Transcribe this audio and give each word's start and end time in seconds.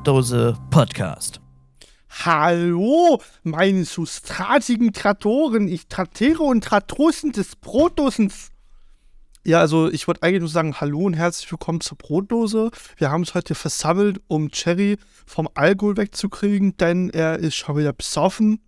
Brotdose 0.00 0.56
Podcast. 0.70 1.42
Hallo, 2.24 3.20
meine 3.42 3.84
sustratigen 3.84 4.94
Traktoren. 4.94 5.68
Ich 5.68 5.88
traktiere 5.88 6.42
und 6.42 6.64
Tratrosen 6.64 7.32
des 7.32 7.54
Brotdosens. 7.56 8.48
Ja, 9.44 9.60
also 9.60 9.90
ich 9.90 10.08
wollte 10.08 10.22
eigentlich 10.22 10.40
nur 10.40 10.48
sagen, 10.48 10.80
hallo 10.80 11.00
und 11.00 11.12
herzlich 11.12 11.52
willkommen 11.52 11.82
zur 11.82 11.98
Brotdose. 11.98 12.70
Wir 12.96 13.10
haben 13.10 13.20
uns 13.20 13.34
heute 13.34 13.54
versammelt, 13.54 14.22
um 14.26 14.50
Cherry 14.50 14.96
vom 15.26 15.50
Alkohol 15.52 15.98
wegzukriegen, 15.98 16.78
denn 16.78 17.10
er 17.10 17.38
ist 17.38 17.56
schon 17.56 17.76
wieder 17.76 17.92
besoffen. 17.92 18.62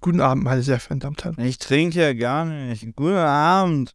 Guten 0.00 0.20
Abend, 0.20 0.42
meine 0.42 0.64
sehr 0.64 0.80
verehrten 0.80 0.98
Damen 0.98 1.14
und 1.14 1.24
Herren. 1.24 1.46
Ich 1.46 1.58
trinke 1.58 2.00
ja 2.00 2.12
gar 2.12 2.44
nicht. 2.44 2.84
Guten 2.96 3.14
Abend. 3.14 3.94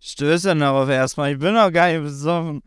Stöße 0.00 0.56
darauf 0.56 0.88
erstmal. 0.88 1.32
Ich 1.32 1.38
bin 1.38 1.54
doch 1.54 1.70
gar 1.70 1.92
nicht 1.92 2.04
besoffen. 2.04 2.62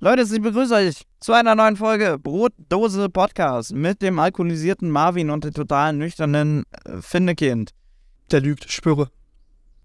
Leute, 0.00 0.22
ich 0.22 0.40
begrüße 0.40 0.74
euch 0.74 1.02
zu 1.18 1.32
einer 1.32 1.56
neuen 1.56 1.76
Folge 1.76 2.18
Brotdose 2.22 3.08
Podcast 3.08 3.72
mit 3.74 4.00
dem 4.00 4.18
alkoholisierten 4.20 4.90
Marvin 4.90 5.28
und 5.30 5.42
dem 5.44 5.52
total 5.52 5.92
nüchternen 5.92 6.62
äh, 6.84 7.00
Findekind. 7.02 7.72
Der 8.30 8.40
lügt, 8.40 8.66
ich 8.66 8.72
schwöre. 8.72 9.10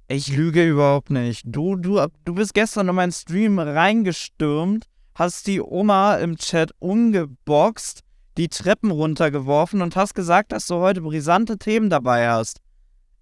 Ich 0.07 0.27
lüge 0.35 0.67
überhaupt 0.69 1.09
nicht. 1.09 1.41
Du, 1.47 1.75
du, 1.77 1.99
du 2.25 2.35
bist 2.35 2.53
gestern 2.53 2.89
in 2.89 2.95
meinen 2.95 3.11
Stream 3.11 3.57
reingestürmt, 3.57 4.85
hast 5.15 5.47
die 5.47 5.61
Oma 5.61 6.17
im 6.17 6.37
Chat 6.37 6.71
umgeboxt, 6.77 8.01
die 8.37 8.49
Treppen 8.49 8.91
runtergeworfen 8.91 9.81
und 9.81 9.95
hast 9.95 10.13
gesagt, 10.13 10.51
dass 10.51 10.67
du 10.67 10.75
heute 10.75 11.01
brisante 11.01 11.57
Themen 11.57 11.89
dabei 11.89 12.29
hast. 12.29 12.59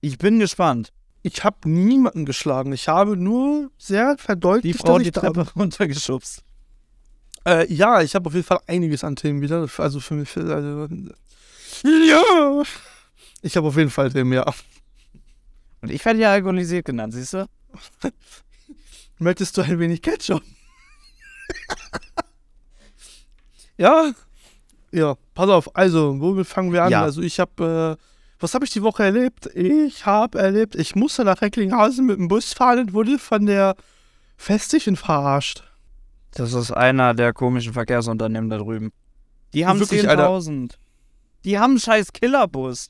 Ich 0.01 0.17
bin 0.17 0.39
gespannt. 0.39 0.91
Ich 1.21 1.43
habe 1.45 1.69
niemanden 1.69 2.25
geschlagen. 2.25 2.73
Ich 2.73 2.89
habe 2.89 3.15
nur 3.15 3.69
sehr 3.77 4.15
Die 4.15 4.21
verdeutlicht, 4.23 4.79
Frau 4.79 4.97
die 4.99 5.05
ich 5.05 5.11
da- 5.11 5.21
Treppe 5.21 5.45
runtergeschubst. 5.55 6.43
Äh, 7.45 7.71
ja, 7.73 8.01
ich 8.01 8.15
habe 8.15 8.27
auf 8.27 8.34
jeden 8.34 8.45
Fall 8.45 8.59
einiges 8.67 9.03
an 9.03 9.15
Themen 9.15 9.41
wieder. 9.41 9.67
Also 9.77 9.99
für 9.99 10.13
mich. 10.13 10.35
Also, 10.37 10.87
ja! 11.83 12.63
Ich 13.41 13.57
habe 13.57 13.67
auf 13.67 13.77
jeden 13.77 13.89
Fall 13.89 14.11
Themen, 14.11 14.33
ja. 14.33 14.45
Und 15.81 15.89
ich 15.89 16.03
werde 16.05 16.20
ja 16.20 16.31
alkoholisiert 16.31 16.85
genannt, 16.85 17.13
siehst 17.13 17.33
du? 17.33 17.48
Möchtest 19.17 19.57
du 19.57 19.61
ein 19.61 19.79
wenig 19.79 20.01
Ketchup? 20.01 20.43
ja. 23.77 24.11
Ja, 24.91 25.15
pass 25.33 25.49
auf. 25.49 25.76
Also, 25.76 26.20
womit 26.20 26.48
fangen 26.48 26.73
wir 26.73 26.83
an? 26.83 26.91
Ja. 26.91 27.01
Also, 27.01 27.21
ich 27.21 27.39
habe. 27.39 27.98
Äh, 27.99 28.11
was 28.41 28.55
habe 28.55 28.65
ich 28.65 28.71
die 28.71 28.81
Woche 28.81 29.03
erlebt? 29.03 29.45
Ich 29.53 30.07
habe 30.07 30.39
erlebt, 30.39 30.73
ich 30.73 30.95
musste 30.95 31.23
nach 31.23 31.41
Recklinghausen 31.41 32.07
mit 32.07 32.17
dem 32.17 32.27
Bus 32.27 32.53
fahren 32.53 32.79
und 32.79 32.93
wurde 32.93 33.20
von 33.20 33.45
der 33.45 33.76
Festlichen 34.35 34.95
verarscht. 34.95 35.63
Das 36.34 36.54
ist 36.54 36.71
einer 36.71 37.13
der 37.13 37.34
komischen 37.34 37.74
Verkehrsunternehmen 37.74 38.49
da 38.49 38.57
drüben. 38.57 38.91
Die 39.54 39.65
haben 39.65 39.79
Wirklich, 39.79 40.07
Alter. 40.07 40.29
10.000. 40.29 40.73
Die 41.43 41.60
haben 41.60 41.71
einen 41.71 41.79
scheiß 41.79 42.13
Killerbus. 42.13 42.90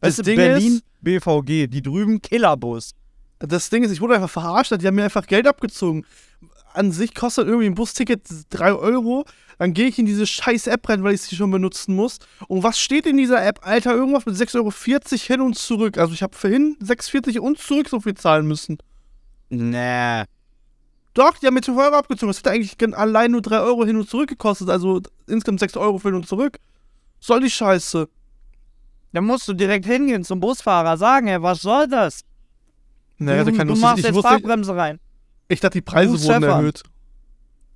Das 0.00 0.16
du, 0.16 0.22
Ding 0.22 0.36
Berlin, 0.36 0.74
ist- 0.76 0.84
BVG, 1.02 1.66
die 1.68 1.82
drüben 1.82 2.20
Killerbus. 2.20 2.92
Das 3.38 3.70
Ding 3.70 3.84
ist, 3.84 3.90
ich 3.92 4.00
wurde 4.00 4.14
einfach 4.14 4.30
verarscht, 4.30 4.72
die 4.80 4.86
haben 4.86 4.94
mir 4.96 5.04
einfach 5.04 5.26
Geld 5.26 5.46
abgezogen. 5.46 6.04
An 6.72 6.92
sich 6.92 7.14
kostet 7.14 7.46
irgendwie 7.46 7.66
ein 7.66 7.74
Busticket 7.74 8.22
3 8.50 8.72
Euro. 8.72 9.24
Dann 9.58 9.74
gehe 9.74 9.86
ich 9.88 9.98
in 9.98 10.06
diese 10.06 10.26
scheiß 10.26 10.66
App 10.68 10.88
rein, 10.88 11.02
weil 11.02 11.14
ich 11.14 11.22
sie 11.22 11.36
schon 11.36 11.50
benutzen 11.50 11.94
muss. 11.94 12.18
Und 12.48 12.62
was 12.62 12.78
steht 12.80 13.06
in 13.06 13.16
dieser 13.16 13.44
App? 13.44 13.60
Alter, 13.66 13.92
irgendwas 13.94 14.24
mit 14.26 14.36
6,40 14.36 14.56
Euro 14.56 14.70
hin 15.26 15.40
und 15.40 15.58
zurück. 15.58 15.98
Also 15.98 16.14
ich 16.14 16.22
habe 16.22 16.36
vorhin 16.36 16.76
6,40 16.82 17.38
und 17.40 17.58
zurück 17.58 17.88
so 17.88 18.00
viel 18.00 18.14
zahlen 18.14 18.46
müssen. 18.46 18.78
Nee. 19.50 20.24
Doch, 21.14 21.36
die 21.38 21.46
haben 21.46 21.54
mir 21.54 21.60
12 21.62 21.76
Euro 21.78 21.96
abgezogen. 21.96 22.28
Das 22.30 22.38
hätte 22.38 22.50
eigentlich 22.50 22.78
gen- 22.78 22.94
allein 22.94 23.32
nur 23.32 23.42
3 23.42 23.58
Euro 23.60 23.84
hin 23.84 23.96
und 23.96 24.08
zurück 24.08 24.28
gekostet. 24.28 24.68
Also 24.68 25.00
insgesamt 25.26 25.60
6 25.60 25.76
Euro 25.76 25.98
für 25.98 26.08
hin 26.08 26.14
und 26.16 26.28
zurück. 26.28 26.58
Soll 27.18 27.40
die 27.40 27.50
Scheiße. 27.50 28.08
Da 29.12 29.20
musst 29.20 29.48
du 29.48 29.52
direkt 29.54 29.86
hingehen 29.86 30.22
zum 30.24 30.38
Busfahrer, 30.38 30.96
sagen, 30.96 31.26
ey, 31.26 31.42
was 31.42 31.62
soll 31.62 31.88
das? 31.88 32.20
Naja, 33.18 33.42
du 33.44 33.50
kann 33.52 33.66
du 33.66 33.72
lustig. 33.72 33.82
machst 33.82 33.98
Ich, 33.98 34.04
jetzt 34.04 34.14
wusste, 34.14 34.28
Fahrbremse 34.30 34.76
rein. 34.76 35.00
ich 35.48 35.58
dachte, 35.60 35.78
die 35.78 35.82
Preise 35.82 36.12
wurden 36.12 36.20
Stefan. 36.22 36.42
erhöht. 36.44 36.82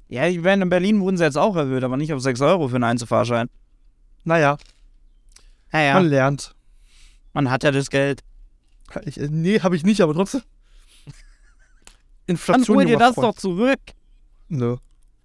Ja, 0.09 0.29
die 0.29 0.45
werden 0.45 0.63
in 0.63 0.69
Berlin 0.69 1.01
wurden 1.01 1.17
sie 1.17 1.25
jetzt 1.25 1.37
auch 1.37 1.57
erhöht, 1.57 1.83
aber 1.83 1.97
nicht 1.97 2.13
auf 2.13 2.21
6 2.21 2.41
Euro 2.41 2.69
für 2.69 2.77
einen 2.77 2.85
Einzelfahrschein. 2.85 3.51
Naja, 4.23 4.57
Naja, 5.73 5.95
man 5.95 6.05
man, 6.05 6.11
lernt. 6.11 6.55
hat 7.35 7.65
ja 7.65 7.73
das 7.73 7.91
Geld. 7.91 8.23
Ich, 9.05 9.19
äh, 9.19 9.29
nee, 9.29 9.59
habe 9.61 9.75
ich 9.77 9.85
nicht, 9.85 10.01
aber 10.03 10.15
trotzdem. 10.15 10.43
Dann 12.27 12.35
Inflation. 12.37 12.77
hol 12.77 12.85
dir 12.85 12.99
das 12.99 13.15
Freund. 13.15 13.29
doch 13.29 13.35
zurück. 13.37 13.81
Nö. 14.49 14.77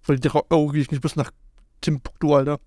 Weil 0.06 0.18
die 0.18 0.30
Euro 0.30 0.68
gehe 0.68 0.82
ich 0.82 0.90
nicht 0.90 1.02
bis 1.02 1.16
nach 1.16 1.30
Timbuktu, 1.80 2.34
Alter. 2.34 2.58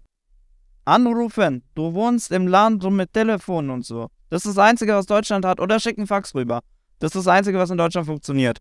Anrufen. 0.86 1.64
Du 1.76 1.94
wohnst 1.94 2.32
im 2.32 2.48
Land 2.48 2.84
und 2.84 2.96
mit 2.96 3.14
Telefon 3.14 3.70
und 3.70 3.86
so. 3.86 4.10
Das 4.30 4.46
ist 4.46 4.58
das 4.58 4.64
Einzige, 4.64 4.94
was 4.94 5.06
Deutschland 5.06 5.46
hat. 5.46 5.60
Oder 5.60 5.80
schick 5.80 5.98
einen 5.98 6.08
Fax 6.08 6.36
rüber. 6.36 6.62
Das 7.00 7.10
ist 7.16 7.26
das 7.26 7.28
Einzige, 7.28 7.58
was 7.58 7.70
in 7.70 7.78
Deutschland 7.78 8.08
funktioniert. 8.08 8.58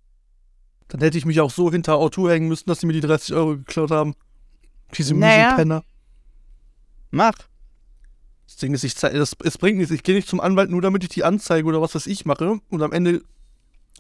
Dann 0.89 1.01
hätte 1.01 1.17
ich 1.19 1.25
mich 1.25 1.41
auch 1.41 1.51
so 1.51 1.71
hinter 1.71 1.97
Auto 1.97 2.29
hängen 2.29 2.49
müssen, 2.49 2.69
dass 2.69 2.81
sie 2.81 2.87
mir 2.87 2.93
die 2.93 3.01
30 3.01 3.35
Euro 3.35 3.57
geklaut 3.57 3.91
haben. 3.91 4.15
Diese 4.97 5.15
Naja. 5.15 5.55
Penner. 5.57 5.83
Mach. 7.11 7.35
Das 8.47 8.57
Ding 8.57 8.75
ist, 8.75 8.85
ich 8.85 8.95
das, 8.95 9.35
es 9.43 9.59
bringt 9.59 9.79
nichts. 9.79 9.93
Ich 9.93 10.03
gehe 10.03 10.15
nicht 10.15 10.29
zum 10.29 10.41
Anwalt, 10.41 10.71
nur 10.71 10.83
damit 10.83 11.03
ich 11.03 11.09
die 11.09 11.25
anzeige 11.25 11.67
oder 11.67 11.81
was 11.81 11.95
weiß 11.95 12.07
ich 12.07 12.27
mache. 12.27 12.59
Und 12.69 12.83
am 12.83 12.93
Ende 12.93 13.23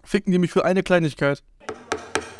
ficken 0.05 0.33
die 0.33 0.39
mich 0.39 0.51
für 0.51 0.65
eine 0.65 0.83
Kleinigkeit. 0.83 1.43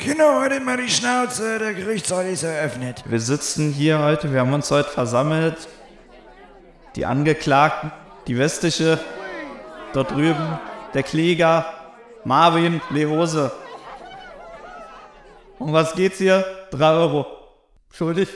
Kinder, 0.03 0.41
heute 0.41 0.59
mal 0.59 0.75
die 0.75 0.89
Schnauze, 0.89 1.59
der 1.59 1.73
Gerichtssaal 1.73 2.25
ist 2.25 2.43
eröffnet. 2.43 3.03
Wir 3.07 3.21
sitzen 3.21 3.71
hier 3.71 3.99
heute, 3.99 4.33
wir 4.33 4.41
haben 4.41 4.51
uns 4.51 4.69
heute 4.69 4.89
versammelt. 4.89 5.69
Die 6.97 7.05
Angeklagten, 7.05 7.89
die 8.27 8.37
Westische, 8.37 8.99
dort 9.93 10.11
drüben, 10.11 10.59
der 10.93 11.03
Kläger, 11.03 11.65
Marvin, 12.25 12.81
Lehose. 12.89 13.51
Um 15.57 15.71
was 15.71 15.95
geht's 15.95 16.17
hier? 16.17 16.45
Drei 16.71 16.91
Euro. 16.91 17.25
Schuldig. 17.89 18.27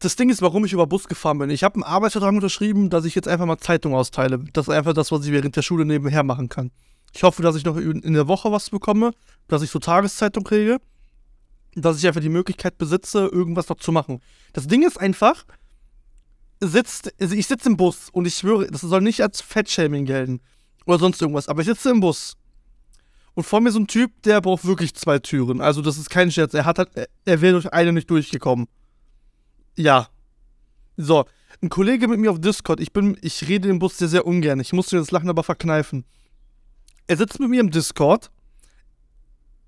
Das 0.00 0.16
Ding 0.16 0.28
ist, 0.28 0.42
warum 0.42 0.66
ich 0.66 0.74
über 0.74 0.86
Bus 0.86 1.08
gefahren 1.08 1.38
bin. 1.38 1.48
Ich 1.48 1.64
habe 1.64 1.76
einen 1.76 1.84
Arbeitsvertrag 1.84 2.34
unterschrieben, 2.34 2.90
dass 2.90 3.06
ich 3.06 3.14
jetzt 3.14 3.28
einfach 3.28 3.46
mal 3.46 3.56
Zeitung 3.56 3.94
austeile. 3.94 4.40
Das 4.52 4.68
ist 4.68 4.74
einfach 4.74 4.92
das, 4.92 5.10
was 5.10 5.24
ich 5.24 5.32
während 5.32 5.56
der 5.56 5.62
Schule 5.62 5.86
nebenher 5.86 6.22
machen 6.22 6.50
kann. 6.50 6.70
Ich 7.14 7.22
hoffe, 7.22 7.42
dass 7.42 7.54
ich 7.56 7.64
noch 7.64 7.76
in 7.76 8.12
der 8.12 8.26
Woche 8.28 8.50
was 8.50 8.70
bekomme, 8.70 9.12
dass 9.46 9.62
ich 9.62 9.70
so 9.70 9.78
Tageszeitung 9.78 10.42
kriege, 10.44 10.78
dass 11.74 11.98
ich 11.98 12.06
einfach 12.06 12.20
die 12.20 12.28
Möglichkeit 12.28 12.76
besitze, 12.78 13.26
irgendwas 13.26 13.68
noch 13.68 13.78
zu 13.78 13.92
machen. 13.92 14.20
Das 14.52 14.66
Ding 14.66 14.84
ist 14.86 14.98
einfach, 15.00 15.44
sitzt, 16.60 17.12
also 17.20 17.34
ich 17.34 17.46
sitze 17.46 17.68
im 17.68 17.76
Bus 17.76 18.08
und 18.10 18.26
ich 18.26 18.34
schwöre, 18.34 18.66
das 18.66 18.80
soll 18.80 19.00
nicht 19.00 19.20
als 19.20 19.40
Fettshaming 19.40 20.06
gelten 20.06 20.40
oder 20.86 20.98
sonst 20.98 21.20
irgendwas, 21.20 21.48
aber 21.48 21.60
ich 21.60 21.66
sitze 21.66 21.90
im 21.90 22.00
Bus 22.00 22.34
und 23.34 23.44
vor 23.44 23.60
mir 23.60 23.70
so 23.70 23.78
ein 23.80 23.86
Typ, 23.86 24.10
der 24.22 24.40
braucht 24.40 24.64
wirklich 24.64 24.94
zwei 24.94 25.18
Türen. 25.18 25.60
Also 25.60 25.82
das 25.82 25.98
ist 25.98 26.10
kein 26.10 26.30
Scherz. 26.30 26.54
Er 26.54 26.64
hat 26.64 26.78
halt, 26.78 26.90
er- 27.24 27.40
wäre 27.40 27.54
durch 27.54 27.72
eine 27.72 27.92
nicht 27.92 28.08
durchgekommen. 28.08 28.66
Ja. 29.76 30.08
So, 30.96 31.24
ein 31.60 31.68
Kollege 31.68 32.06
mit 32.06 32.20
mir 32.20 32.30
auf 32.30 32.40
Discord. 32.40 32.78
Ich 32.80 32.92
bin, 32.92 33.18
ich 33.22 33.48
rede 33.48 33.68
im 33.68 33.80
Bus 33.80 33.98
sehr, 33.98 34.06
sehr 34.08 34.24
ungern. 34.26 34.60
Ich 34.60 34.72
musste 34.72 34.96
das 34.98 35.10
Lachen 35.10 35.28
aber 35.28 35.42
verkneifen. 35.42 36.04
Er 37.06 37.16
sitzt 37.16 37.40
mit 37.40 37.50
mir 37.50 37.60
im 37.60 37.70
Discord. 37.70 38.30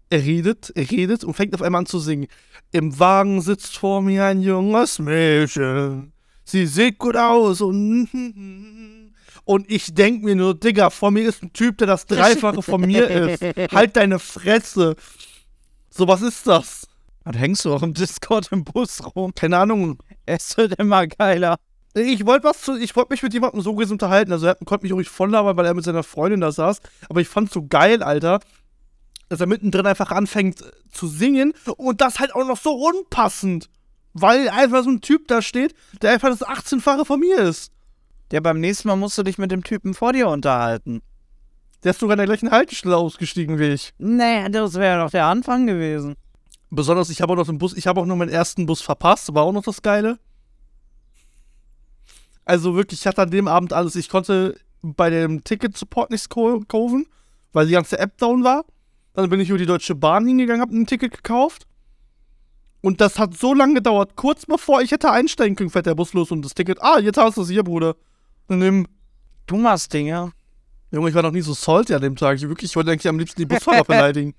Er 0.08 0.24
redet, 0.24 0.72
er 0.74 0.90
redet 0.90 1.24
und 1.24 1.34
fängt 1.34 1.54
auf 1.54 1.62
einmal 1.62 1.80
an 1.80 1.86
zu 1.86 1.98
singen. 1.98 2.28
Im 2.72 2.98
Wagen 2.98 3.40
sitzt 3.40 3.76
vor 3.76 4.02
mir 4.02 4.24
ein 4.24 4.40
junges 4.40 4.98
Mädchen. 4.98 6.12
Sie 6.44 6.66
sieht 6.66 6.98
gut 6.98 7.16
aus 7.16 7.60
und. 7.60 8.08
Und 9.44 9.70
ich 9.70 9.94
denk 9.94 10.24
mir 10.24 10.34
nur, 10.34 10.58
Digga, 10.58 10.90
vor 10.90 11.12
mir 11.12 11.28
ist 11.28 11.40
ein 11.40 11.52
Typ, 11.52 11.78
der 11.78 11.86
das 11.86 12.04
Dreifache 12.04 12.62
von 12.62 12.80
mir 12.80 13.08
ist. 13.08 13.40
Halt 13.72 13.94
deine 13.94 14.18
Fresse. 14.18 14.96
So, 15.88 16.08
was 16.08 16.20
ist 16.20 16.48
das? 16.48 16.88
Was 17.22 17.36
hängst 17.36 17.64
du 17.64 17.72
auch 17.72 17.84
im 17.84 17.94
Discord 17.94 18.50
im 18.50 18.64
Bus 18.64 19.00
rum? 19.14 19.32
Keine 19.36 19.58
Ahnung. 19.58 19.98
Es 20.24 20.56
wird 20.56 20.80
immer 20.80 21.06
geiler. 21.06 21.58
Ich 21.98 22.26
wollte 22.26 22.44
was 22.44 22.60
zu, 22.60 22.76
ich 22.76 22.94
wollte 22.94 23.14
mich 23.14 23.22
mit 23.22 23.32
jemandem 23.32 23.62
so 23.62 23.74
gesehen 23.74 23.94
unterhalten. 23.94 24.30
Also 24.30 24.46
er 24.46 24.54
konnte 24.56 24.84
mich 24.84 24.92
auch 24.92 24.98
nicht 24.98 25.08
voll 25.08 25.30
labern, 25.30 25.56
weil 25.56 25.64
er 25.64 25.72
mit 25.72 25.84
seiner 25.84 26.02
Freundin 26.02 26.42
da 26.42 26.52
saß. 26.52 26.80
Aber 27.08 27.22
ich 27.22 27.28
fand's 27.28 27.54
so 27.54 27.66
geil, 27.66 28.02
Alter, 28.02 28.40
dass 29.30 29.40
er 29.40 29.46
mittendrin 29.46 29.86
einfach 29.86 30.10
anfängt 30.10 30.60
äh, 30.60 30.70
zu 30.90 31.06
singen 31.08 31.54
und 31.78 32.02
das 32.02 32.18
halt 32.18 32.34
auch 32.34 32.46
noch 32.46 32.58
so 32.58 32.72
unpassend. 32.74 33.70
Weil 34.12 34.50
einfach 34.50 34.84
so 34.84 34.90
ein 34.90 35.00
Typ 35.00 35.26
da 35.28 35.40
steht, 35.40 35.74
der 36.02 36.12
einfach 36.12 36.28
das 36.28 36.42
18-fache 36.42 37.06
von 37.06 37.18
mir 37.18 37.38
ist. 37.38 37.72
Ja, 38.30 38.40
beim 38.40 38.60
nächsten 38.60 38.88
Mal 38.88 38.96
musst 38.96 39.16
du 39.16 39.22
dich 39.22 39.38
mit 39.38 39.50
dem 39.50 39.64
Typen 39.64 39.94
vor 39.94 40.12
dir 40.12 40.28
unterhalten. 40.28 41.00
Der 41.82 41.92
ist 41.92 42.00
sogar 42.00 42.14
an 42.14 42.18
der 42.18 42.26
gleichen 42.26 42.50
Haltestelle 42.50 42.96
ausgestiegen 42.96 43.58
wie 43.58 43.68
ich. 43.68 43.94
Nee, 43.98 44.48
das 44.50 44.74
wäre 44.74 45.02
doch 45.02 45.10
der 45.10 45.26
Anfang 45.26 45.66
gewesen. 45.66 46.16
Besonders, 46.70 47.08
ich 47.08 47.22
habe 47.22 47.32
auch 47.32 47.36
noch 47.36 47.46
den 47.46 47.58
Bus, 47.58 47.74
ich 47.74 47.86
habe 47.86 48.00
auch 48.00 48.06
noch 48.06 48.16
meinen 48.16 48.28
ersten 48.28 48.66
Bus 48.66 48.82
verpasst, 48.82 49.32
war 49.34 49.44
auch 49.44 49.52
noch 49.52 49.62
das 49.62 49.80
Geile. 49.80 50.18
Also 52.46 52.74
wirklich, 52.74 53.00
ich 53.00 53.06
hatte 53.06 53.22
an 53.22 53.30
dem 53.30 53.48
Abend 53.48 53.72
alles. 53.72 53.96
Ich 53.96 54.08
konnte 54.08 54.56
bei 54.80 55.10
dem 55.10 55.44
Ticket-Support 55.44 56.10
nichts 56.10 56.28
kaufen, 56.28 57.06
weil 57.52 57.66
die 57.66 57.72
ganze 57.72 57.98
App 57.98 58.16
down 58.16 58.44
war. 58.44 58.64
Dann 59.12 59.28
bin 59.28 59.40
ich 59.40 59.48
über 59.48 59.58
die 59.58 59.66
Deutsche 59.66 59.94
Bahn 59.94 60.26
hingegangen, 60.26 60.62
habe 60.62 60.74
ein 60.74 60.86
Ticket 60.86 61.12
gekauft. 61.12 61.66
Und 62.82 63.00
das 63.00 63.18
hat 63.18 63.36
so 63.36 63.52
lange 63.52 63.74
gedauert. 63.74 64.14
Kurz 64.14 64.46
bevor 64.46 64.80
ich 64.80 64.92
hätte 64.92 65.10
einsteigen 65.10 65.56
können, 65.56 65.70
fährt 65.70 65.86
der 65.86 65.96
Bus 65.96 66.12
los 66.12 66.30
und 66.30 66.44
das 66.44 66.54
Ticket. 66.54 66.80
Ah, 66.80 67.00
jetzt 67.00 67.18
hast 67.18 67.36
du 67.36 67.42
es 67.42 67.50
hier, 67.50 67.64
Bruder. 67.64 67.96
Dann 68.46 68.60
nimm. 68.60 68.86
Du 69.46 69.56
machst 69.56 69.92
Dinge. 69.92 70.30
Junge, 70.92 71.08
ich 71.08 71.14
war 71.14 71.22
noch 71.22 71.32
nie 71.32 71.40
so 71.40 71.52
salty 71.52 71.94
an 71.94 72.02
dem 72.02 72.14
Tag. 72.14 72.36
Ich 72.36 72.48
wirklich, 72.48 72.70
ich 72.70 72.76
wollte 72.76 72.92
eigentlich 72.92 73.08
am 73.08 73.18
liebsten 73.18 73.40
die 73.40 73.46
Busfahrer 73.46 73.84
beleidigen. 73.88 74.34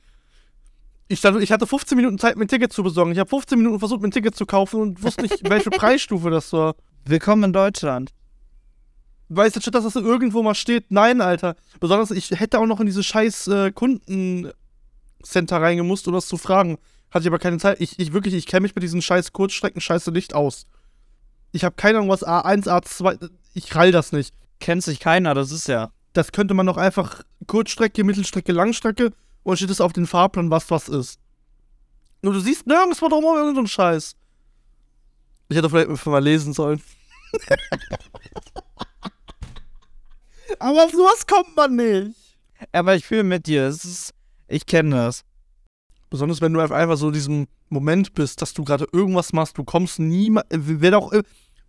Ich, 1.09 1.19
stand, 1.19 1.41
ich 1.41 1.51
hatte 1.51 1.67
15 1.67 1.95
Minuten 1.97 2.17
Zeit, 2.19 2.37
mir 2.37 2.45
ein 2.45 2.47
Ticket 2.47 2.71
zu 2.71 2.83
besorgen. 2.83 3.11
Ich 3.11 3.19
habe 3.19 3.29
15 3.29 3.57
Minuten 3.57 3.79
versucht, 3.79 4.01
mir 4.01 4.07
ein 4.07 4.11
Ticket 4.11 4.35
zu 4.35 4.45
kaufen 4.45 4.79
und 4.79 5.03
wusste 5.03 5.23
nicht, 5.23 5.49
welche 5.49 5.69
Preisstufe 5.71 6.29
das 6.29 6.53
war. 6.53 6.75
Willkommen 7.09 7.45
in 7.45 7.53
Deutschland. 7.53 8.11
Weißt 9.29 9.55
du, 9.55 9.61
statt 9.61 9.75
dass 9.75 9.85
das 9.85 9.95
irgendwo 9.95 10.43
mal 10.43 10.55
steht? 10.55 10.91
Nein, 10.91 11.21
Alter. 11.21 11.55
Besonders, 11.79 12.11
ich 12.11 12.31
hätte 12.31 12.59
auch 12.59 12.65
noch 12.65 12.81
in 12.81 12.85
diese 12.85 13.01
scheiß 13.01 13.47
äh, 13.47 13.71
Kundencenter 13.71 14.53
reingemusst, 15.61 16.05
um 16.09 16.13
das 16.13 16.27
zu 16.27 16.35
fragen. 16.35 16.77
Hatte 17.09 17.23
ich 17.23 17.27
aber 17.27 17.39
keine 17.39 17.59
Zeit. 17.59 17.79
Ich, 17.79 17.97
ich 17.97 18.11
wirklich, 18.11 18.33
ich 18.33 18.45
kenne 18.45 18.63
mich 18.63 18.75
mit 18.75 18.83
diesen 18.83 19.01
scheiß 19.01 19.31
Kurzstrecken 19.31 19.79
scheiße 19.79 20.11
nicht 20.11 20.33
aus. 20.33 20.65
Ich 21.53 21.63
habe 21.63 21.75
keine 21.77 21.99
Ahnung, 21.99 22.09
was 22.09 22.27
A1, 22.27 22.67
A2, 22.67 23.29
ich 23.53 23.73
rall 23.73 23.93
das 23.93 24.11
nicht. 24.11 24.35
Kennt 24.59 24.83
sich 24.83 24.99
keiner, 24.99 25.33
das 25.33 25.51
ist 25.51 25.69
ja. 25.69 25.91
Das 26.11 26.33
könnte 26.33 26.55
man 26.55 26.65
doch 26.65 26.77
einfach 26.77 27.23
Kurzstrecke, 27.47 28.03
Mittelstrecke, 28.03 28.51
Langstrecke 28.51 29.13
und 29.43 29.55
steht 29.55 29.69
es 29.69 29.79
auf 29.79 29.93
den 29.93 30.07
Fahrplan, 30.07 30.51
was 30.51 30.69
was 30.71 30.89
ist. 30.89 31.21
Nur 32.21 32.33
du 32.33 32.41
siehst 32.41 32.67
nirgendwo 32.67 33.07
drum 33.07 33.23
irgendeinen 33.23 33.67
Scheiß. 33.67 34.13
Ich 35.47 35.55
hätte 35.55 35.69
vielleicht 35.69 36.05
mal 36.05 36.21
lesen 36.21 36.51
sollen. 36.51 36.81
Aber 40.59 40.85
auf 40.85 40.91
sowas 40.91 41.27
kommt 41.27 41.55
man 41.55 41.75
nicht. 41.75 42.15
Aber 42.71 42.95
ich 42.95 43.05
fühle 43.05 43.23
mit 43.23 43.47
dir. 43.47 43.67
Es 43.67 43.85
ist, 43.85 44.13
ich 44.47 44.65
kenne 44.65 44.95
das. 44.95 45.23
Besonders 46.09 46.41
wenn 46.41 46.53
du 46.53 46.61
einfach 46.61 46.97
so 46.97 47.07
in 47.07 47.13
diesem 47.13 47.47
Moment 47.69 48.13
bist, 48.13 48.41
dass 48.41 48.53
du 48.53 48.63
gerade 48.63 48.87
irgendwas 48.91 49.33
machst, 49.33 49.57
du 49.57 49.63
kommst 49.63 49.99
niemals. 49.99 50.47
Wer 50.49 50.97
auch. 50.97 51.13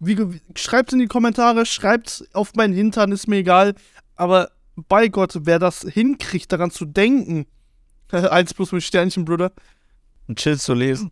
Wie, 0.00 0.40
schreibt 0.55 0.93
in 0.93 1.00
die 1.00 1.06
Kommentare, 1.06 1.66
schreibt 1.66 2.25
auf 2.32 2.55
meinen 2.55 2.72
Hintern, 2.72 3.10
ist 3.10 3.26
mir 3.26 3.38
egal. 3.38 3.75
Aber 4.14 4.52
bei 4.76 5.08
Gott, 5.08 5.40
wer 5.43 5.58
das 5.58 5.82
hinkriegt, 5.82 6.52
daran 6.52 6.70
zu 6.70 6.84
denken. 6.84 7.46
Eins 8.12 8.55
plus 8.55 8.70
mit 8.70 8.84
Sternchen, 8.84 9.25
Bruder. 9.25 9.52
Und 10.28 10.38
chill 10.38 10.58
zu 10.58 10.75
lesen. 10.75 11.10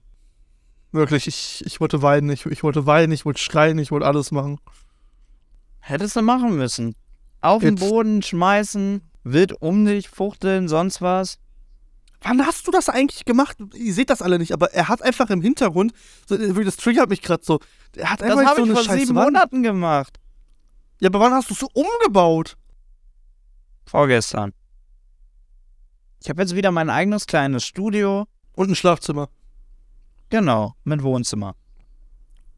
Wirklich, 0.97 1.27
ich, 1.27 1.63
ich 1.67 1.81
wollte 1.81 2.01
weinen, 2.03 2.31
ich, 2.31 2.47
ich 2.47 2.63
wollte 2.63 2.87
weinen, 2.87 3.13
ich 3.13 3.25
wollte 3.27 3.41
schreien, 3.41 3.79
ich 3.79 3.91
wollte 3.91 4.07
alles 4.07 4.31
machen. 4.33 4.59
Hättest 5.81 6.17
du 6.17 6.23
machen 6.23 6.57
müssen. 6.57 6.95
Auf 7.43 7.63
den 7.63 7.77
Jetzt- 7.77 7.89
Boden 7.89 8.23
schmeißen, 8.23 9.03
wild 9.23 9.53
um 9.61 9.85
dich 9.85 10.09
fuchteln, 10.09 10.69
sonst 10.69 11.03
was. 11.03 11.39
Wann 12.23 12.45
hast 12.47 12.67
du 12.67 12.71
das 12.71 12.89
eigentlich 12.89 13.25
gemacht? 13.27 13.59
Ihr 13.75 13.93
seht 13.93 14.09
das 14.11 14.23
alle 14.23 14.39
nicht, 14.39 14.53
aber 14.53 14.73
er 14.73 14.89
hat 14.89 15.03
einfach 15.03 15.29
im 15.31 15.43
Hintergrund, 15.43 15.93
so, 16.27 16.37
das 16.37 16.77
triggert 16.77 17.11
mich 17.11 17.21
gerade 17.21 17.45
so. 17.45 17.61
Er 17.95 18.11
hat 18.11 18.23
Das 18.23 18.31
einfach 18.31 18.47
habe 18.47 18.57
so 18.57 18.63
ich 18.63 18.69
eine 18.71 18.75
vor 18.75 18.85
scheiß 18.85 19.01
sieben 19.01 19.15
Wand. 19.17 19.27
Monaten 19.33 19.63
gemacht. 19.63 20.19
Ja, 21.01 21.09
aber 21.11 21.21
wann 21.21 21.33
hast 21.35 21.51
du 21.51 21.55
es 21.55 21.61
so 21.61 21.69
umgebaut? 21.75 22.57
Vorgestern. 23.85 24.53
Ich 26.23 26.31
habe 26.31 26.41
jetzt 26.43 26.55
wieder 26.57 26.73
mein 26.73 26.89
eigenes 26.91 27.27
kleines 27.27 27.65
Studio. 27.65 28.27
Und 28.55 28.71
ein 28.71 28.75
Schlafzimmer. 28.75 29.29
Genau, 30.31 30.75
mit 30.85 31.03
Wohnzimmer. 31.03 31.55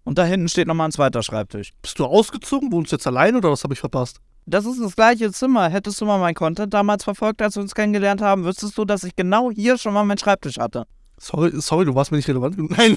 Und 0.04 0.16
da 0.16 0.24
hinten 0.24 0.48
steht 0.48 0.66
nochmal 0.66 0.88
ein 0.88 0.92
zweiter 0.92 1.22
Schreibtisch. 1.22 1.72
Bist 1.82 1.98
du 1.98 2.06
ausgezogen? 2.06 2.72
Wohnst 2.72 2.92
du 2.92 2.96
jetzt 2.96 3.06
allein 3.06 3.36
oder 3.36 3.50
was 3.50 3.62
habe 3.62 3.74
ich 3.74 3.80
verpasst? 3.80 4.20
Das 4.46 4.64
ist 4.64 4.80
das 4.80 4.96
gleiche 4.96 5.30
Zimmer. 5.32 5.68
Hättest 5.68 6.00
du 6.00 6.06
mal 6.06 6.18
mein 6.18 6.34
Content 6.34 6.72
damals 6.72 7.04
verfolgt, 7.04 7.42
als 7.42 7.56
wir 7.56 7.62
uns 7.62 7.74
kennengelernt 7.74 8.22
haben, 8.22 8.46
wüsstest 8.46 8.78
du, 8.78 8.86
dass 8.86 9.04
ich 9.04 9.14
genau 9.14 9.50
hier 9.50 9.76
schon 9.76 9.92
mal 9.92 10.04
meinen 10.04 10.16
Schreibtisch 10.16 10.56
hatte. 10.56 10.86
Sorry, 11.18 11.50
sorry, 11.60 11.84
du 11.84 11.94
warst 11.94 12.10
mir 12.10 12.16
nicht 12.16 12.28
relevant. 12.28 12.56
genug. 12.56 12.70
Nein. 12.76 12.96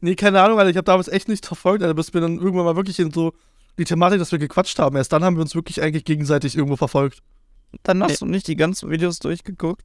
nee, 0.00 0.16
keine 0.16 0.42
Ahnung, 0.42 0.58
Alter. 0.58 0.70
Ich 0.70 0.76
habe 0.76 0.86
damals 0.86 1.06
echt 1.06 1.28
nicht 1.28 1.46
verfolgt, 1.46 1.84
Alter, 1.84 1.94
bis 1.94 2.12
wir 2.12 2.20
dann 2.20 2.38
irgendwann 2.38 2.64
mal 2.64 2.74
wirklich 2.74 2.98
in 2.98 3.12
so 3.12 3.34
die 3.78 3.84
Thematik, 3.84 4.18
dass 4.18 4.32
wir 4.32 4.40
gequatscht 4.40 4.78
haben. 4.80 4.96
Erst 4.96 5.12
dann 5.12 5.22
haben 5.22 5.36
wir 5.36 5.42
uns 5.42 5.54
wirklich 5.54 5.80
eigentlich 5.80 6.04
gegenseitig 6.04 6.56
irgendwo 6.56 6.76
verfolgt. 6.76 7.20
Dann 7.84 8.02
hast 8.02 8.20
du 8.20 8.26
nicht 8.26 8.48
die 8.48 8.56
ganzen 8.56 8.90
Videos 8.90 9.20
durchgeguckt. 9.20 9.82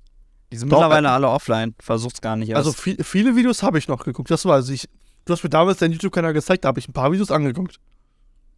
Die 0.52 0.58
sind 0.58 0.70
Doch, 0.70 0.78
mittlerweile 0.80 1.10
alle 1.12 1.28
offline. 1.30 1.76
Versuch's 1.80 2.22
gar 2.22 2.36
nicht 2.36 2.56
Also 2.56 2.70
erst. 2.70 2.82
viel, 2.82 3.04
viele 3.04 3.36
Videos 3.36 3.64
habe 3.64 3.78
ich 3.78 3.88
noch 3.88 4.04
geguckt, 4.04 4.32
das 4.32 4.46
weiß 4.46 4.70
ich. 4.70 4.88
Du 5.26 5.34
hast 5.34 5.44
mir 5.44 5.50
damals 5.50 5.80
deinen 5.80 5.92
YouTube-Kanal 5.92 6.34
gezeigt, 6.34 6.64
da 6.64 6.70
habe 6.70 6.80
ich 6.80 6.88
ein 6.88 6.94
paar 6.94 7.12
Videos 7.12 7.32
angeguckt. 7.32 7.80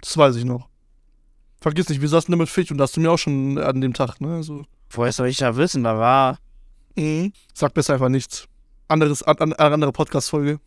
Das 0.02 0.16
weiß 0.16 0.36
ich 0.36 0.46
noch. 0.46 0.70
Vergiss 1.62 1.90
nicht, 1.90 2.02
wir 2.02 2.08
saßen 2.08 2.32
da 2.32 2.38
mit 2.38 2.48
Fisch 2.50 2.72
und 2.72 2.78
da 2.78 2.84
hast 2.84 2.96
du 2.96 3.02
mir 3.02 3.12
auch 3.12 3.18
schon 3.18 3.58
an 3.58 3.82
dem 3.82 3.94
Tag, 3.94 4.22
ne? 4.22 4.36
Also, 4.36 4.64
Woher 4.92 5.12
soll 5.12 5.28
ich 5.28 5.38
da 5.38 5.56
wissen? 5.58 5.84
Da 5.84 5.98
war. 5.98 6.38
sag 7.54 7.74
besser 7.74 7.94
einfach 7.94 8.10
nichts. 8.10 8.46
Anderes, 8.88 9.24
an, 9.24 9.54
an, 9.54 9.74
andere 9.74 9.92
Podcast-Folge. 9.92 10.60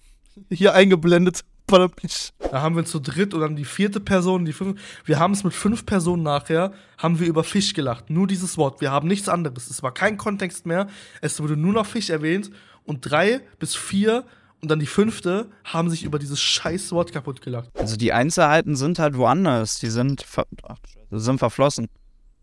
Hier 0.50 0.74
eingeblendet. 0.74 1.40
Badabitsch. 1.72 2.32
Da 2.38 2.60
haben 2.60 2.76
wir 2.76 2.84
zu 2.84 3.00
dritt 3.00 3.32
und 3.32 3.40
dann 3.40 3.56
die 3.56 3.64
vierte 3.64 3.98
Person, 3.98 4.44
die 4.44 4.52
fünf. 4.52 4.78
Wir 5.06 5.18
haben 5.18 5.32
es 5.32 5.42
mit 5.42 5.54
fünf 5.54 5.86
Personen 5.86 6.22
nachher, 6.22 6.72
haben 6.98 7.18
wir 7.18 7.26
über 7.26 7.44
Fisch 7.44 7.72
gelacht. 7.72 8.10
Nur 8.10 8.26
dieses 8.26 8.58
Wort. 8.58 8.82
Wir 8.82 8.90
haben 8.90 9.08
nichts 9.08 9.28
anderes. 9.28 9.70
Es 9.70 9.82
war 9.82 9.94
kein 9.94 10.18
Kontext 10.18 10.66
mehr. 10.66 10.86
Es 11.22 11.40
wurde 11.40 11.56
nur 11.56 11.72
noch 11.72 11.86
Fisch 11.86 12.10
erwähnt. 12.10 12.50
Und 12.84 13.10
drei 13.10 13.40
bis 13.58 13.74
vier 13.74 14.26
und 14.60 14.70
dann 14.70 14.80
die 14.80 14.86
fünfte 14.86 15.50
haben 15.64 15.88
sich 15.88 16.04
über 16.04 16.18
dieses 16.18 16.40
scheiß 16.40 16.92
Wort 16.92 17.10
kaputt 17.10 17.40
gelacht. 17.40 17.70
Also 17.74 17.96
die 17.96 18.12
Einzelheiten 18.12 18.76
sind 18.76 18.98
halt 18.98 19.16
woanders. 19.16 19.78
Die 19.78 19.88
sind, 19.88 20.22
ver 20.22 20.46
Ach, 20.62 20.76
sind 21.10 21.38
verflossen. 21.38 21.88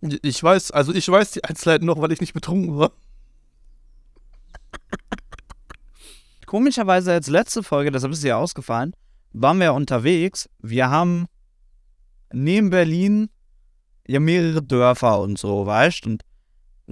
Ich 0.01 0.41
weiß, 0.41 0.71
also 0.71 0.91
ich 0.91 1.07
weiß 1.07 1.31
die 1.31 1.43
Einzelheiten 1.43 1.85
noch, 1.85 2.01
weil 2.01 2.11
ich 2.11 2.21
nicht 2.21 2.33
betrunken 2.33 2.77
war. 2.77 2.91
Komischerweise 6.47 7.13
als 7.13 7.27
letzte 7.27 7.61
Folge, 7.61 7.91
deshalb 7.91 8.13
ist 8.13 8.21
sie 8.21 8.29
ja 8.29 8.37
ausgefallen, 8.37 8.95
waren 9.33 9.59
wir 9.59 9.73
unterwegs. 9.73 10.49
Wir 10.59 10.89
haben 10.89 11.27
neben 12.31 12.69
Berlin 12.69 13.29
ja 14.07 14.19
mehrere 14.19 14.61
Dörfer 14.61 15.19
und 15.19 15.37
so, 15.37 15.65
weißt 15.65 16.05
Und 16.05 16.23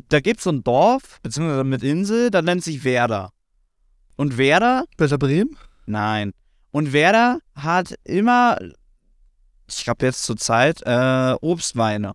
da 0.10 0.20
gibt's 0.20 0.44
so 0.44 0.52
ein 0.52 0.64
Dorf, 0.64 1.20
beziehungsweise 1.24 1.64
mit 1.64 1.84
Insel, 1.84 2.30
das 2.30 2.44
nennt 2.44 2.64
sich 2.64 2.84
Werder. 2.84 3.32
Und 4.16 4.38
Werder 4.38 4.86
Welcher 4.98 5.18
Bremen? 5.18 5.58
Nein. 5.86 6.34
Und 6.72 6.94
Werder 6.94 7.40
hat 7.56 7.96
immer, 8.04 8.58
ich 9.68 9.84
glaube 9.84 10.06
jetzt 10.06 10.24
zur 10.24 10.38
Zeit, 10.38 10.82
äh, 10.86 11.36
Obstweine. 11.42 12.14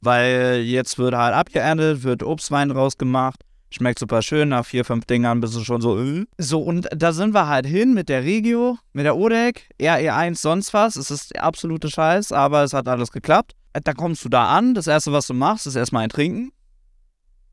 Weil 0.00 0.62
jetzt 0.64 0.96
wird 0.96 1.14
halt 1.14 1.34
abgeerntet, 1.34 2.04
wird 2.04 2.22
Obstwein 2.22 2.70
rausgemacht. 2.70 3.42
Schmeckt 3.70 3.98
super 3.98 4.22
schön, 4.22 4.48
nach 4.48 4.64
vier, 4.64 4.84
fünf 4.84 5.04
Dingern 5.04 5.40
bist 5.40 5.54
du 5.54 5.60
schon 5.60 5.82
so, 5.82 5.98
äh. 5.98 6.24
So, 6.38 6.60
und 6.62 6.88
da 6.96 7.12
sind 7.12 7.34
wir 7.34 7.48
halt 7.48 7.66
hin 7.66 7.92
mit 7.92 8.08
der 8.08 8.24
Regio, 8.24 8.78
mit 8.94 9.04
der 9.04 9.16
Odec, 9.16 9.68
RE1, 9.78 10.36
sonst 10.36 10.72
was. 10.72 10.96
Es 10.96 11.10
ist 11.10 11.34
der 11.34 11.44
absolute 11.44 11.90
Scheiß, 11.90 12.32
aber 12.32 12.64
es 12.64 12.72
hat 12.72 12.88
alles 12.88 13.12
geklappt. 13.12 13.52
Da 13.84 13.92
kommst 13.92 14.24
du 14.24 14.30
da 14.30 14.48
an, 14.56 14.74
das 14.74 14.86
erste, 14.86 15.12
was 15.12 15.26
du 15.26 15.34
machst, 15.34 15.66
ist 15.66 15.76
erstmal 15.76 16.04
ein 16.04 16.08
Trinken. 16.08 16.50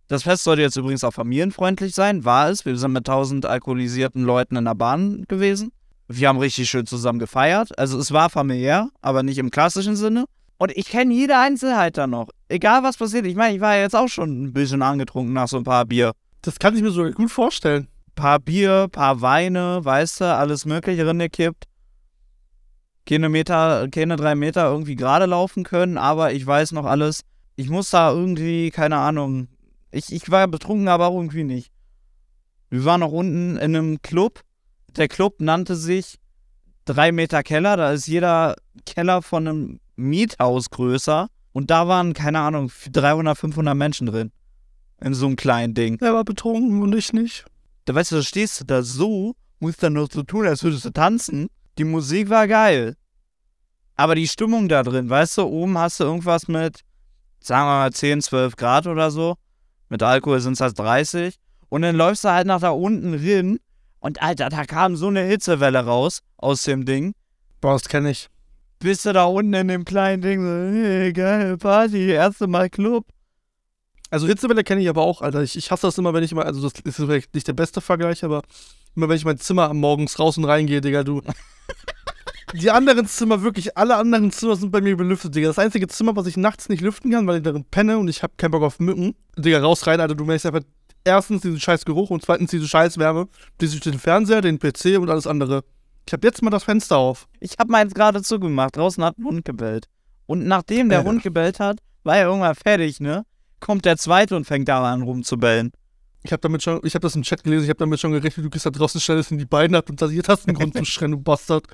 Das 0.08 0.24
Fest 0.24 0.44
sollte 0.44 0.62
jetzt 0.62 0.78
übrigens 0.78 1.04
auch 1.04 1.14
familienfreundlich 1.14 1.94
sein, 1.94 2.24
war 2.24 2.50
es. 2.50 2.64
Wir 2.64 2.78
sind 2.78 2.94
mit 2.94 3.06
tausend 3.06 3.46
alkoholisierten 3.46 4.24
Leuten 4.24 4.56
in 4.56 4.66
der 4.66 4.76
Bahn 4.76 5.26
gewesen. 5.28 5.72
Wir 6.08 6.30
haben 6.30 6.38
richtig 6.38 6.70
schön 6.70 6.86
zusammen 6.86 7.20
gefeiert. 7.20 7.78
Also 7.80 8.00
es 8.00 8.12
war 8.12 8.30
familiär, 8.30 8.90
aber 9.02 9.24
nicht 9.24 9.40
im 9.40 9.50
klassischen 9.50 9.96
Sinne. 9.96 10.26
Und 10.58 10.72
ich 10.76 10.88
kenne 10.88 11.14
jede 11.14 11.38
Einzelheit 11.38 11.98
da 11.98 12.08
noch. 12.08 12.30
Egal 12.48 12.84
was 12.84 12.98
passiert. 12.98 13.26
Ich 13.26 13.36
meine, 13.36 13.56
ich 13.56 13.62
war 13.62 13.76
ja 13.76 13.82
jetzt 13.82 13.96
auch 13.96 14.08
schon 14.08 14.44
ein 14.44 14.54
bisschen 14.54 14.82
angetrunken 14.82 15.34
nach 15.34 15.48
so 15.48 15.58
ein 15.58 15.64
paar 15.64 15.86
Bier. 15.86 16.14
Das 16.42 16.60
kann 16.60 16.76
ich 16.76 16.82
mir 16.82 16.92
so 16.92 17.04
gut 17.12 17.32
vorstellen. 17.32 17.88
Paar 18.16 18.40
Bier, 18.40 18.88
paar 18.90 19.22
Weine, 19.22 19.84
weißt 19.84 20.22
du, 20.22 20.34
alles 20.34 20.66
mögliche 20.66 21.04
gekippt. 21.06 21.66
Keine 23.06 23.30
Meter, 23.30 23.88
keine 23.90 24.16
drei 24.16 24.36
Meter 24.36 24.66
irgendwie 24.72 24.96
gerade 24.96 25.26
laufen 25.26 25.64
können, 25.64 25.98
aber 25.98 26.32
ich 26.32 26.46
weiß 26.46 26.72
noch 26.72 26.86
alles. 26.86 27.22
Ich 27.56 27.70
muss 27.70 27.90
da 27.90 28.12
irgendwie, 28.12 28.72
keine 28.72 28.98
Ahnung. 28.98 29.48
Ich, 29.92 30.12
ich 30.12 30.32
war 30.32 30.48
betrunken, 30.48 30.88
aber 30.88 31.08
auch 31.08 31.16
irgendwie 31.16 31.44
nicht. 31.44 31.72
Wir 32.70 32.86
waren 32.86 33.02
noch 33.02 33.12
unten 33.12 33.58
in 33.58 33.76
einem 33.76 34.02
Club. 34.02 34.42
Der 34.96 35.08
Club 35.08 35.40
nannte 35.40 35.76
sich 35.76 36.20
drei 36.86 37.12
Meter 37.12 37.44
Keller. 37.44 37.78
Da 37.78 37.92
ist 37.92 38.08
jeder 38.08 38.56
Keller 38.86 39.22
von 39.22 39.48
einem 39.48 39.80
Miethaus 39.96 40.70
größer. 40.70 41.30
Und 41.52 41.72
da 41.72 41.88
waren, 41.88 42.14
keine 42.14 42.40
Ahnung, 42.40 42.72
300, 42.92 43.38
500 43.38 43.76
Menschen 43.76 44.08
drin. 44.08 44.32
In 45.02 45.14
so 45.14 45.26
einem 45.26 45.36
kleinen 45.36 45.74
Ding. 45.74 45.98
Er 46.02 46.14
war 46.14 46.24
betrunken 46.24 46.82
und 46.82 46.94
ich 46.96 47.14
nicht. 47.14 47.46
Da 47.86 47.96
weißt 47.96 48.12
du, 48.12 48.16
da 48.18 48.24
stehst 48.24 48.62
du 48.62 48.66
da 48.66 48.82
so, 48.82 49.36
musst 49.60 49.84
dann 49.84 49.94
noch 49.94 50.10
so 50.12 50.24
tun, 50.24 50.48
als 50.48 50.64
würdest 50.64 50.86
du 50.86 50.90
tanzen. 50.90 51.48
Die 51.78 51.84
Musik 51.84 52.30
war 52.30 52.48
geil. 52.48 52.96
Aber 53.96 54.16
die 54.16 54.28
Stimmung 54.28 54.68
da 54.68 54.84
drin, 54.84 55.10
weißt 55.10 55.38
du, 55.38 55.44
oben 55.44 55.78
hast 55.78 56.00
du 56.00 56.04
irgendwas 56.04 56.48
mit, 56.48 56.82
sagen 57.40 57.68
wir 57.68 57.80
mal 57.80 57.92
10, 57.92 58.22
12 58.22 58.56
Grad 58.56 58.88
oder 58.88 59.12
so. 59.12 59.36
Mit 59.90 60.04
Alkohol 60.04 60.40
sind 60.40 60.54
es 60.54 60.62
halt 60.62 60.78
30. 60.78 61.36
Und 61.70 61.84
dann 61.84 61.96
läufst 61.96 62.24
du 62.24 62.30
halt 62.30 62.48
nach 62.48 62.60
da 62.60 62.72
unten 62.72 63.14
rin. 63.14 63.60
Und 64.00 64.22
Alter, 64.22 64.50
da 64.50 64.66
kam 64.66 64.96
so 64.96 65.08
eine 65.08 65.24
Hitzewelle 65.24 65.86
raus 65.86 66.20
aus 66.38 66.64
dem 66.64 66.86
Ding. 66.86 67.14
Boah, 67.62 67.74
das 67.74 67.88
kenne 67.88 68.12
ich. 68.12 68.30
Bist 68.86 69.04
du 69.04 69.14
da 69.14 69.24
unten 69.24 69.56
in 69.56 69.68
dem 69.68 69.84
kleinen 69.84 70.22
Ding 70.22 70.42
so, 70.42 70.48
hey, 70.48 71.12
geile 71.12 71.58
Party, 71.58 72.12
erste 72.12 72.46
Mal 72.46 72.70
Club. 72.70 73.08
Also 74.12 74.28
Hitzewelle 74.28 74.64
kenne 74.64 74.80
ich 74.80 74.90
aber 74.90 75.02
auch, 75.02 75.24
Alter. 75.24 75.42
Ich, 75.42 75.58
ich 75.58 75.72
hasse 75.72 75.88
das 75.88 75.98
immer, 75.98 76.14
wenn 76.14 76.24
ich 76.24 76.36
mal, 76.36 76.44
also 76.44 76.62
das 76.62 76.80
ist 76.84 76.98
vielleicht 76.98 77.34
nicht 77.34 77.48
der 77.48 77.54
beste 77.54 77.82
Vergleich, 77.82 78.24
aber 78.24 78.44
immer 78.96 79.10
wenn 79.10 79.16
ich 79.18 79.26
mein 79.26 79.40
Zimmer 79.40 79.74
morgens 79.74 80.20
raus 80.20 80.38
und 80.38 80.46
reingehe, 80.46 80.82
Digga, 80.82 81.04
du. 81.04 81.24
Die 82.54 82.70
anderen 82.70 83.08
Zimmer, 83.08 83.42
wirklich 83.42 83.76
alle 83.76 83.96
anderen 83.96 84.32
Zimmer 84.32 84.56
sind 84.56 84.70
bei 84.70 84.82
mir 84.82 84.96
belüftet, 84.96 85.34
Digga. 85.34 85.48
Das 85.48 85.58
einzige 85.58 85.88
Zimmer, 85.88 86.16
was 86.16 86.28
ich 86.28 86.38
nachts 86.38 86.70
nicht 86.70 86.82
lüften 86.82 87.10
kann, 87.10 87.26
weil 87.26 87.38
ich 87.38 87.44
darin 87.44 87.66
penne 87.66 87.98
und 87.98 88.08
ich 88.08 88.22
habe 88.22 88.34
keinen 88.38 88.52
Bock 88.52 88.62
auf 88.62 88.80
Mücken. 88.80 89.16
Digga, 89.36 89.62
raus 89.62 89.88
rein, 89.88 90.00
Alter, 90.00 90.14
du 90.14 90.26
merkst 90.26 90.46
einfach 90.46 90.62
erstens 91.04 91.42
diesen 91.42 91.60
scheiß 91.60 91.86
Geruch 91.86 92.12
und 92.12 92.24
zweitens 92.24 92.52
diese 92.52 92.68
scheiß 92.68 93.00
Wärme, 93.00 93.30
die 93.62 93.66
sich 93.66 93.80
den 93.80 93.98
Fernseher, 93.98 94.42
den 94.42 94.60
PC 94.60 95.00
und 95.00 95.10
alles 95.10 95.26
andere. 95.26 95.64
Ich 96.08 96.14
habe 96.14 96.28
jetzt 96.28 96.42
mal 96.42 96.52
das 96.52 96.64
Fenster 96.64 96.98
auf. 96.98 97.28
Ich 97.40 97.56
habe 97.58 97.72
meins 97.72 97.94
gerade 97.94 98.22
zugemacht. 98.22 98.78
Draußen 98.78 99.04
hat 99.04 99.18
ein 99.18 99.26
Hund 99.26 99.46
gebellt. 99.46 99.88
Und 100.28 100.46
nachdem 100.46 100.90
der 100.90 101.00
Alter. 101.00 101.10
Hund 101.10 101.24
gebellt 101.24 101.60
hat, 101.60 101.80
war 102.04 102.18
er 102.18 102.28
irgendwann 102.28 102.56
fertig, 102.56 103.00
ne? 103.00 103.26
Kommt 103.60 103.86
der 103.86 103.98
zweite 103.98 104.36
und 104.36 104.46
fängt 104.46 104.68
da 104.68 104.84
an 104.84 105.02
rumzubellen. 105.02 105.72
Ich 106.24 106.32
habe 106.32 106.42
damit 106.42 106.64
schon, 106.64 106.80
ich 106.84 106.94
habe 106.96 107.02
das 107.02 107.16
im 107.16 107.24
Chat 107.24 107.44
gelesen, 107.44 107.64
ich 107.64 107.70
habe 107.70 107.80
damit 107.80 108.00
schon 108.00 108.12
gerechnet, 108.12 108.46
du 108.46 108.50
gehst 108.50 108.66
da 108.66 108.72
draußen 108.72 109.00
schnell 109.00 109.24
in 109.30 109.38
die 109.38 109.46
Beine 109.46 109.78
ab 109.78 109.90
und 109.90 110.02
das 110.02 110.12
jetzt 110.12 110.30
hast 110.30 110.44
du 110.44 110.50
einen 110.50 110.58
Grund 110.58 110.74
zu 110.78 110.86
schreien, 110.86 111.12
du 111.12 111.20
Bastard. 111.20 111.66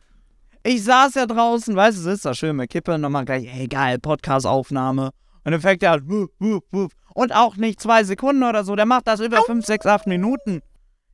Ich 0.63 0.83
saß 0.83 1.15
ja 1.15 1.25
draußen, 1.25 1.75
weißt 1.75 1.97
du, 1.97 2.01
sitzt 2.01 2.25
da 2.25 2.33
schön 2.33 2.55
mit 2.55 2.69
Kippe 2.69 2.93
und 2.93 3.01
nochmal 3.01 3.25
gleich, 3.25 3.47
ey 3.47 3.67
geil, 3.67 3.97
Podcast-Aufnahme. 3.99 5.11
Und 5.43 5.51
dann 5.51 5.61
fängt 5.61 5.83
er 5.83 5.93
an, 5.93 6.09
wuff, 6.09 6.29
wuff, 6.39 6.63
wuff. 6.71 6.91
Und 7.13 7.33
auch 7.33 7.55
nicht 7.55 7.81
zwei 7.81 8.03
Sekunden 8.03 8.43
oder 8.43 8.63
so, 8.63 8.75
der 8.75 8.85
macht 8.85 9.07
das 9.07 9.19
über 9.19 9.41
fünf, 9.43 9.65
sechs, 9.65 9.85
acht 9.85 10.05
Minuten. 10.05 10.61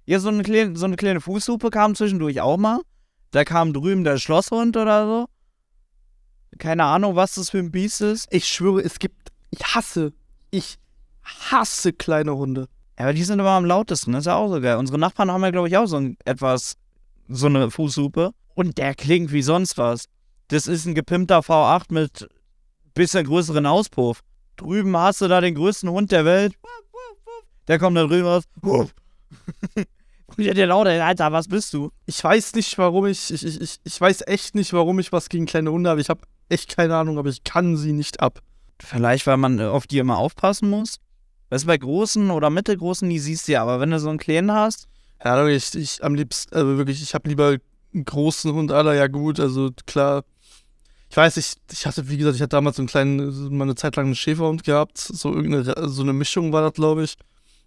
Ja, 0.06 0.20
so 0.20 0.30
eine, 0.30 0.44
kleine, 0.44 0.76
so 0.76 0.86
eine 0.86 0.96
kleine 0.96 1.22
Fußhupe 1.22 1.70
kam 1.70 1.96
zwischendurch 1.96 2.42
auch 2.42 2.58
mal. 2.58 2.82
Da 3.32 3.44
kam 3.44 3.74
drüben 3.74 4.04
der 4.04 4.18
Schlosshund 4.18 4.78
oder 4.78 5.06
so. 5.06 5.26
Keine 6.58 6.86
Ahnung, 6.86 7.16
was 7.16 7.36
das 7.36 7.50
für 7.50 7.60
ein 7.60 7.72
Biest 7.72 8.02
ist. 8.02 8.28
Ich 8.32 8.48
schwöre, 8.48 8.82
es 8.82 9.00
gibt, 9.00 9.32
ich 9.52 9.64
hasse, 9.76 10.14
ich 10.50 10.78
hasse 11.24 11.94
kleine 11.94 12.36
Hunde. 12.36 12.68
Ja, 12.98 13.06
aber 13.06 13.14
die 13.14 13.24
sind 13.24 13.40
immer 13.40 13.52
am 13.52 13.66
lautesten, 13.66 14.14
das 14.14 14.22
ist 14.22 14.26
ja 14.28 14.36
auch 14.36 14.50
so 14.50 14.60
geil. 14.60 14.78
Unsere 14.78 14.98
Nachbarn 14.98 15.30
haben 15.30 15.44
ja, 15.44 15.52
glaube 15.52 15.68
ich, 15.68 15.78
auch 15.78 15.86
so 15.86 15.98
ein 15.98 16.18
etwas, 16.26 16.78
so 17.28 17.46
eine 17.46 17.70
Fußhupe. 17.70 18.32
Und 18.56 18.78
der 18.78 18.96
klingt 18.96 19.32
wie 19.32 19.44
sonst 19.44 19.78
was. 19.78 20.06
Das 20.48 20.66
ist 20.66 20.86
ein 20.86 20.96
gepimpter 20.96 21.40
V8 21.40 21.94
mit 21.94 22.28
bisschen 22.96 23.26
größeren 23.26 23.66
Auspuff. 23.66 24.22
Drüben 24.56 24.98
hast 24.98 25.22
du 25.22 25.28
da 25.28 25.40
den 25.42 25.54
größten 25.54 25.90
Hund 25.90 26.12
der 26.12 26.26
Welt. 26.26 26.56
Der 27.68 27.78
kommt 27.78 27.98
da 27.98 28.06
drüben 28.06 28.26
raus. 28.26 28.46
Und 30.38 30.44
der 30.44 30.54
dir 30.54 30.68
lauter, 30.68 31.04
Alter, 31.04 31.32
was 31.32 31.48
bist 31.48 31.74
du? 31.74 31.92
Ich 32.06 32.24
weiß 32.24 32.54
nicht, 32.54 32.78
warum 32.78 33.08
ich, 33.08 33.32
ich, 33.32 33.44
ich, 33.44 33.60
ich, 33.60 33.80
ich 33.84 34.00
weiß 34.00 34.24
echt 34.28 34.54
nicht, 34.54 34.72
warum 34.72 35.00
ich 35.00 35.12
was 35.12 35.30
gegen 35.30 35.48
kleine 35.48 35.72
Hunde 35.72 35.90
habe. 35.90 36.00
Ich 36.00 36.10
habe 36.10 36.22
echt 36.50 36.76
keine 36.76 36.96
Ahnung, 36.96 37.18
aber 37.18 37.30
ich 37.30 37.44
kann 37.44 37.76
sie 37.76 37.92
nicht 37.92 38.20
ab. 38.20 38.42
Vielleicht, 38.80 39.26
weil 39.26 39.38
man 39.38 39.60
äh, 39.60 39.64
auf 39.64 39.88
die 39.88 39.98
immer 39.98 40.18
aufpassen 40.18 40.70
muss. 40.70 41.00
Weißt 41.50 41.64
du, 41.64 41.68
bei 41.68 41.78
großen 41.78 42.30
oder 42.30 42.50
mittelgroßen, 42.50 43.10
die 43.10 43.20
siehst 43.20 43.48
du 43.48 43.54
ja, 43.54 43.64
aber 43.64 43.80
wenn 43.80 43.90
du 43.90 44.00
so 44.00 44.10
einen 44.10 44.20
kleinen 44.20 44.52
hast, 44.52 44.88
Ja, 45.24 45.48
ich, 45.48 45.74
ich 45.74 46.04
am 46.04 46.14
liebsten, 46.14 46.54
also 46.54 46.78
wirklich, 46.78 47.02
ich 47.02 47.14
habe 47.16 47.30
lieber 47.30 47.58
einen 47.94 48.06
großen 48.06 48.54
Hund, 48.54 48.72
aller, 48.72 48.94
ja 48.94 49.08
gut, 49.08 49.40
also 49.40 49.72
klar. 49.86 50.24
Ich 51.10 51.16
weiß, 51.16 51.38
ich, 51.38 51.54
ich 51.72 51.86
hatte, 51.86 52.10
wie 52.10 52.18
gesagt, 52.18 52.36
ich 52.36 52.42
hatte 52.42 52.50
damals 52.50 52.76
so 52.76 52.82
einen 52.82 52.90
kleinen, 52.90 53.58
mal 53.58 53.64
eine 53.64 53.76
Zeit 53.76 53.96
lang 53.96 54.08
einen 54.08 54.16
Schäferhund 54.16 54.66
gehabt. 54.66 54.98
So 54.98 55.34
irgendeine, 55.34 55.88
so 55.88 56.04
eine 56.04 56.12
Mischung 56.14 56.52
war 56.52 56.62
das, 56.62 56.74
glaube 56.74 57.04
ich. 57.04 57.16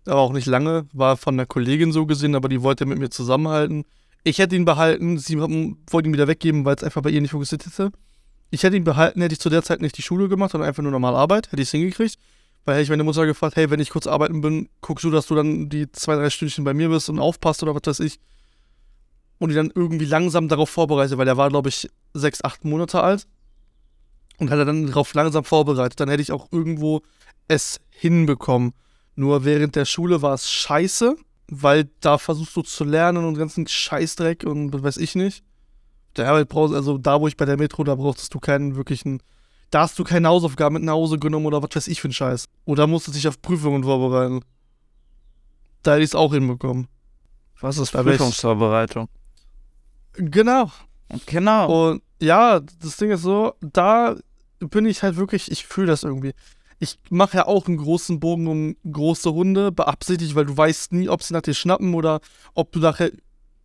Aber 0.06 0.20
auch 0.20 0.32
nicht 0.32 0.46
lange. 0.46 0.86
War 0.92 1.16
von 1.16 1.34
einer 1.34 1.46
Kollegin 1.46 1.92
so 1.92 2.06
gesehen, 2.06 2.34
aber 2.34 2.48
die 2.48 2.62
wollte 2.62 2.86
mit 2.86 2.98
mir 2.98 3.10
zusammenhalten. 3.10 3.84
Ich 4.22 4.38
hätte 4.38 4.56
ihn 4.56 4.64
behalten, 4.64 5.18
sie 5.18 5.38
wollte 5.38 6.08
ihn 6.08 6.12
wieder 6.12 6.28
weggeben, 6.28 6.64
weil 6.64 6.76
es 6.76 6.84
einfach 6.84 7.02
bei 7.02 7.10
ihr 7.10 7.20
nicht 7.20 7.30
funktioniert 7.30 7.66
hätte. 7.66 7.92
Ich 8.50 8.62
hätte 8.64 8.76
ihn 8.76 8.84
behalten, 8.84 9.22
hätte 9.22 9.32
ich 9.32 9.40
zu 9.40 9.48
der 9.48 9.62
Zeit 9.62 9.80
nicht 9.80 9.96
die 9.96 10.02
Schule 10.02 10.28
gemacht, 10.28 10.52
sondern 10.52 10.68
einfach 10.68 10.82
nur 10.82 10.92
normal 10.92 11.14
Arbeit, 11.14 11.52
hätte 11.52 11.62
ich 11.62 11.68
es 11.68 11.72
hingekriegt. 11.72 12.18
Weil 12.64 12.74
hätte 12.74 12.82
ich 12.82 12.90
meine 12.90 13.04
Mutter 13.04 13.24
gefragt, 13.24 13.56
hey, 13.56 13.70
wenn 13.70 13.80
ich 13.80 13.90
kurz 13.90 14.06
arbeiten 14.06 14.40
bin, 14.40 14.68
guckst 14.82 15.04
du, 15.04 15.10
dass 15.10 15.26
du 15.26 15.34
dann 15.34 15.68
die 15.68 15.90
zwei, 15.92 16.16
drei 16.16 16.28
Stündchen 16.28 16.64
bei 16.64 16.74
mir 16.74 16.88
bist 16.88 17.08
und 17.08 17.18
aufpasst 17.18 17.62
oder 17.62 17.74
was 17.74 17.82
weiß 17.86 18.00
ich. 18.00 18.20
Und 19.38 19.48
die 19.48 19.54
dann 19.54 19.72
irgendwie 19.74 20.04
langsam 20.04 20.48
darauf 20.48 20.68
vorbereitet, 20.68 21.16
weil 21.16 21.24
der 21.24 21.38
war, 21.38 21.48
glaube 21.48 21.70
ich, 21.70 21.88
sechs, 22.12 22.44
acht 22.44 22.64
Monate 22.64 23.02
alt. 23.02 23.26
Und 24.38 24.50
hat 24.50 24.58
er 24.58 24.66
dann 24.66 24.86
darauf 24.86 25.14
langsam 25.14 25.44
vorbereitet. 25.44 26.00
Dann 26.00 26.10
hätte 26.10 26.22
ich 26.22 26.32
auch 26.32 26.48
irgendwo 26.50 27.00
es 27.48 27.80
hinbekommen. 27.90 28.74
Nur 29.14 29.44
während 29.44 29.76
der 29.76 29.84
Schule 29.84 30.22
war 30.22 30.34
es 30.34 30.50
scheiße, 30.50 31.16
weil 31.48 31.90
da 32.00 32.18
versuchst 32.18 32.56
du 32.56 32.62
zu 32.62 32.84
lernen 32.84 33.24
und 33.24 33.36
ganzen 33.36 33.66
Scheißdreck 33.66 34.44
und 34.44 34.72
was 34.72 34.82
weiß 34.82 34.96
ich 34.98 35.14
nicht. 35.14 35.44
Der 36.16 36.28
Arbeit 36.28 36.48
brauchst, 36.48 36.74
also 36.74 36.98
da, 36.98 37.20
wo 37.20 37.28
ich 37.28 37.36
bei 37.36 37.44
der 37.44 37.56
Metro, 37.56 37.84
da 37.84 37.94
brauchtest 37.94 38.34
du 38.34 38.40
keinen 38.40 38.76
wirklichen. 38.76 39.22
Da 39.70 39.82
hast 39.82 39.98
du 39.98 40.04
keine 40.04 40.28
Hausaufgaben 40.28 40.74
mit 40.74 40.82
nach 40.82 40.94
Hause 40.94 41.18
genommen 41.18 41.46
oder 41.46 41.62
was 41.62 41.70
weiß 41.74 41.88
ich 41.88 42.00
für 42.00 42.08
einen 42.08 42.14
Scheiß. 42.14 42.46
Oder 42.64 42.86
musstest 42.86 43.16
dich 43.16 43.28
auf 43.28 43.40
Prüfungen 43.40 43.84
vorbereiten. 43.84 44.40
Da 45.82 45.92
hätte 45.92 46.02
ich 46.02 46.10
es 46.10 46.14
auch 46.14 46.32
hinbekommen. 46.32 46.88
was 47.60 47.78
ist 47.78 47.94
Da 47.94 48.02
Prüfungsvorbereitung? 48.02 49.08
Genau. 50.14 50.70
Genau. 51.26 51.90
Und 51.90 52.02
ja, 52.20 52.60
das 52.60 52.96
Ding 52.96 53.10
ist 53.10 53.22
so, 53.22 53.54
da 53.60 54.16
bin 54.58 54.86
ich 54.86 55.02
halt 55.02 55.16
wirklich, 55.16 55.50
ich 55.50 55.66
fühle 55.66 55.88
das 55.88 56.02
irgendwie. 56.02 56.34
Ich 56.82 56.98
mache 57.10 57.36
ja 57.36 57.46
auch 57.46 57.68
einen 57.68 57.76
großen 57.76 58.20
Bogen 58.20 58.46
um 58.46 58.76
große 58.90 59.32
Hunde, 59.32 59.70
beabsichtigt, 59.70 60.34
weil 60.34 60.46
du 60.46 60.56
weißt 60.56 60.92
nie, 60.92 61.10
ob 61.10 61.22
sie 61.22 61.34
nach 61.34 61.42
dir 61.42 61.54
schnappen 61.54 61.94
oder 61.94 62.20
ob 62.54 62.72
du 62.72 62.80
nachher 62.80 63.10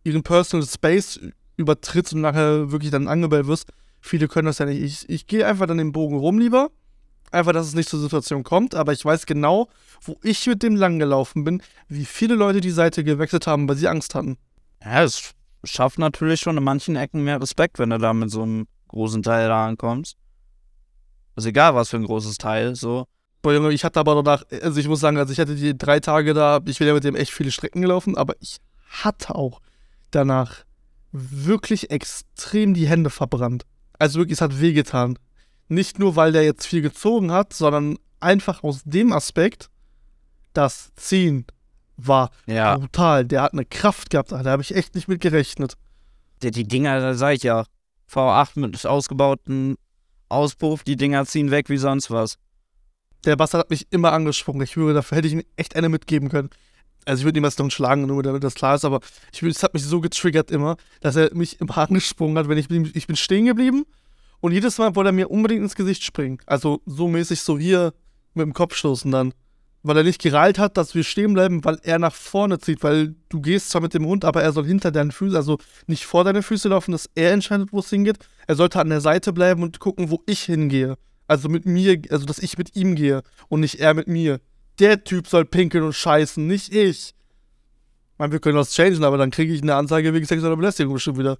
ihren 0.04 0.22
Personal 0.22 0.66
Space 0.66 1.18
übertrittst 1.56 2.12
und 2.12 2.20
nachher 2.20 2.70
wirklich 2.70 2.90
dann 2.90 3.08
angebellt 3.08 3.46
wirst. 3.46 3.70
Viele 4.00 4.28
können 4.28 4.46
das 4.46 4.58
ja 4.58 4.66
nicht. 4.66 4.82
Ich, 4.82 5.08
ich 5.08 5.26
gehe 5.26 5.46
einfach 5.46 5.66
dann 5.66 5.78
den 5.78 5.92
Bogen 5.92 6.18
rum 6.18 6.38
lieber. 6.38 6.70
Einfach, 7.32 7.52
dass 7.52 7.66
es 7.66 7.74
nicht 7.74 7.88
zur 7.88 8.00
Situation 8.00 8.44
kommt, 8.44 8.74
aber 8.74 8.92
ich 8.92 9.04
weiß 9.04 9.26
genau, 9.26 9.68
wo 10.00 10.16
ich 10.22 10.46
mit 10.46 10.62
dem 10.62 10.76
lang 10.76 10.98
gelaufen 10.98 11.42
bin, 11.42 11.60
wie 11.88 12.04
viele 12.04 12.34
Leute 12.34 12.60
die 12.60 12.70
Seite 12.70 13.02
gewechselt 13.02 13.46
haben, 13.46 13.68
weil 13.68 13.76
sie 13.76 13.88
Angst 13.88 14.14
hatten. 14.14 14.36
Ja, 14.84 15.02
es 15.02 15.32
schafft 15.64 15.98
natürlich 15.98 16.40
schon 16.40 16.56
in 16.56 16.62
manchen 16.62 16.94
Ecken 16.94 17.24
mehr 17.24 17.40
Respekt, 17.40 17.78
wenn 17.78 17.90
du 17.90 17.98
da 17.98 18.12
mit 18.12 18.30
so 18.30 18.42
einem 18.42 18.68
großen 18.88 19.22
Teil 19.22 19.48
da 19.48 19.66
ankommst. 19.66 20.16
Ist 21.36 21.46
egal, 21.46 21.74
was 21.74 21.90
für 21.90 21.96
ein 21.96 22.04
großes 22.04 22.38
Teil, 22.38 22.74
so. 22.74 23.06
Boah, 23.42 23.52
Junge, 23.52 23.72
ich 23.72 23.84
hatte 23.84 24.00
aber 24.00 24.14
danach, 24.22 24.44
also 24.62 24.80
ich 24.80 24.88
muss 24.88 25.00
sagen, 25.00 25.18
also 25.18 25.32
ich 25.32 25.38
hatte 25.38 25.54
die 25.54 25.76
drei 25.76 26.00
Tage 26.00 26.34
da, 26.34 26.60
ich 26.64 26.78
bin 26.78 26.88
ja 26.88 26.94
mit 26.94 27.04
dem 27.04 27.14
echt 27.14 27.30
viele 27.32 27.50
Strecken 27.52 27.82
gelaufen, 27.82 28.16
aber 28.16 28.34
ich 28.40 28.56
hatte 28.88 29.34
auch 29.34 29.60
danach 30.10 30.64
wirklich 31.12 31.90
extrem 31.90 32.74
die 32.74 32.88
Hände 32.88 33.10
verbrannt. 33.10 33.64
Also 33.98 34.18
wirklich, 34.18 34.38
es 34.38 34.40
hat 34.40 34.60
wehgetan. 34.60 35.18
Nicht 35.68 35.98
nur, 35.98 36.16
weil 36.16 36.32
der 36.32 36.44
jetzt 36.44 36.66
viel 36.66 36.82
gezogen 36.82 37.30
hat, 37.32 37.52
sondern 37.52 37.98
einfach 38.20 38.62
aus 38.62 38.82
dem 38.84 39.12
Aspekt, 39.12 39.68
das 40.52 40.92
Ziehen 40.94 41.46
war 41.96 42.30
Ja. 42.46 42.76
brutal. 42.76 43.24
Der 43.24 43.42
hat 43.42 43.52
eine 43.52 43.64
Kraft 43.64 44.10
gehabt, 44.10 44.32
da 44.32 44.44
habe 44.44 44.62
ich 44.62 44.74
echt 44.74 44.94
nicht 44.94 45.08
mit 45.08 45.20
gerechnet. 45.20 45.74
Die, 46.42 46.50
die 46.50 46.64
Dinger, 46.68 47.00
da 47.00 47.14
sag 47.14 47.34
ich 47.34 47.42
ja, 47.42 47.64
V8 48.10 48.58
mit 48.60 48.84
ausgebauten 48.86 49.76
Auspuff, 50.28 50.82
die 50.82 50.96
Dinger 50.96 51.24
ziehen 51.26 51.50
weg 51.50 51.68
wie 51.68 51.76
sonst 51.76 52.10
was. 52.10 52.38
Der 53.24 53.36
Bastard 53.36 53.64
hat 53.64 53.70
mich 53.70 53.86
immer 53.90 54.12
angesprungen. 54.12 54.62
Ich 54.62 54.76
würde, 54.76 54.94
dafür 54.94 55.18
hätte 55.18 55.28
ich 55.28 55.34
ihm 55.34 55.42
echt 55.56 55.76
eine 55.76 55.88
mitgeben 55.88 56.28
können. 56.28 56.50
Also 57.04 57.20
ich 57.20 57.24
würde 57.24 57.40
erst 57.40 57.58
noch 57.58 57.70
schlagen, 57.70 58.06
nur 58.06 58.22
damit 58.22 58.42
das 58.42 58.54
klar 58.54 58.74
ist, 58.74 58.84
aber 58.84 59.00
ich 59.32 59.42
es 59.42 59.62
hat 59.62 59.74
mich 59.74 59.84
so 59.84 60.00
getriggert 60.00 60.50
immer, 60.50 60.76
dass 61.00 61.16
er 61.16 61.32
mich 61.34 61.60
immer 61.60 61.78
angesprungen 61.88 62.36
hat, 62.36 62.48
wenn 62.48 62.58
ich 62.58 62.70
ich 62.70 63.06
bin 63.06 63.16
stehen 63.16 63.46
geblieben 63.46 63.84
und 64.40 64.52
jedes 64.52 64.78
Mal 64.78 64.94
wollte 64.96 65.10
er 65.10 65.12
mir 65.12 65.30
unbedingt 65.30 65.62
ins 65.62 65.76
Gesicht 65.76 66.02
springen. 66.04 66.38
Also 66.46 66.82
so 66.84 67.08
mäßig 67.08 67.40
so 67.40 67.58
hier 67.58 67.94
mit 68.34 68.44
dem 68.44 68.52
Kopf 68.52 68.74
stoßen 68.74 69.10
dann. 69.10 69.32
Weil 69.86 69.98
er 69.98 70.02
nicht 70.02 70.20
gereilt 70.20 70.58
hat, 70.58 70.76
dass 70.76 70.96
wir 70.96 71.04
stehen 71.04 71.34
bleiben, 71.34 71.64
weil 71.64 71.78
er 71.84 72.00
nach 72.00 72.14
vorne 72.14 72.58
zieht, 72.58 72.82
weil 72.82 73.14
du 73.28 73.40
gehst 73.40 73.70
zwar 73.70 73.80
mit 73.80 73.94
dem 73.94 74.04
Hund, 74.04 74.24
aber 74.24 74.42
er 74.42 74.50
soll 74.50 74.66
hinter 74.66 74.90
deinen 74.90 75.12
Füßen, 75.12 75.36
also 75.36 75.58
nicht 75.86 76.06
vor 76.06 76.24
deine 76.24 76.42
Füße 76.42 76.68
laufen, 76.68 76.90
dass 76.90 77.08
er 77.14 77.32
entscheidet, 77.32 77.72
wo 77.72 77.78
es 77.78 77.88
hingeht. 77.88 78.18
Er 78.48 78.56
sollte 78.56 78.80
an 78.80 78.88
der 78.88 79.00
Seite 79.00 79.32
bleiben 79.32 79.62
und 79.62 79.78
gucken, 79.78 80.10
wo 80.10 80.22
ich 80.26 80.42
hingehe. 80.42 80.96
Also 81.28 81.48
mit 81.48 81.66
mir, 81.66 82.02
also 82.10 82.26
dass 82.26 82.40
ich 82.40 82.58
mit 82.58 82.74
ihm 82.74 82.96
gehe 82.96 83.22
und 83.48 83.60
nicht 83.60 83.78
er 83.78 83.94
mit 83.94 84.08
mir. 84.08 84.40
Der 84.80 85.04
Typ 85.04 85.28
soll 85.28 85.44
pinkeln 85.44 85.84
und 85.84 85.94
scheißen, 85.94 86.44
nicht 86.44 86.74
ich. 86.74 87.10
Ich 87.10 88.18
meine, 88.18 88.32
wir 88.32 88.40
können 88.40 88.56
das 88.56 88.74
changen, 88.74 89.04
aber 89.04 89.18
dann 89.18 89.30
kriege 89.30 89.52
ich 89.52 89.62
eine 89.62 89.76
Anzeige 89.76 90.12
wegen 90.12 90.26
sexueller 90.26 90.56
Belästigung 90.56 90.94
bestimmt 90.94 91.18
wieder. 91.18 91.38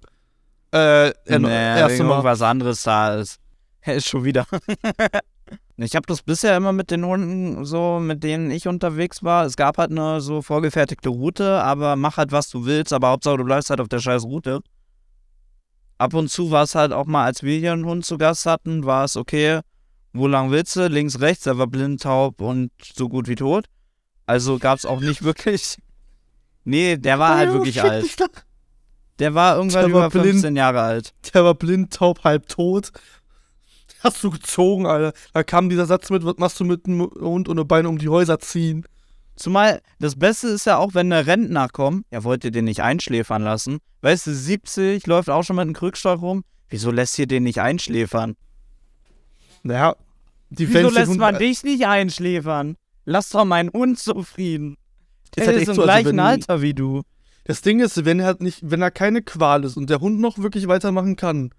Äh, 0.71 1.11
er, 1.25 1.39
nee, 1.39 1.49
erste 1.49 2.03
Mal. 2.03 2.11
irgendwas 2.11 2.41
anderes 2.41 2.83
da 2.83 3.15
ist. 3.15 3.39
Er 3.81 3.95
ist 3.95 4.07
schon 4.07 4.23
wieder. 4.23 4.47
ich 5.77 5.95
habe 5.95 6.05
das 6.07 6.23
bisher 6.23 6.57
immer 6.57 6.73
mit 6.73 6.89
den 6.89 7.05
Hunden 7.05 7.63
so, 7.63 7.99
mit 7.99 8.23
denen 8.23 8.49
ich 8.49 8.67
unterwegs 8.67 9.21
war. 9.23 9.45
Es 9.45 9.55
gab 9.55 9.77
halt 9.77 9.91
eine 9.91 10.21
so 10.21 10.41
vorgefertigte 10.41 11.09
Route, 11.09 11.61
aber 11.63 11.95
mach 11.95 12.17
halt, 12.17 12.31
was 12.31 12.49
du 12.49 12.65
willst, 12.65 12.93
aber 12.93 13.09
Hauptsache 13.09 13.37
du 13.37 13.43
bleibst 13.43 13.69
halt 13.69 13.79
auf 13.79 13.87
der 13.87 13.99
scheiß 13.99 14.23
Route. 14.23 14.61
Ab 15.99 16.13
und 16.13 16.29
zu 16.29 16.49
war 16.51 16.63
es 16.63 16.75
halt 16.75 16.93
auch 16.93 17.05
mal, 17.05 17.25
als 17.25 17.43
wir 17.43 17.57
hier 17.59 17.73
einen 17.73 17.85
Hund 17.85 18.05
zu 18.05 18.17
Gast 18.17 18.45
hatten, 18.45 18.85
war 18.85 19.03
es 19.05 19.17
okay, 19.17 19.61
wo 20.13 20.27
lang 20.27 20.49
willst 20.51 20.75
du? 20.75 20.87
Links, 20.87 21.19
rechts, 21.19 21.45
er 21.45 21.57
war 21.59 21.67
blind, 21.67 22.01
taub 22.01 22.41
und 22.41 22.71
so 22.95 23.07
gut 23.07 23.27
wie 23.27 23.35
tot. 23.35 23.65
Also 24.25 24.57
gab 24.57 24.77
es 24.79 24.85
auch 24.85 24.99
nicht 24.99 25.23
wirklich. 25.23 25.77
Nee, 26.63 26.97
der 26.97 27.19
war 27.19 27.37
halt 27.37 27.49
Oh, 27.49 27.53
wirklich 27.53 27.81
alt. 27.81 28.05
Der 29.19 29.33
war 29.33 29.55
irgendwann 29.57 29.85
Der 29.85 29.93
war 29.93 30.07
über 30.07 30.09
blind. 30.09 30.33
15 30.33 30.55
Jahre 30.55 30.81
alt. 30.81 31.13
Der 31.33 31.43
war 31.43 31.55
blind, 31.55 31.93
taub, 31.93 32.23
halb 32.23 32.47
tot. 32.47 32.91
Hast 34.07 34.23
du 34.23 34.31
gezogen, 34.31 34.85
Alter. 34.85 35.13
Da 35.33 35.43
kam 35.43 35.69
dieser 35.69 35.85
Satz 35.85 36.09
mit, 36.09 36.25
was 36.25 36.37
machst 36.37 36.59
du 36.59 36.65
mit 36.65 36.85
einem 36.87 37.01
Hund 37.19 37.47
ohne 37.49 37.65
Beine 37.65 37.89
um 37.89 37.97
die 37.97 38.09
Häuser 38.09 38.39
ziehen? 38.39 38.85
Zumal 39.35 39.81
das 39.99 40.15
Beste 40.17 40.47
ist 40.47 40.65
ja 40.65 40.77
auch, 40.77 40.93
wenn 40.95 41.09
der 41.11 41.27
Rentner 41.27 41.67
kommt, 41.69 42.05
ja, 42.11 42.23
wollt 42.23 42.43
ihr 42.43 42.51
den 42.51 42.65
nicht 42.65 42.81
einschläfern 42.81 43.43
lassen? 43.43 43.77
Weißt 44.01 44.25
du, 44.27 44.33
70, 44.33 45.05
läuft 45.05 45.29
auch 45.29 45.43
schon 45.43 45.55
mit 45.57 45.63
einem 45.63 45.73
Krückstock 45.73 46.21
rum. 46.21 46.43
Wieso 46.69 46.89
lässt 46.91 47.17
ihr 47.19 47.27
den 47.27 47.43
nicht 47.43 47.61
einschläfern? 47.61 48.35
Naja, 49.63 49.95
die 50.49 50.67
Wieso 50.73 50.89
lässt 50.89 51.09
Hund- 51.11 51.19
man 51.19 51.37
dich 51.37 51.63
nicht 51.63 51.85
einschläfern? 51.85 52.77
Lass 53.05 53.29
doch 53.29 53.45
meinen 53.45 53.69
Hund 53.71 53.99
zufrieden. 53.99 54.75
Das 55.35 55.45
Der 55.45 55.53
ist 55.53 55.59
echt 55.61 55.69
im 55.69 55.75
so, 55.75 55.81
also 55.81 55.83
gleichen 55.83 56.07
wenn- 56.17 56.19
Alter 56.19 56.61
wie 56.61 56.73
du. 56.73 57.03
Das 57.45 57.61
Ding 57.61 57.79
ist, 57.79 58.03
wenn 58.05 58.19
er 58.19 58.25
halt 58.25 58.41
nicht, 58.41 58.59
wenn 58.63 58.81
er 58.81 58.91
keine 58.91 59.21
Qual 59.21 59.63
ist 59.63 59.77
und 59.77 59.89
der 59.89 59.99
Hund 59.99 60.19
noch 60.19 60.37
wirklich 60.39 60.67
weitermachen 60.67 61.15
kann, 61.15 61.51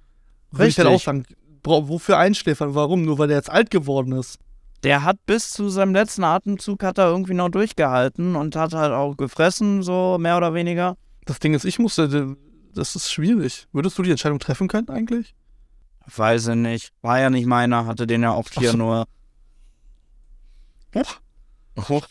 würde 0.51 0.69
ich 0.69 0.79
halt 0.79 0.89
auch 0.89 1.01
sagen, 1.01 1.25
wofür 1.65 2.19
einschläfern? 2.19 2.75
Warum? 2.75 3.03
Nur 3.03 3.19
weil 3.19 3.31
er 3.31 3.37
jetzt 3.37 3.51
alt 3.51 3.71
geworden 3.71 4.13
ist. 4.13 4.39
Der 4.85 5.03
hat 5.03 5.17
bis 5.27 5.51
zu 5.51 5.69
seinem 5.69 5.93
letzten 5.93 6.23
Atemzug 6.23 6.85
hat 6.85 6.99
er 6.99 7.09
irgendwie 7.09 7.35
noch 7.35 7.49
durchgehalten 7.49 8.37
und 8.37 8.55
hat 8.55 8.75
halt 8.75 8.93
auch 8.93 9.17
gefressen, 9.17 9.83
so 9.83 10.19
mehr 10.21 10.37
oder 10.37 10.55
weniger. 10.55 10.97
Das 11.25 11.41
Ding 11.41 11.53
ist, 11.53 11.65
ich 11.65 11.79
musste, 11.79 12.37
das 12.75 12.95
ist 12.95 13.11
schwierig. 13.11 13.67
Würdest 13.73 13.99
du 13.99 14.03
die 14.03 14.11
Entscheidung 14.11 14.39
treffen 14.39 14.69
können 14.69 14.89
eigentlich? 14.89 15.35
Weiß 16.07 16.49
ich 16.49 16.55
nicht. 16.55 16.93
War 17.03 17.19
ja 17.19 17.29
nicht 17.29 17.47
meiner, 17.47 17.87
hatte 17.87 18.07
den 18.07 18.23
ja 18.23 18.33
auch 18.33 18.49
hier 18.51 18.71
so. 18.71 18.77
nur. 18.77 19.07
Huch. 21.89 22.07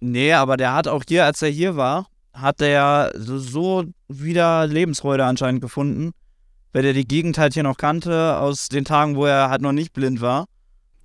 Nee, 0.00 0.32
aber 0.32 0.56
der 0.56 0.72
hat 0.74 0.88
auch 0.88 1.02
hier, 1.06 1.24
als 1.24 1.42
er 1.42 1.50
hier 1.50 1.76
war, 1.76 2.06
hat 2.32 2.60
er 2.62 3.12
so 3.16 3.84
wieder 4.06 4.66
Lebensfreude 4.66 5.24
anscheinend 5.24 5.60
gefunden. 5.60 6.12
Weil 6.72 6.84
er 6.84 6.92
die 6.92 7.06
Gegend 7.08 7.38
halt 7.38 7.54
hier 7.54 7.62
noch 7.62 7.76
kannte, 7.76 8.36
aus 8.38 8.68
den 8.68 8.84
Tagen, 8.84 9.16
wo 9.16 9.24
er 9.24 9.50
halt 9.50 9.62
noch 9.62 9.72
nicht 9.72 9.92
blind 9.92 10.20
war. 10.20 10.46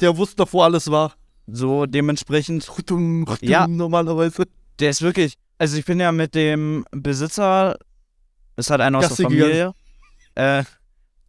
Der 0.01 0.17
wusste 0.17 0.37
doch, 0.37 0.51
wo 0.53 0.61
alles 0.61 0.91
war. 0.91 1.13
So 1.47 1.85
dementsprechend, 1.85 2.69
Rutum, 2.77 3.23
rutum, 3.23 3.47
Ja. 3.47 3.67
Normalerweise. 3.67 4.43
der 4.79 4.89
ist 4.89 5.01
wirklich. 5.01 5.35
Also 5.57 5.77
ich 5.77 5.85
bin 5.85 5.99
ja 5.99 6.11
mit 6.11 6.35
dem 6.35 6.85
Besitzer, 6.91 7.77
ist 8.57 8.69
halt 8.69 8.81
einer 8.81 8.97
aus 8.97 9.09
Gassi 9.09 9.23
der 9.23 9.29
Familie, 9.29 9.73
äh, 10.35 10.63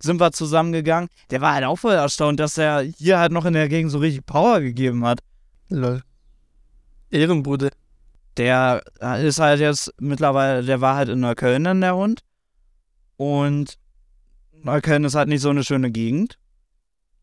sind 0.01 0.19
wir 0.21 0.33
zusammengegangen. 0.33 1.09
Der 1.31 1.41
war 1.41 1.55
halt 1.55 1.65
auch 1.65 1.77
voll 1.77 1.95
erstaunt, 1.95 2.41
dass 2.41 2.59
er 2.59 2.81
hier 2.83 3.19
halt 3.19 3.33
noch 3.33 3.45
in 3.45 3.53
der 3.53 3.69
Gegend 3.69 3.93
so 3.93 3.99
richtig 3.99 4.27
Power 4.27 4.61
gegeben 4.61 5.05
hat. 5.05 5.21
Lol. 5.69 6.03
Ehrenbruder. 7.11 7.71
Der 8.37 8.83
ist 9.23 9.39
halt 9.39 9.61
jetzt 9.61 9.93
mittlerweile, 9.99 10.65
der 10.65 10.81
war 10.81 10.97
halt 10.97 11.09
in 11.09 11.21
Neukölln 11.21 11.65
dann 11.65 11.81
der 11.81 11.95
Hund. 11.95 12.21
Und 13.17 13.79
Neukölln 14.65 15.05
ist 15.05 15.15
halt 15.15 15.29
nicht 15.29 15.43
so 15.43 15.51
eine 15.51 15.63
schöne 15.63 15.91
Gegend. 15.91 16.39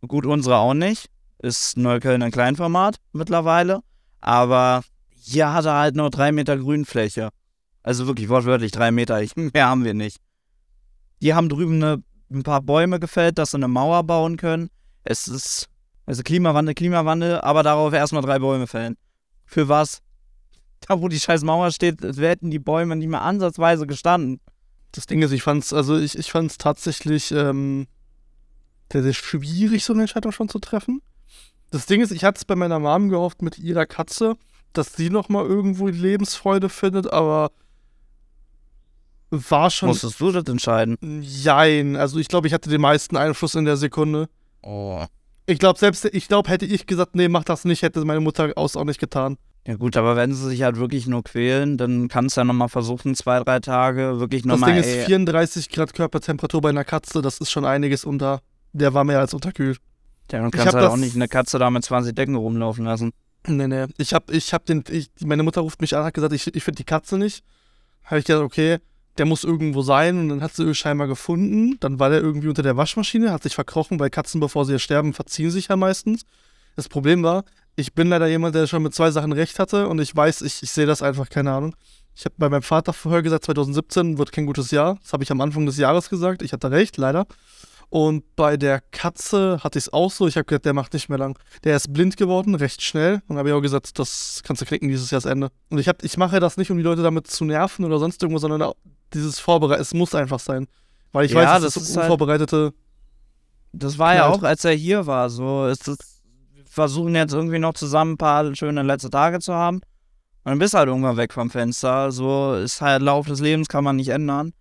Gut, 0.08 0.28
unsere 0.28 0.58
auch 0.58 0.76
nicht. 0.76 1.10
Ist 1.40 1.76
Neukölln 1.76 2.22
ein 2.22 2.32
Kleinformat 2.32 2.98
mittlerweile. 3.14 3.82
Aber 4.20 4.84
hier 5.10 5.52
hat 5.52 5.66
er 5.66 5.74
halt 5.74 5.96
nur 5.96 6.12
drei 6.12 6.32
Meter 6.32 6.56
Grünfläche. 6.56 7.30
Also 7.82 8.06
wirklich 8.06 8.30
wortwörtlich 8.30 8.72
drei 8.72 8.92
Meter. 8.92 9.20
Mehr 9.36 9.68
haben 9.68 9.84
wir 9.84 9.96
nicht. 9.96 10.18
Die 11.24 11.34
haben 11.34 11.50
drüben 11.50 11.82
eine, 11.82 12.04
ein 12.32 12.44
paar 12.44 12.62
Bäume 12.62 13.00
gefällt, 13.00 13.40
dass 13.40 13.52
sie 13.52 13.58
eine 13.58 13.68
Mauer 13.68 14.04
bauen 14.04 14.38
können. 14.38 14.70
Es 15.04 15.28
ist, 15.28 15.68
also 16.06 16.22
Klimawandel, 16.22 16.76
Klimawandel, 16.76 17.42
aber 17.42 17.64
darauf 17.64 17.92
erstmal 17.92 18.22
drei 18.22 18.38
Bäume 18.38 18.68
fällen. 18.68 18.98
Für 19.46 19.68
was? 19.68 20.04
Da, 20.82 21.02
wo 21.02 21.08
die 21.08 21.20
scheiß 21.20 21.44
Mauer 21.44 21.72
steht, 21.72 22.02
hätten 22.02 22.52
die 22.52 22.60
Bäume 22.60 22.96
nicht 22.96 23.10
mehr 23.10 23.24
ansatzweise 23.24 23.88
gestanden. 23.88 24.40
Das 24.92 25.06
Ding 25.06 25.22
ist, 25.22 25.32
ich 25.32 25.44
fand's, 25.44 25.74
also 25.74 25.98
ich, 25.98 26.18
ich 26.18 26.32
fand's 26.32 26.58
tatsächlich 26.58 27.32
ähm, 27.32 27.88
sehr, 28.92 29.04
sehr 29.04 29.14
schwierig, 29.14 29.86
so 29.86 29.94
eine 29.94 30.04
Entscheidung 30.04 30.32
schon 30.32 30.50
zu 30.50 30.60
treffen. 30.60 31.02
Das 31.70 31.86
Ding 31.86 32.02
ist, 32.02 32.12
ich 32.12 32.24
hatte 32.26 32.40
es 32.40 32.46
bei 32.46 32.56
meiner 32.56 32.80
Mom 32.80 33.10
gehofft 33.10 33.42
mit 33.42 33.58
ihrer 33.58 33.86
Katze, 33.86 34.36
dass 34.74 34.94
sie 34.94 35.10
nochmal 35.10 35.46
irgendwo 35.46 35.88
die 35.88 35.98
Lebensfreude 35.98 36.68
findet, 36.68 37.12
aber 37.12 37.52
war 39.30 39.70
schon 39.70 39.90
Musstest 39.90 40.20
du 40.20 40.32
das 40.34 40.44
entscheiden? 40.46 40.98
jein. 41.22 41.96
Also 41.96 42.20
ich 42.20 42.28
glaube, 42.28 42.48
ich 42.48 42.54
hatte 42.54 42.70
den 42.70 42.82
meisten 42.82 43.16
Einfluss 43.16 43.56
in 43.56 43.64
der 43.64 43.78
Sekunde. 43.78 44.28
Oh. 44.62 45.06
Ich 45.46 45.58
glaube, 45.58 45.80
selbst, 45.80 46.04
ich 46.06 46.28
glaube, 46.28 46.50
hätte 46.50 46.66
ich 46.66 46.86
gesagt, 46.86 47.16
nee, 47.16 47.30
mach 47.30 47.46
das 47.46 47.64
nicht, 47.64 47.82
hätte 47.82 48.04
meine 48.04 48.20
Mutter 48.20 48.52
aus 48.58 48.76
auch 48.76 48.84
nicht 48.84 49.00
getan. 49.00 49.38
Ja 49.68 49.76
gut, 49.76 49.96
aber 49.96 50.16
wenn 50.16 50.34
sie 50.34 50.50
sich 50.50 50.64
halt 50.64 50.78
wirklich 50.78 51.06
nur 51.06 51.24
quälen, 51.24 51.78
dann 51.78 52.08
kannst 52.08 52.36
du 52.36 52.42
ja 52.42 52.46
nochmal 52.46 52.70
versuchen, 52.70 53.14
zwei, 53.14 53.40
drei 53.42 53.60
Tage 53.60 54.20
wirklich 54.20 54.42
Das 54.42 54.50
nochmal. 54.50 54.74
Ding 54.74 54.82
ist 54.82 55.06
34 55.06 55.70
Grad 55.70 55.94
Körpertemperatur 55.94 56.62
bei 56.62 56.70
einer 56.70 56.84
Katze, 56.84 57.22
das 57.22 57.38
ist 57.40 57.52
schon 57.52 57.66
einiges 57.66 58.04
unter. 58.04 58.42
Der 58.74 58.94
war 58.96 59.04
mehr 59.04 59.20
als 59.20 59.34
unterkühlt. 59.36 59.78
Ja, 60.32 60.40
dann 60.40 60.48
Ich 60.48 60.54
kannst 60.54 60.74
du 60.74 60.78
halt 60.78 60.86
das- 60.86 60.94
auch 60.94 60.98
nicht 60.98 61.16
eine 61.16 61.28
Katze 61.28 61.60
da 61.60 61.70
mit 61.70 61.84
20 61.84 62.16
Decken 62.16 62.36
rumlaufen 62.36 62.86
lassen. 62.86 63.12
Nee, 63.48 63.68
nee. 63.68 63.86
Ich 63.98 64.14
hab, 64.14 64.32
ich 64.32 64.54
hab 64.54 64.66
den, 64.66 64.84
ich, 64.90 65.10
meine 65.24 65.44
Mutter 65.44 65.62
ruft 65.62 65.82
mich 65.82 65.96
an, 65.96 66.04
hat 66.06 66.14
gesagt, 66.14 66.34
ich, 66.34 66.56
ich 66.56 66.64
finde 66.64 66.78
die 66.78 66.84
Katze 66.84 67.18
nicht. 67.18 67.44
Habe 68.06 68.20
ich 68.20 68.26
gesagt, 68.26 68.44
okay, 68.44 68.78
der 69.18 69.26
muss 69.26 69.44
irgendwo 69.44 69.82
sein 69.84 70.18
und 70.20 70.30
dann 70.30 70.42
hat 70.42 70.56
sie 70.56 70.74
scheinbar 70.74 71.08
gefunden. 71.08 71.78
Dann 71.82 72.00
war 72.00 72.10
der 72.10 72.22
irgendwie 72.22 72.48
unter 72.48 72.64
der 72.64 72.78
Waschmaschine, 72.78 73.32
hat 73.32 73.44
sich 73.44 73.54
verkrochen, 73.56 74.00
weil 74.00 74.10
Katzen, 74.10 74.40
bevor 74.40 74.66
sie 74.66 74.80
sterben, 74.80 75.14
verziehen 75.14 75.52
sich 75.52 75.68
ja 75.68 75.76
meistens. 75.76 76.24
Das 76.76 76.88
Problem 76.88 77.22
war, 77.24 77.44
ich 77.76 77.94
bin 77.94 78.10
leider 78.10 78.28
jemand, 78.28 78.56
der 78.56 78.68
schon 78.68 78.84
mit 78.84 78.94
zwei 78.94 79.12
Sachen 79.12 79.32
recht 79.32 79.60
hatte 79.60 79.88
und 79.88 80.00
ich 80.00 80.16
weiß, 80.16 80.42
ich, 80.42 80.62
ich 80.64 80.72
sehe 80.72 80.86
das 80.86 81.02
einfach, 81.02 81.30
keine 81.30 81.52
Ahnung. 81.52 81.76
Ich 82.16 82.26
habe 82.26 82.36
bei 82.38 82.50
meinem 82.50 82.62
Vater 82.64 82.92
vorher 82.94 83.22
gesagt, 83.22 83.46
2017 83.46 84.18
wird 84.18 84.32
kein 84.32 84.46
gutes 84.46 84.72
Jahr. 84.72 84.98
Das 85.02 85.14
habe 85.14 85.24
ich 85.24 85.32
am 85.32 85.40
Anfang 85.42 85.66
des 85.66 85.78
Jahres 85.78 86.10
gesagt. 86.10 86.42
Ich 86.42 86.52
hatte 86.54 86.70
recht, 86.70 86.98
leider. 86.98 87.26
Und 87.90 88.24
bei 88.36 88.58
der 88.58 88.82
Katze 88.92 89.60
hatte 89.64 89.78
ich 89.80 89.86
es 89.86 89.94
auch 89.94 90.12
so. 90.12 90.28
Ich 90.28 90.36
habe 90.36 90.46
gesagt, 90.46 90.66
der 90.66 90.74
macht 90.74 90.94
nicht 90.94 91.10
mehr 91.10 91.18
lang. 91.18 91.38
Der 91.64 91.76
ist 91.76 91.92
blind 91.94 92.18
geworden, 92.18 92.56
recht 92.56 92.82
schnell. 92.82 93.22
Und 93.28 93.38
habe 93.38 93.50
ich 93.50 93.56
auch 93.56 93.62
gesagt, 93.62 93.98
das 94.00 94.42
kannst 94.44 94.62
du 94.62 94.66
knicken 94.66 94.88
dieses 94.90 95.10
Jahresende. 95.12 95.50
Und 95.70 95.78
ich, 95.80 95.88
hab, 95.88 96.04
ich 96.04 96.18
mache 96.18 96.40
das 96.40 96.58
nicht, 96.58 96.70
um 96.72 96.78
die 96.78 96.84
Leute 96.84 97.02
damit 97.02 97.28
zu 97.28 97.44
nerven 97.46 97.86
oder 97.86 97.98
sonst 98.00 98.22
irgendwas, 98.22 98.42
sondern 98.42 98.72
dieses 99.14 99.40
Vorbereiten. 99.40 99.82
Es 99.82 99.94
muss 99.94 100.14
einfach 100.16 100.40
sein. 100.40 100.68
Weil 101.14 101.26
ich 101.26 101.32
Ja, 101.32 101.40
weiß, 101.40 101.62
das 101.64 101.74
das 101.74 101.84
ist 101.84 101.96
halt- 101.98 102.06
unvorbereitete. 102.06 102.74
Das 103.74 103.98
war 103.98 104.16
ja 104.16 104.26
Knallt. 104.28 104.40
auch, 104.40 104.44
als 104.44 104.66
er 104.66 104.74
hier 104.74 105.06
war. 105.06 105.30
So 105.30 105.68
ist 105.68 105.88
es. 105.88 105.98
Wir 105.98 106.11
versuchen 106.72 107.16
jetzt 107.16 107.34
irgendwie 107.34 107.60
noch 107.60 107.74
zusammen 107.74 108.14
ein 108.14 108.18
paar 108.18 108.56
schöne 108.56 108.82
letzte 108.84 109.10
Tage 109.10 109.40
zu 109.40 109.54
haben. 109.54 109.78
Und 109.78 110.50
dann 110.50 110.60
bist 110.60 110.74
du 110.74 110.78
halt 110.80 110.88
irgendwann 110.88 111.18
weg 111.18 111.34
vom 111.34 111.50
Fenster. 111.50 112.12
So 112.12 112.56
ist 112.56 112.82
halt 112.82 113.02
Lauf 113.02 113.28
des 113.28 113.42
Lebens, 113.42 113.68
kann 113.68 113.84
man 113.84 113.98
nicht 113.98 114.10
ändern. 114.10 114.54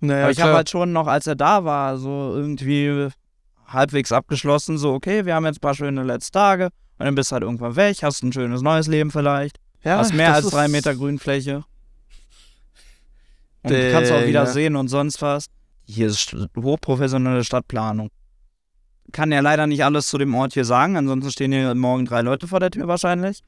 Naja, 0.00 0.24
Aber 0.24 0.30
ich 0.32 0.40
habe 0.40 0.52
halt 0.52 0.68
schon 0.68 0.92
noch, 0.92 1.06
als 1.06 1.26
er 1.26 1.34
da 1.34 1.64
war, 1.64 1.96
so 1.96 2.34
irgendwie 2.36 3.08
halbwegs 3.66 4.12
abgeschlossen, 4.12 4.76
so, 4.76 4.92
okay, 4.92 5.24
wir 5.24 5.34
haben 5.34 5.46
jetzt 5.46 5.56
ein 5.56 5.60
paar 5.60 5.74
schöne 5.74 6.02
letzte 6.04 6.32
Tage. 6.32 6.66
Und 6.98 7.06
dann 7.06 7.14
bist 7.14 7.30
du 7.30 7.32
halt 7.32 7.42
irgendwann 7.42 7.74
weg, 7.76 7.96
hast 8.02 8.22
ein 8.22 8.32
schönes 8.32 8.60
neues 8.60 8.86
Leben 8.86 9.10
vielleicht. 9.10 9.58
ja, 9.82 9.96
hast 9.98 10.12
mehr 10.12 10.34
als 10.34 10.50
drei 10.50 10.68
Meter 10.68 10.94
Grünfläche. 10.94 11.64
Und 13.62 13.72
kannst 13.92 14.12
auch 14.12 14.26
wieder 14.26 14.44
ja. 14.44 14.46
sehen 14.46 14.76
und 14.76 14.88
sonst 14.88 15.22
was. 15.22 15.46
Hier 15.86 16.08
ist 16.08 16.18
st- 16.18 16.48
hochprofessionelle 16.62 17.42
Stadtplanung. 17.42 18.10
Kann 19.12 19.30
ja 19.32 19.40
leider 19.40 19.66
nicht 19.66 19.84
alles 19.84 20.08
zu 20.08 20.18
dem 20.18 20.34
Ort 20.34 20.54
hier 20.54 20.64
sagen, 20.64 20.96
ansonsten 20.96 21.30
stehen 21.30 21.52
hier 21.52 21.74
morgen 21.74 22.04
drei 22.04 22.22
Leute 22.22 22.48
vor 22.48 22.60
der 22.60 22.70
Tür 22.70 22.88
wahrscheinlich. 22.88 23.42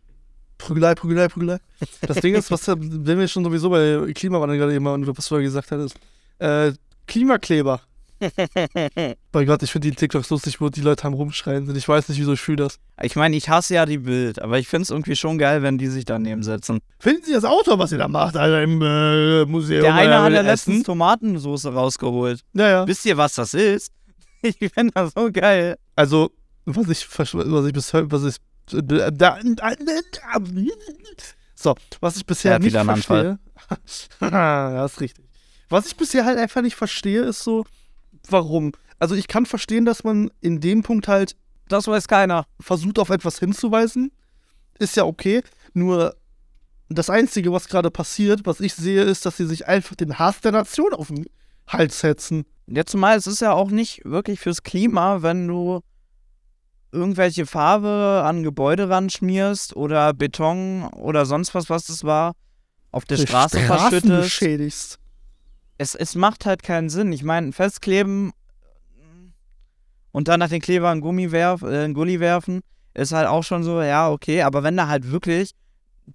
Prügelei, 0.59 0.95
Prügelei, 0.95 1.29
Prügelei. 1.29 1.59
Das 2.01 2.21
Ding 2.21 2.35
ist, 2.35 2.51
was 2.51 2.67
wenn 2.69 3.19
wir 3.19 3.29
schon 3.29 3.45
sowieso 3.45 3.71
bei 3.71 4.13
Klimawandel 4.15 4.59
gerade 4.59 4.75
immer 4.75 4.93
und 4.93 5.07
was 5.07 5.17
du 5.17 5.23
vorher 5.23 5.45
gesagt 5.45 5.71
hattest. 5.71 5.97
Äh, 6.39 6.73
Klimakleber. 7.07 7.81
Bei 9.33 9.45
Gott, 9.45 9.63
ich 9.63 9.71
finde 9.71 9.91
die 9.91 9.95
TikToks 9.95 10.31
lustig, 10.31 10.61
wo 10.61 10.71
die 10.71 10.81
Leute 10.81 11.05
am 11.05 11.13
Rumschreien 11.13 11.67
sind. 11.67 11.77
Ich 11.77 11.87
weiß 11.87 12.09
nicht, 12.09 12.19
wieso 12.19 12.33
ich 12.33 12.41
fühle 12.41 12.65
das. 12.65 12.79
Ich 13.03 13.15
meine, 13.15 13.37
ich 13.37 13.49
hasse 13.49 13.75
ja 13.75 13.85
die 13.85 13.99
Bild, 13.99 14.41
aber 14.41 14.59
ich 14.59 14.69
finde 14.69 14.85
es 14.85 14.91
irgendwie 14.91 15.17
schon 15.17 15.37
geil, 15.39 15.63
wenn 15.63 15.77
die 15.77 15.89
sich 15.89 16.07
daneben 16.07 16.43
setzen. 16.43 16.81
Finden 16.99 17.25
Sie 17.25 17.33
das 17.33 17.45
Auto, 17.45 17.79
was 17.79 17.93
ihr 17.93 17.99
da 17.99 18.09
macht, 18.09 18.37
Alter, 18.37 18.63
im 18.63 18.81
äh, 18.81 19.45
Museum? 19.45 19.83
Der 19.83 19.95
eine 19.95 20.23
hat 20.23 20.33
ja 20.33 20.41
letztens 20.41 20.85
Tomatensauce 20.85 21.67
rausgeholt. 21.67 22.41
Ja, 22.55 22.69
ja. 22.69 22.87
Wisst 22.87 23.05
ihr, 23.05 23.17
was 23.19 23.35
das 23.35 23.53
ist? 23.53 23.93
Ich 24.61 24.73
finde 24.73 24.93
das 24.95 25.13
so 25.15 25.31
geil. 25.33 25.77
Also, 25.95 26.31
was 26.65 26.89
ich, 26.89 27.07
was 27.19 27.67
ich 27.67 27.73
bisher, 27.73 28.11
was 28.11 28.25
ich, 28.25 28.37
da, 28.71 29.39
so, 31.55 31.75
was 32.01 32.17
ich 32.17 32.23
Er 32.23 32.27
bisher 32.27 32.55
hat 32.55 32.63
nicht 32.63 32.77
verstehe. 32.77 33.39
ja, 34.21 34.85
ist 34.85 35.01
richtig. 35.01 35.25
Was 35.69 35.87
ich 35.87 35.97
bisher 35.97 36.25
halt 36.25 36.39
einfach 36.39 36.63
nicht 36.63 36.77
verstehe, 36.77 37.23
ist 37.23 37.43
so, 37.43 37.65
warum? 38.29 38.73
Also, 38.99 39.15
ich 39.15 39.29
kann 39.29 39.47
verstehen, 39.47 39.85
dass 39.85 40.05
man 40.05 40.31
in 40.41 40.61
dem 40.61 40.83
Punkt 40.83 41.09
halt 41.09 41.37
Das 41.69 41.87
weiß 41.87 42.09
keiner. 42.09 42.47
versucht, 42.61 42.99
auf 42.99 43.11
etwas 43.11 43.39
hinzuweisen. 43.39 44.13
Ist 44.79 44.97
ja 44.97 45.05
okay. 45.05 45.43
Nur 45.73 46.15
das 46.89 47.11
Einzige, 47.11 47.53
was 47.53 47.69
gerade 47.69 47.91
passiert, 47.91 48.47
was 48.47 48.61
ich 48.61 48.75
sehe, 48.75 49.03
ist, 49.03 49.27
dass 49.27 49.37
sie 49.37 49.47
sich 49.47 49.67
einfach 49.67 49.97
den 49.97 50.19
Hass 50.19 50.41
der 50.41 50.53
Nation 50.53 50.93
auf 50.93 51.09
den 51.09 51.27
Hals 51.67 52.01
setzen. 52.01 52.45
Jetzt 52.67 52.91
zumal 52.91 53.17
es 53.17 53.27
ist 53.27 53.41
ja 53.41 53.53
auch 53.53 53.71
nicht 53.71 54.05
wirklich 54.05 54.41
fürs 54.41 54.63
Klima, 54.63 55.23
wenn 55.23 55.47
du 55.47 55.81
irgendwelche 56.93 57.47
Farbe 57.47 58.23
an 58.25 58.43
Gebäude 58.43 58.89
ranschmierst 58.89 59.77
oder 59.77 60.13
Beton 60.15 60.85
oder 60.95 61.27
sonst 61.27 61.55
was, 61.55 61.69
was 61.71 61.87
das 61.87 62.05
war, 62.05 62.35
auf 62.91 63.05
der 63.05 63.19
Die 63.19 63.27
Straße 63.27 63.61
Straßen 63.61 63.91
verschüttest. 63.91 64.23
beschädigst. 64.23 64.99
Es, 65.79 65.95
es 65.95 66.15
macht 66.15 66.47
halt 66.47 66.63
keinen 66.63 66.89
Sinn. 66.89 67.13
Ich 67.13 67.23
meine, 67.23 67.53
festkleben 67.53 68.33
und 70.17 70.29
dann 70.29 70.41
nach 70.41 70.49
den 70.49 70.63
Kleber 70.63 70.89
einen 70.89 71.03
Gummi 71.03 71.31
werf, 71.31 71.61
äh, 71.61 71.85
einen 71.85 71.93
Gulli 71.93 72.21
werfen, 72.21 72.63
ist 72.95 73.13
halt 73.13 73.29
auch 73.29 73.45
schon 73.45 73.63
so, 73.63 73.83
ja, 73.83 74.11
okay. 74.11 74.41
Aber 74.43 74.63
wenn 74.63 74.75
du 74.75 74.89
halt 74.89 75.11
wirklich 75.11 75.51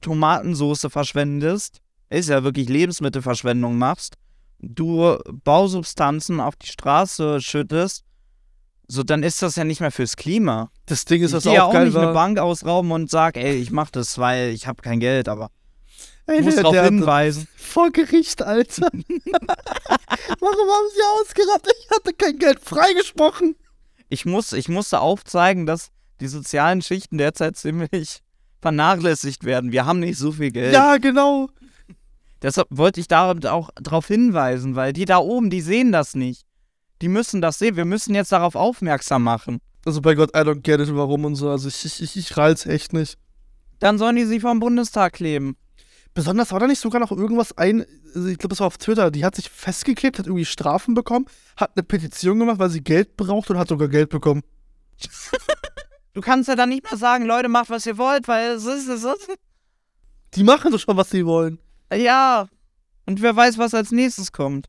Tomatensoße 0.02 0.90
verschwendest, 0.90 1.82
ist 2.10 2.30
ja 2.30 2.44
wirklich 2.44 2.68
Lebensmittelverschwendung 2.68 3.78
machst, 3.78 4.16
du 4.62 5.18
Bausubstanzen 5.44 6.40
auf 6.40 6.56
die 6.56 6.68
Straße 6.68 7.42
schüttest, 7.42 8.04
so 8.88 9.04
dann 9.04 9.24
ist 9.24 9.42
das 9.42 9.56
ja 9.56 9.64
nicht 9.64 9.80
mehr 9.82 9.92
fürs 9.92 10.16
Klima. 10.16 10.70
Das 10.86 11.06
Ding 11.06 11.22
ist, 11.24 11.32
Ich 11.32 11.38
was 11.38 11.44
gehe 11.44 11.54
ja 11.54 11.64
auch 11.64 11.70
auch 11.70 11.74
geil 11.74 11.86
nicht 11.88 11.96
eine 11.96 12.08
war. 12.08 12.14
Bank 12.14 12.40
ausrauben 12.40 12.92
und 12.92 13.10
sag, 13.10 13.38
ey, 13.38 13.56
ich 13.56 13.72
mach 13.72 13.90
das, 13.90 14.18
weil 14.18 14.50
ich 14.50 14.68
habe 14.68 14.82
kein 14.82 15.00
Geld, 15.00 15.30
aber 15.30 15.50
Ey, 16.28 16.40
ich 16.40 16.46
muss 16.46 16.56
darauf 16.56 16.76
hinweisen. 16.76 17.48
Vor 17.56 17.90
Gericht, 17.92 18.42
Alter. 18.44 18.90
Warum 18.92 20.70
haben 20.70 20.90
sie 20.96 21.22
ausgerafft? 21.22 21.68
Ich 21.80 21.90
hatte 21.90 22.14
kein 22.14 22.38
Geld 22.38 22.60
freigesprochen. 22.60 23.56
Ich, 24.10 24.26
muss, 24.26 24.52
ich 24.54 24.70
musste 24.70 25.00
aufzeigen, 25.00 25.66
dass 25.66 25.90
die 26.20 26.28
sozialen 26.28 26.82
Schichten 26.82 27.18
derzeit 27.18 27.58
ziemlich 27.58 28.22
vernachlässigt 28.62 29.44
werden. 29.44 29.72
Wir 29.72 29.86
haben 29.86 30.00
nicht 30.00 30.18
so 30.18 30.32
viel 30.34 30.52
Geld. 30.52 30.74
Ja, 30.74 30.98
genau. 30.98 31.50
Deshalb 32.42 32.68
wollte 32.72 33.00
ich 33.00 33.08
damit 33.08 33.46
auch 33.46 33.70
darauf 33.76 34.08
hinweisen, 34.08 34.76
weil 34.76 34.94
die 34.94 35.06
da 35.06 35.18
oben, 35.18 35.50
die 35.50 35.62
sehen 35.62 35.92
das 35.92 36.16
nicht. 36.16 36.44
Die 37.02 37.08
müssen 37.08 37.42
das 37.42 37.60
sehen. 37.60 37.76
Wir 37.76 37.86
müssen 37.86 38.16
jetzt 38.16 38.32
darauf 38.32 38.56
aufmerksam 38.56 39.24
machen. 39.24 39.60
Also 39.86 40.02
bei 40.02 40.14
Gott, 40.16 40.32
I 40.36 40.40
don't 40.42 40.62
get 40.62 40.80
it, 40.80 40.96
warum 40.96 41.26
und 41.26 41.36
so. 41.36 41.50
Also 41.50 41.68
ich, 41.68 41.86
ich, 41.86 42.02
ich, 42.02 42.18
ich 42.18 42.38
rall's 42.38 42.66
echt 42.66 42.94
nicht. 42.94 43.18
Dann 43.80 43.98
sollen 43.98 44.16
die 44.16 44.26
sich 44.26 44.42
vom 44.42 44.60
Bundestag 44.60 45.14
kleben. 45.14 45.56
Besonders 46.14 46.52
war 46.52 46.60
da 46.60 46.68
nicht 46.68 46.80
sogar 46.80 47.00
noch 47.00 47.12
irgendwas 47.12 47.58
ein, 47.58 47.86
also 48.14 48.28
ich 48.28 48.38
glaube, 48.38 48.50
das 48.50 48.60
war 48.60 48.68
auf 48.68 48.78
Twitter, 48.78 49.12
die 49.12 49.24
hat 49.24 49.36
sich 49.36 49.50
festgeklebt, 49.50 50.20
hat 50.20 50.28
irgendwie 50.28 50.44
Strafen 50.44 50.94
bekommen, 50.94 51.26
hat 51.56 51.72
eine 51.76 51.84
Petition 51.84 52.38
gemacht, 52.38 52.60
weil 52.60 52.70
sie 52.70 52.84
Geld 52.84 53.16
braucht 53.16 53.50
und 53.50 53.58
hat 53.58 53.70
sogar 53.70 53.88
Geld 53.88 54.10
bekommen. 54.10 54.42
Du 56.14 56.20
kannst 56.20 56.50
ja 56.50 56.58
dann 56.58 56.68
nicht 56.68 56.84
mehr 56.84 56.98
sagen, 56.98 57.26
Leute, 57.26 57.48
macht, 57.48 57.70
was 57.70 57.86
ihr 57.86 57.98
wollt, 57.98 58.28
weil 58.28 58.52
es 58.52 58.66
ist, 58.66 58.90
es 58.90 59.06
ist. 59.06 59.30
Die 60.34 60.44
machen 60.44 60.70
doch 60.70 60.80
schon, 60.80 60.98
was 60.98 61.10
sie 61.10 61.26
wollen. 61.26 61.58
Ja. 61.94 62.48
Und 63.06 63.22
wer 63.22 63.36
weiß, 63.36 63.58
was 63.58 63.74
als 63.74 63.92
nächstes 63.92 64.32
kommt. 64.32 64.68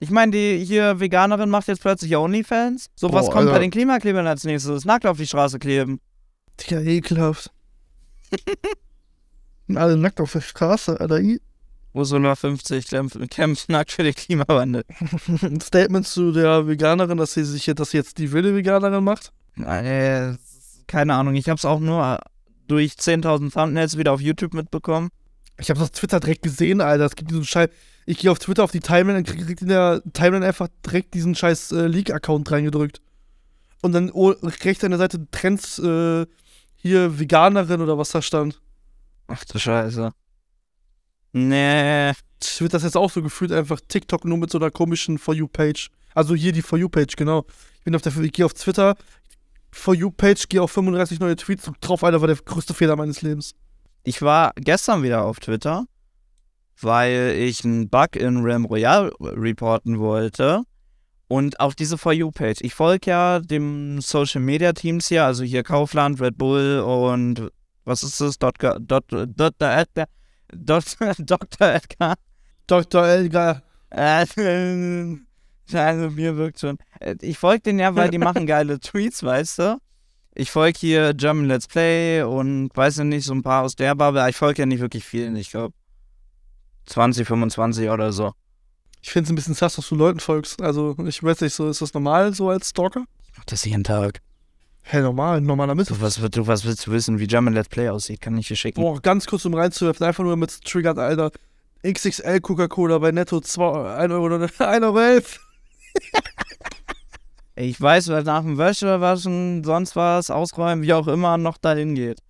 Ich 0.00 0.10
meine, 0.10 0.32
die 0.32 0.64
hier 0.64 1.00
Veganerin 1.00 1.48
macht 1.48 1.68
jetzt 1.68 1.80
plötzlich 1.80 2.14
Onlyfans. 2.16 2.90
So, 2.94 3.12
was 3.12 3.26
Boah, 3.26 3.32
kommt 3.32 3.46
bei 3.46 3.52
Alter. 3.52 3.60
den 3.62 3.70
Klimaklebern 3.70 4.26
als 4.26 4.44
nächstes? 4.44 4.84
Nackt 4.84 5.06
auf 5.06 5.16
die 5.16 5.26
Straße 5.26 5.58
kleben. 5.58 6.00
Digga, 6.60 6.80
ekelhaft. 6.80 7.50
Alle 9.74 9.96
nackt 9.96 10.20
auf 10.20 10.32
der 10.32 10.42
Straße, 10.42 11.00
Alter. 11.00 11.20
Ursula 11.94 12.34
50 12.34 12.88
kämpft, 12.88 13.30
kämpft 13.30 13.68
nackt 13.68 13.92
für 13.92 14.02
den 14.02 14.14
Klimawandel. 14.14 14.84
Ein 15.42 15.60
Statement 15.62 16.06
zu 16.06 16.32
der 16.32 16.66
Veganerin, 16.66 17.16
dass 17.16 17.34
sie 17.34 17.44
sich 17.44 17.66
jetzt, 17.66 17.78
dass 17.78 17.90
sie 17.90 17.96
jetzt 17.96 18.18
die 18.18 18.32
wilde 18.32 18.54
Veganerin 18.54 19.04
macht. 19.04 19.32
Äh, 19.56 20.34
keine 20.88 21.14
Ahnung, 21.14 21.36
ich 21.36 21.48
hab's 21.48 21.64
auch 21.64 21.78
nur 21.78 22.18
durch 22.66 22.94
10.000 22.94 23.52
Thumbnails 23.52 23.96
wieder 23.96 24.12
auf 24.12 24.20
YouTube 24.20 24.54
mitbekommen. 24.54 25.10
Ich 25.58 25.70
habe 25.70 25.78
das 25.78 25.90
auf 25.90 25.96
Twitter 25.96 26.20
direkt 26.20 26.42
gesehen, 26.42 26.80
Alter. 26.80 27.04
Es 27.04 27.16
gibt 27.16 27.30
diesen 27.30 27.44
Scheiß. 27.44 27.68
Ich 28.06 28.18
gehe 28.18 28.30
auf 28.30 28.38
Twitter 28.38 28.64
auf 28.64 28.72
die 28.72 28.80
Timeline 28.80 29.18
und 29.18 29.26
krieg, 29.26 29.60
in 29.62 29.68
der 29.68 30.02
Timeline 30.12 30.44
einfach 30.44 30.68
direkt 30.84 31.14
diesen 31.14 31.34
scheiß 31.34 31.72
äh, 31.72 31.86
Leak-Account 31.86 32.50
reingedrückt. 32.50 33.00
Und 33.80 33.92
dann 33.92 34.10
oh, 34.10 34.34
rechts 34.64 34.84
an 34.84 34.90
der 34.90 34.98
Seite 34.98 35.26
Trends 35.30 35.78
äh, 35.78 36.26
hier 36.76 37.18
Veganerin 37.18 37.80
oder 37.80 37.96
was 37.96 38.10
da 38.10 38.20
stand. 38.20 38.60
Ach 39.26 39.44
du 39.44 39.58
Scheiße. 39.58 40.12
Nee. 41.32 42.12
Ich 42.42 42.60
wird 42.60 42.74
das 42.74 42.82
jetzt 42.82 42.96
auch 42.96 43.10
so 43.10 43.22
gefühlt, 43.22 43.52
einfach 43.52 43.80
TikTok 43.88 44.24
nur 44.24 44.36
mit 44.36 44.50
so 44.50 44.58
einer 44.58 44.70
komischen 44.70 45.18
For 45.18 45.34
You-Page. 45.34 45.90
Also 46.14 46.34
hier 46.34 46.52
die 46.52 46.62
For 46.62 46.78
You-Page, 46.78 47.16
genau. 47.16 47.46
Ich 47.78 47.84
bin 47.84 47.94
auf 47.94 48.02
der, 48.02 48.14
ich 48.18 48.32
gehe 48.32 48.44
auf 48.44 48.54
Twitter, 48.54 48.96
For 49.72 49.94
You-Page, 49.94 50.48
gehe 50.48 50.62
auf 50.62 50.70
35 50.70 51.20
neue 51.20 51.36
Tweets, 51.36 51.64
drück 51.64 51.80
drauf, 51.80 52.04
Alter, 52.04 52.20
war 52.20 52.28
der 52.28 52.36
größte 52.36 52.74
Fehler 52.74 52.96
meines 52.96 53.22
Lebens. 53.22 53.54
Ich 54.04 54.20
war 54.20 54.52
gestern 54.56 55.02
wieder 55.02 55.24
auf 55.24 55.40
Twitter, 55.40 55.86
weil 56.80 57.36
ich 57.38 57.64
einen 57.64 57.88
Bug 57.88 58.16
in 58.16 58.42
Realm 58.42 58.66
Royale 58.66 59.10
reporten 59.18 59.98
wollte. 59.98 60.62
Und 61.26 61.58
auf 61.58 61.74
diese 61.74 61.96
For 61.96 62.12
You-Page. 62.12 62.58
Ich 62.60 62.74
folge 62.74 63.10
ja 63.10 63.40
dem 63.40 64.00
Social 64.02 64.42
Media 64.42 64.74
Teams 64.74 65.08
hier, 65.08 65.24
also 65.24 65.42
hier 65.42 65.62
Kaufland, 65.62 66.20
Red 66.20 66.36
Bull 66.36 66.80
und 66.80 67.50
was 67.84 68.02
ist 68.02 68.20
das? 68.20 68.38
Dr. 68.38 68.78
Dr. 68.78 69.26
Dr. 69.26 69.70
Edgar. 69.70 70.06
Dr. 70.52 71.14
Dr. 71.18 71.66
Edgar. 71.66 72.14
Dr. 72.66 73.06
Elgar. 73.06 73.62
Äh, 73.90 74.26
also 75.72 76.10
mir 76.10 76.36
wirkt 76.36 76.60
schon. 76.60 76.76
Äh, 77.00 77.16
Ich 77.22 77.38
folge 77.38 77.62
denen 77.62 77.78
ja, 77.78 77.94
weil 77.96 78.10
die 78.10 78.18
machen 78.18 78.46
geile 78.46 78.78
Tweets, 78.78 79.22
weißt 79.22 79.58
du? 79.60 79.78
Ich 80.36 80.50
folge 80.50 80.78
hier 80.78 81.14
German 81.14 81.46
Let's 81.46 81.68
Play 81.68 82.22
und 82.22 82.70
weiß 82.74 82.96
ja 82.98 83.04
nicht, 83.04 83.24
so 83.24 83.32
ein 83.32 83.42
paar 83.42 83.62
aus 83.62 83.76
der 83.76 83.94
Bubble. 83.94 84.28
Ich 84.28 84.36
folge 84.36 84.62
ja 84.62 84.66
nicht 84.66 84.80
wirklich 84.80 85.04
vielen, 85.04 85.36
ich 85.36 85.50
glaube 85.50 85.74
20, 86.86 87.26
25 87.26 87.88
oder 87.88 88.12
so. 88.12 88.32
Ich 89.00 89.10
finde 89.10 89.26
es 89.26 89.32
ein 89.32 89.36
bisschen 89.36 89.54
sass, 89.54 89.76
dass 89.76 89.88
du 89.88 89.94
Leuten 89.94 90.18
folgst. 90.18 90.60
Also, 90.60 90.96
ich 91.06 91.22
weiß 91.22 91.42
nicht, 91.42 91.54
so 91.54 91.68
ist 91.68 91.82
das 91.82 91.94
normal 91.94 92.34
so 92.34 92.48
als 92.48 92.70
Stalker? 92.70 93.04
Ich 93.26 93.38
mach 93.38 93.44
das 93.44 93.64
jeden 93.64 93.84
Tag. 93.84 94.20
Hä, 94.82 95.00
normal, 95.02 95.40
normaler 95.40 95.74
Mitte. 95.74 95.94
Du 95.94 96.00
was, 96.00 96.16
du, 96.16 96.46
was 96.46 96.64
willst 96.64 96.86
du 96.86 96.90
wissen, 96.90 97.20
wie 97.20 97.26
German 97.26 97.54
Let's 97.54 97.68
Play 97.68 97.88
aussieht? 97.88 98.20
Kann 98.20 98.36
ich 98.36 98.48
dir 98.48 98.56
schicken. 98.56 98.80
Boah, 98.80 99.00
ganz 99.00 99.26
kurz, 99.26 99.44
um 99.44 99.54
reinzuwerfen, 99.54 100.04
einfach 100.04 100.24
nur 100.24 100.36
mit 100.36 100.62
triggert, 100.64 100.98
Alter. 100.98 101.30
XXL 101.86 102.40
Coca-Cola 102.40 102.98
bei 102.98 103.12
Netto 103.12 103.40
2, 103.40 103.96
1 103.96 104.12
Euro, 104.12 104.34
1 104.34 104.60
Euro 104.82 104.98
11. 104.98 105.40
Ich 107.56 107.80
weiß, 107.80 108.08
wer 108.08 108.22
nach 108.24 108.42
dem 108.42 108.58
Wäsche 108.58 109.00
waschen, 109.00 109.62
sonst 109.62 109.94
was, 109.94 110.30
ausräumen, 110.30 110.82
wie 110.82 110.92
auch 110.92 111.06
immer, 111.06 111.38
noch 111.38 111.56
dahin 111.56 111.94
geht. 111.94 112.20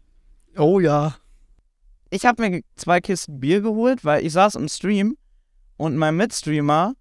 Oh 0.56 0.80
ja. 0.80 1.14
ich 2.10 2.26
habe 2.26 2.48
mir 2.48 2.60
zwei 2.76 3.00
Kisten 3.00 3.40
Bier 3.40 3.60
geholt, 3.60 4.04
weil 4.04 4.24
ich 4.24 4.32
saß 4.34 4.54
im 4.56 4.68
Stream 4.68 5.16
und 5.76 5.96
mein 5.96 6.16
Mitstreamer, 6.16 6.94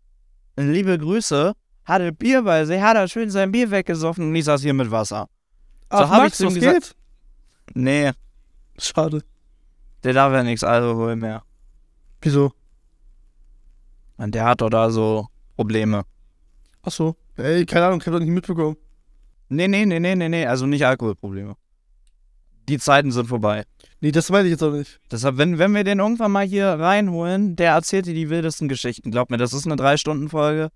liebe 0.56 0.98
Grüße, 0.98 1.54
hatte 1.86 2.12
Bier 2.14 2.44
bei 2.44 2.66
sich, 2.66 2.82
hat 2.82 2.96
er 2.96 3.08
schön 3.08 3.30
sein 3.30 3.52
Bier 3.52 3.70
weggesoffen 3.70 4.30
und 4.30 4.36
ich 4.36 4.46
saß 4.46 4.62
hier 4.62 4.74
mit 4.74 4.90
Wasser. 4.90 5.28
Ach, 5.90 6.10
hab 6.10 6.18
ich 6.20 6.24
Max, 6.24 6.38
zu 6.38 6.48
ihm 6.48 6.54
gesagt- 6.56 6.74
geht? 6.74 6.96
Nee, 7.76 8.12
Schade. 8.80 9.22
der 10.04 10.14
darf 10.14 10.34
ja 10.34 10.44
nichts 10.44 10.64
Alkohol 10.64 11.16
mehr. 11.16 11.44
Wieso? 12.22 12.54
Und 14.18 14.34
der 14.34 14.46
hat 14.46 14.62
doch 14.62 14.70
da 14.70 14.90
so 14.90 15.28
Probleme. 15.56 16.04
Ach 16.84 16.92
so. 16.92 17.16
Ey, 17.38 17.66
keine 17.66 17.88
Ahnung, 17.88 18.02
ich 18.02 18.06
hab 18.06 18.14
das 18.14 18.22
nicht 18.22 18.32
mitbekommen. 18.32 18.78
Nee, 19.50 19.68
nee, 19.68 19.86
nee, 19.86 20.00
nee, 20.00 20.16
nee, 20.16 20.30
nee, 20.30 20.46
also 20.46 20.66
nicht 20.66 20.86
Alkoholprobleme. 20.86 21.56
Die 22.70 22.78
Zeiten 22.78 23.12
sind 23.12 23.28
vorbei. 23.28 23.64
Nee, 24.00 24.12
das 24.12 24.30
meine 24.30 24.46
ich 24.46 24.52
jetzt 24.52 24.64
auch 24.64 24.72
nicht. 24.72 25.00
Deshalb, 25.12 25.38
wenn, 25.38 25.60
wenn 25.60 25.74
wir 25.74 25.84
den 25.84 26.00
irgendwann 26.00 26.32
mal 26.32 26.46
hier 26.46 26.68
reinholen, 26.68 27.56
der 27.56 27.72
erzählt 27.72 28.06
dir 28.06 28.14
die 28.14 28.30
wildesten 28.30 28.68
Geschichten. 28.68 29.12
Glaub 29.12 29.30
mir, 29.30 29.38
das 29.38 29.54
ist 29.54 29.66
eine 29.66 29.76
Drei-Stunden-Folge. 29.76 30.70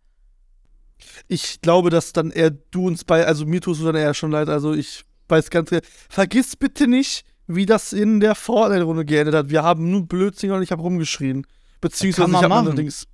Ich 1.28 1.62
glaube, 1.62 1.90
dass 1.90 2.14
dann 2.14 2.32
eher 2.32 2.52
du 2.52 2.88
uns 2.88 3.04
bei, 3.04 3.26
also 3.26 3.46
mir 3.46 3.62
tust 3.62 3.82
du 3.82 3.86
dann 3.86 3.96
eher 3.96 4.14
schon 4.14 4.32
leid, 4.32 4.50
also 4.50 4.74
ich 4.74 5.04
weiß 5.30 5.50
ganz 5.50 5.70
genau. 5.70 5.82
Vergiss 6.10 6.56
bitte 6.56 6.88
nicht, 6.88 7.24
wie 7.48 7.66
das 7.66 7.94
in 7.94 8.20
der 8.20 8.36
Fortnite-Runde 8.36 9.06
geendet 9.06 9.36
hat. 9.36 9.50
Wir 9.50 9.64
haben 9.64 9.90
nur 9.92 10.06
Blödsinn 10.06 10.52
und 10.52 10.64
ich 10.64 10.72
habe 10.72 10.82
rumgeschrien. 10.82 11.46
Beziehungsweise 11.80 12.24
Kann 12.24 12.32
man 12.32 12.40
ich 12.40 12.52
habe 12.52 12.68
allerdings. 12.68 13.08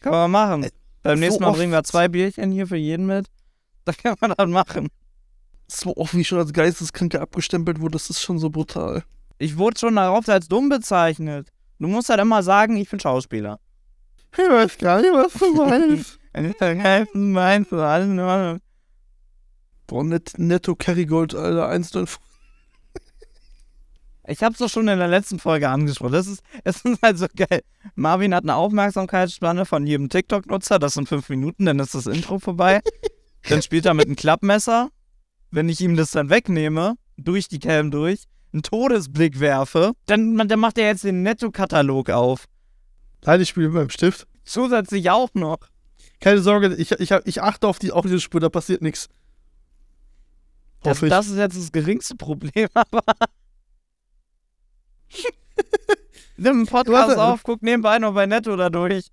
Kann 0.00 0.12
man 0.12 0.30
machen. 0.30 0.66
Beim 1.04 1.18
so 1.18 1.20
nächsten 1.20 1.42
Mal 1.42 1.50
oft- 1.50 1.58
bringen 1.58 1.72
wir 1.72 1.84
zwei 1.84 2.08
Bierchen 2.08 2.50
hier 2.50 2.66
für 2.66 2.76
jeden 2.76 3.06
mit. 3.06 3.26
Da 3.86 3.92
kann 3.92 4.16
man 4.20 4.32
das 4.36 4.48
machen. 4.48 4.88
So 5.68 5.94
oft 5.96 6.14
wie 6.14 6.22
ich 6.22 6.28
schon 6.28 6.38
als 6.38 6.52
Geisteskranke 6.54 7.20
abgestempelt 7.20 7.80
wurde, 7.80 7.92
das 7.92 8.08
ist 8.10 8.20
schon 8.22 8.38
so 8.38 8.48
brutal. 8.50 9.04
Ich 9.38 9.58
wurde 9.58 9.78
schon 9.78 9.96
darauf 9.96 10.26
als 10.28 10.48
dumm 10.48 10.70
bezeichnet. 10.70 11.48
Du 11.78 11.86
musst 11.88 12.08
halt 12.08 12.20
immer 12.20 12.42
sagen, 12.42 12.76
ich 12.78 12.88
bin 12.88 12.98
Schauspieler. 12.98 13.60
Ich 14.32 14.38
weiß 14.38 14.78
gar 14.78 15.00
nicht, 15.02 15.12
was 15.12 15.34
du 15.34 15.54
meinst. 15.54 16.18
Meinst 17.14 17.72
du 17.72 17.76
alles 17.80 18.08
in 18.08 18.18
Ordnung? 18.20 18.60
Boah, 19.86 20.02
net, 20.02 20.32
netto 20.38 20.74
Kerrygold, 20.74 21.34
Alter, 21.34 21.70
1,9. 21.70 22.16
Ich 24.26 24.42
hab's 24.42 24.58
doch 24.58 24.70
schon 24.70 24.88
in 24.88 24.98
der 24.98 25.08
letzten 25.08 25.38
Folge 25.38 25.68
angesprochen. 25.68 26.12
Das 26.12 26.26
ist, 26.26 26.42
es 26.64 26.82
ist 26.84 27.02
halt 27.02 27.18
so 27.18 27.26
geil. 27.36 27.62
Marvin 27.94 28.34
hat 28.34 28.44
eine 28.44 28.54
Aufmerksamkeitsspanne 28.54 29.66
von 29.66 29.86
jedem 29.86 30.08
TikTok-Nutzer. 30.08 30.78
Das 30.78 30.94
sind 30.94 31.08
fünf 31.08 31.28
Minuten, 31.28 31.66
dann 31.66 31.78
ist 31.78 31.94
das 31.94 32.06
Intro 32.06 32.38
vorbei. 32.38 32.80
dann 33.48 33.60
spielt 33.60 33.84
er 33.84 33.94
mit 33.94 34.06
einem 34.06 34.16
Klappmesser. 34.16 34.88
Wenn 35.50 35.68
ich 35.68 35.80
ihm 35.80 35.96
das 35.96 36.10
dann 36.10 36.30
wegnehme, 36.30 36.94
durch 37.16 37.48
die 37.48 37.58
Cam 37.58 37.90
durch, 37.90 38.24
einen 38.52 38.62
Todesblick 38.62 39.40
werfe, 39.40 39.92
dann, 40.06 40.36
dann 40.48 40.58
macht 40.58 40.78
er 40.78 40.86
jetzt 40.86 41.04
den 41.04 41.22
Netto-Katalog 41.22 42.10
auf. 42.10 42.46
Nein, 43.24 43.40
ich 43.40 43.50
spiele 43.50 43.68
mit 43.68 43.74
meinem 43.74 43.90
Stift. 43.90 44.26
Zusätzlich 44.44 45.10
auch 45.10 45.30
noch. 45.34 45.58
Keine 46.20 46.40
Sorge, 46.40 46.74
ich, 46.74 46.92
ich, 46.92 47.10
ich 47.10 47.42
achte 47.42 47.68
auf, 47.68 47.78
die, 47.78 47.92
auf 47.92 48.04
diese 48.04 48.20
Spur, 48.20 48.40
da 48.40 48.48
passiert 48.48 48.80
nichts. 48.80 49.08
Das, 50.82 51.00
das 51.00 51.28
ist 51.28 51.36
jetzt 51.36 51.56
das 51.56 51.72
geringste 51.72 52.14
Problem, 52.14 52.68
aber. 52.74 53.02
Nimm 56.36 56.56
einen 56.58 56.66
Podcast 56.66 57.16
Warte. 57.16 57.22
auf, 57.22 57.42
guck 57.42 57.62
nebenbei 57.62 57.98
noch 57.98 58.14
bei 58.14 58.26
Netto 58.26 58.56
da 58.56 58.70
durch. 58.70 59.10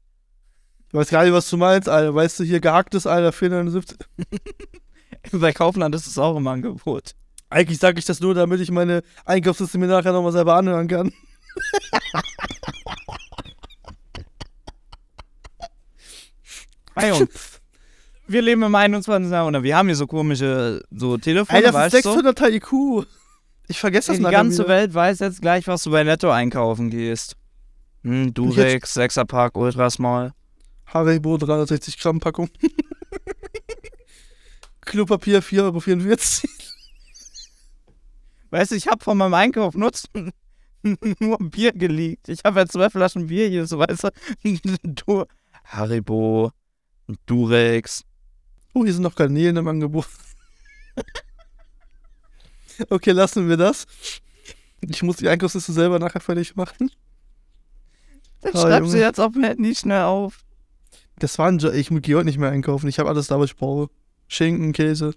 Ich 0.89 0.93
weiß 0.93 1.09
gar 1.09 1.23
nicht, 1.23 1.33
was 1.33 1.49
du 1.49 1.57
meinst, 1.57 1.87
Alter. 1.87 2.13
Weißt 2.13 2.39
du, 2.39 2.43
hier 2.43 2.59
gehacktes, 2.59 3.07
Alter, 3.07 3.31
479. 3.31 3.97
Bei 5.31 5.53
Kaufland 5.53 5.95
ist 5.95 6.07
es 6.07 6.17
auch 6.17 6.35
im 6.35 6.47
Angebot. 6.47 7.15
Eigentlich 7.49 7.79
sage 7.79 7.99
ich 7.99 8.05
das 8.05 8.19
nur, 8.19 8.33
damit 8.33 8.59
ich 8.59 8.71
meine 8.71 9.03
Einkaufsliste 9.23 9.77
mir 9.77 9.87
nachher 9.87 10.11
nochmal 10.13 10.31
selber 10.31 10.55
anhören 10.55 10.87
kann. 10.87 11.13
Und 16.95 17.29
wir 18.27 18.41
leben 18.41 18.63
im 18.63 18.75
21. 18.75 19.31
Jahrhundert. 19.31 19.63
Wir 19.63 19.75
haben 19.77 19.87
hier 19.87 19.95
so 19.95 20.07
komische 20.07 20.83
so 20.91 21.17
Telefone, 21.17 21.59
Ey, 21.59 21.63
das 21.65 21.73
weißt 21.73 21.95
ist 21.95 22.05
du? 22.05 22.13
600 22.13 22.41
IQ. 22.53 23.05
Ich 23.67 23.79
vergesse 23.79 24.11
das 24.11 24.17
Die 24.17 24.23
ganze 24.23 24.59
wieder. 24.59 24.69
Welt 24.69 24.93
weiß 24.93 25.19
jetzt 25.19 25.41
gleich, 25.41 25.67
was 25.67 25.83
du 25.83 25.91
bei 25.91 26.03
Netto 26.03 26.29
einkaufen 26.29 26.89
gehst. 26.89 27.37
Hm, 28.03 28.33
Durex, 28.33 28.93
Sechserpack, 28.93 29.55
Ultrasmall. 29.55 30.33
Haribo 30.85 31.37
360 31.37 31.97
Gramm 31.99 32.19
Packung. 32.19 32.49
Klopapier 34.81 35.41
4,44 35.41 35.63
Euro. 35.63 35.81
Weißt 38.49 38.71
du, 38.71 38.75
ich 38.75 38.87
habe 38.87 39.03
von 39.03 39.17
meinem 39.17 39.33
Einkauf 39.33 39.75
Nutzen 39.75 40.33
nur 41.19 41.37
Bier 41.39 41.71
geleakt. 41.71 42.27
Ich 42.27 42.41
habe 42.43 42.59
ja 42.59 42.65
zwei 42.65 42.89
Flaschen 42.89 43.27
Bier 43.27 43.47
hier, 43.47 43.65
so 43.65 43.79
weißt 43.79 44.03
du. 44.03 44.11
du 44.83 45.25
Haribo, 45.65 46.51
Durex. 47.25 48.03
Oh, 48.73 48.83
hier 48.83 48.93
sind 48.93 49.03
noch 49.03 49.15
Garnelen 49.15 49.57
im 49.57 49.67
Angebot. 49.67 50.07
Okay, 52.89 53.11
lassen 53.11 53.47
wir 53.49 53.57
das. 53.57 53.85
Ich 54.81 55.03
muss 55.03 55.17
die 55.17 55.29
Einkaufsliste 55.29 55.73
selber 55.73 55.99
nachher 55.99 56.21
fertig 56.21 56.55
machen. 56.55 56.91
Dann 58.41 58.55
Ah, 58.55 58.61
schreibst 58.61 58.93
du 58.93 58.99
jetzt 58.99 59.19
auf 59.19 59.33
dem 59.33 59.43
Handy 59.43 59.75
schnell 59.75 60.03
auf. 60.03 60.39
Das 61.19 61.37
war 61.37 61.47
ein 61.47 61.59
jo 61.59 61.69
Ich 61.71 61.89
gehe 61.89 62.15
heute 62.15 62.25
nicht 62.25 62.39
mehr 62.39 62.49
einkaufen. 62.49 62.87
Ich 62.87 62.97
habe 62.97 63.09
alles 63.09 63.27
da, 63.27 63.39
was 63.39 63.51
ich 63.51 63.55
brauche. 63.55 63.89
Schinken, 64.27 64.73
Käse. 64.73 65.13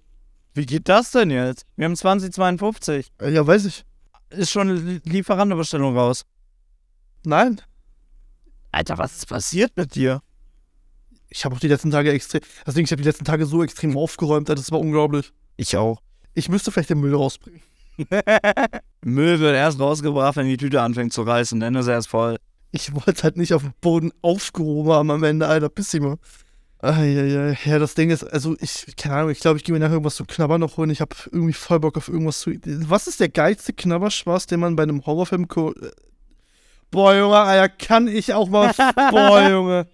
Wie 0.53 0.67
geht 0.67 0.89
das 0.89 1.11
denn 1.13 1.31
jetzt? 1.31 1.65
Wir 1.77 1.87
haben 1.87 1.97
2052. 1.97 3.11
Äh, 3.21 3.31
ja, 3.33 3.47
weiß 3.47 3.65
ich. 3.65 3.85
Ist 4.31 4.51
schon 4.51 4.69
eine 4.69 5.01
Lieferantenbestellung 5.05 5.97
raus. 5.97 6.25
Nein. 7.25 7.61
Alter, 8.71 8.99
was 8.99 9.17
ist 9.17 9.27
passiert 9.27 9.77
mit 9.77 9.95
dir? 9.95 10.21
Ich 11.31 11.45
habe 11.45 11.55
auch 11.55 11.61
die 11.61 11.69
letzten 11.69 11.91
Tage 11.91 12.13
extrem. 12.13 12.43
Deswegen, 12.67 12.85
ich 12.85 12.93
habe 12.93 13.03
die 13.03 13.09
letzten 13.09 13.25
Tage 13.25 13.47
so 13.47 13.63
extrem 13.63 13.97
aufgeräumt. 13.97 14.49
Das 14.49 14.71
war 14.71 14.81
unglaublich. 14.81 15.33
Ich 15.57 15.77
auch. 15.77 16.01
Ich 16.35 16.49
müsste 16.49 16.73
vielleicht 16.73 16.91
den 16.91 17.01
Müll 17.01 17.15
rausbringen. 17.15 17.63
Müll 19.05 19.39
wird 19.39 19.55
erst 19.55 19.79
rausgebracht, 19.79 20.37
wenn 20.37 20.49
die 20.49 20.57
Tüte 20.57 20.83
anfängt 20.83 21.13
zu 21.13 21.23
reißen, 21.23 21.61
dann 21.61 21.75
ist 21.77 21.87
er 21.87 21.95
erst 21.95 22.09
voll. 22.09 22.37
Ich 22.73 22.93
wollte 22.93 23.13
es 23.13 23.23
halt 23.23 23.37
nicht 23.37 23.55
auf 23.55 23.63
dem 23.63 23.73
Boden 23.81 24.11
aufgehoben 24.21 24.93
haben 24.93 25.11
am 25.13 25.23
Ende, 25.23 25.47
Alter. 25.47 25.69
Piss 25.69 25.95
ich 25.95 26.01
mal. 26.01 26.17
Eieiei. 26.81 27.57
Ja, 27.65 27.79
das 27.79 27.95
Ding 27.95 28.11
ist, 28.11 28.25
also 28.25 28.57
ich, 28.61 28.95
keine 28.97 29.15
Ahnung, 29.15 29.31
ich 29.31 29.41
glaube, 29.41 29.59
ich 29.59 29.65
gehe 29.65 29.73
mir 29.73 29.79
nachher 29.79 29.93
irgendwas 29.93 30.17
zu 30.17 30.25
knabbern 30.25 30.61
noch 30.61 30.77
holen. 30.77 30.91
Ich 30.91 31.01
habe 31.01 31.15
irgendwie 31.31 31.53
voll 31.53 31.81
Bock 31.81 31.97
auf 31.97 32.09
irgendwas 32.09 32.41
zu. 32.41 32.51
Was 32.89 33.07
ist 33.07 33.21
der 33.21 33.29
geilste 33.29 33.73
Knabberspaß, 33.73 34.47
den 34.47 34.61
man 34.61 34.77
bei 34.77 34.83
einem 34.83 35.07
Horrorfilm. 35.07 35.47
Boah, 36.91 37.15
Junge, 37.15 37.37
Alter, 37.37 37.69
kann 37.69 38.09
ich 38.09 38.35
auch 38.35 38.49
mal. 38.49 38.73
Boah, 39.11 39.49
Junge. 39.49 39.87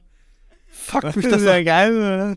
Fuck 0.68 1.16
mich 1.16 1.28
das 1.28 1.42
ja 1.42 1.62
geil. 1.62 2.36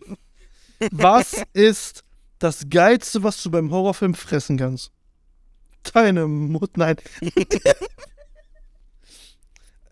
Was 0.92 1.42
ist 1.54 2.03
das 2.44 2.70
Geilste, 2.70 3.24
was 3.24 3.42
du 3.42 3.50
beim 3.50 3.72
Horrorfilm 3.72 4.14
fressen 4.14 4.58
kannst? 4.58 4.92
Deine 5.94 6.28
Mutter, 6.28 6.74
nein. 6.76 6.98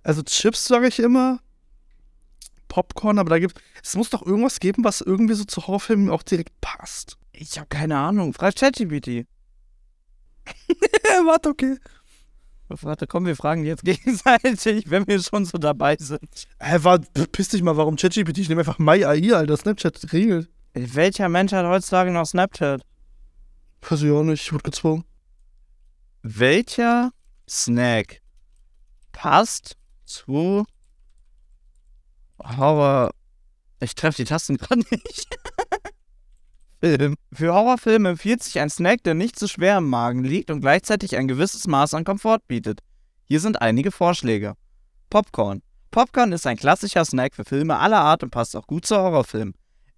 also 0.03 0.21
Chips 0.23 0.67
sage 0.67 0.87
ich 0.87 0.99
immer. 0.99 1.39
Popcorn, 2.67 3.19
aber 3.19 3.29
da 3.29 3.39
gibt 3.39 3.61
es 3.83 3.95
muss 3.95 4.09
doch 4.09 4.25
irgendwas 4.25 4.59
geben, 4.59 4.83
was 4.83 5.01
irgendwie 5.01 5.33
so 5.33 5.43
zu 5.43 5.67
Horrorfilmen 5.67 6.09
auch 6.09 6.23
direkt 6.23 6.59
passt. 6.61 7.17
Ich 7.31 7.57
habe 7.57 7.67
keine 7.67 7.97
Ahnung. 7.97 8.33
Frag 8.33 8.55
ChatGPT. 8.55 9.25
Warte, 11.25 11.49
okay. 11.49 11.77
Warte, 12.67 13.07
komm, 13.07 13.25
wir 13.25 13.35
fragen 13.35 13.65
jetzt 13.65 13.83
gegenseitig, 13.85 14.89
wenn 14.89 15.07
wir 15.07 15.21
schon 15.21 15.45
so 15.45 15.57
dabei 15.57 15.97
sind. 15.99 16.47
Hä, 16.59 16.77
war, 16.81 16.99
piss 17.31 17.49
dich 17.49 17.63
mal, 17.63 17.77
warum 17.77 17.95
ChatGPT? 17.95 18.39
Ich 18.39 18.49
nehme 18.49 18.61
einfach 18.61 18.79
MyAI, 18.79 19.33
Alter. 19.33 19.57
Snapchat 19.57 20.13
regelt. 20.13 20.49
Welcher 20.73 21.29
Mensch 21.29 21.51
hat 21.51 21.65
heutzutage 21.65 22.11
noch 22.11 22.25
Snapchat? 22.25 22.81
Weiß 23.81 24.01
ich 24.01 24.11
auch 24.11 24.23
nicht, 24.23 24.41
ich 24.41 24.53
wurde 24.53 24.63
gezwungen. 24.63 25.03
Welcher 26.21 27.11
Snack 27.49 28.21
passt 29.11 29.75
zu 30.05 30.65
Horror. 32.39 33.11
Ich 33.79 33.95
treffe 33.95 34.17
die 34.17 34.25
Tasten 34.25 34.57
gerade 34.57 34.81
nicht. 34.89 35.37
Film. 36.79 37.15
Für 37.31 37.53
Horrorfilme 37.53 38.09
empfiehlt 38.09 38.41
sich 38.41 38.59
ein 38.59 38.69
Snack, 38.69 39.03
der 39.03 39.13
nicht 39.13 39.37
zu 39.37 39.47
schwer 39.47 39.77
im 39.77 39.89
Magen 39.89 40.23
liegt 40.23 40.49
und 40.49 40.61
gleichzeitig 40.61 41.15
ein 41.15 41.27
gewisses 41.27 41.67
Maß 41.67 41.93
an 41.93 42.03
Komfort 42.03 42.39
bietet. 42.47 42.81
Hier 43.25 43.39
sind 43.39 43.61
einige 43.61 43.91
Vorschläge. 43.91 44.55
Popcorn. 45.09 45.61
Popcorn 45.91 46.31
ist 46.31 46.47
ein 46.47 46.57
klassischer 46.57 47.05
Snack 47.05 47.35
für 47.35 47.45
Filme 47.45 47.77
aller 47.77 47.99
Art 47.99 48.23
und 48.23 48.31
passt 48.31 48.55
auch 48.55 48.65
gut 48.65 48.85
zu 48.85 48.95
Horrorfilmen. 48.95 49.53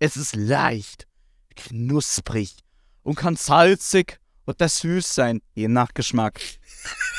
Es 0.06 0.18
ist 0.18 0.36
leicht, 0.36 1.08
knusprig 1.56 2.58
und 3.04 3.16
kann 3.16 3.38
salzig 3.38 4.20
oder 4.46 4.68
süß 4.68 5.16
sein, 5.16 5.40
je 5.54 5.70
nach 5.70 5.94
Geschmack. 5.94 6.42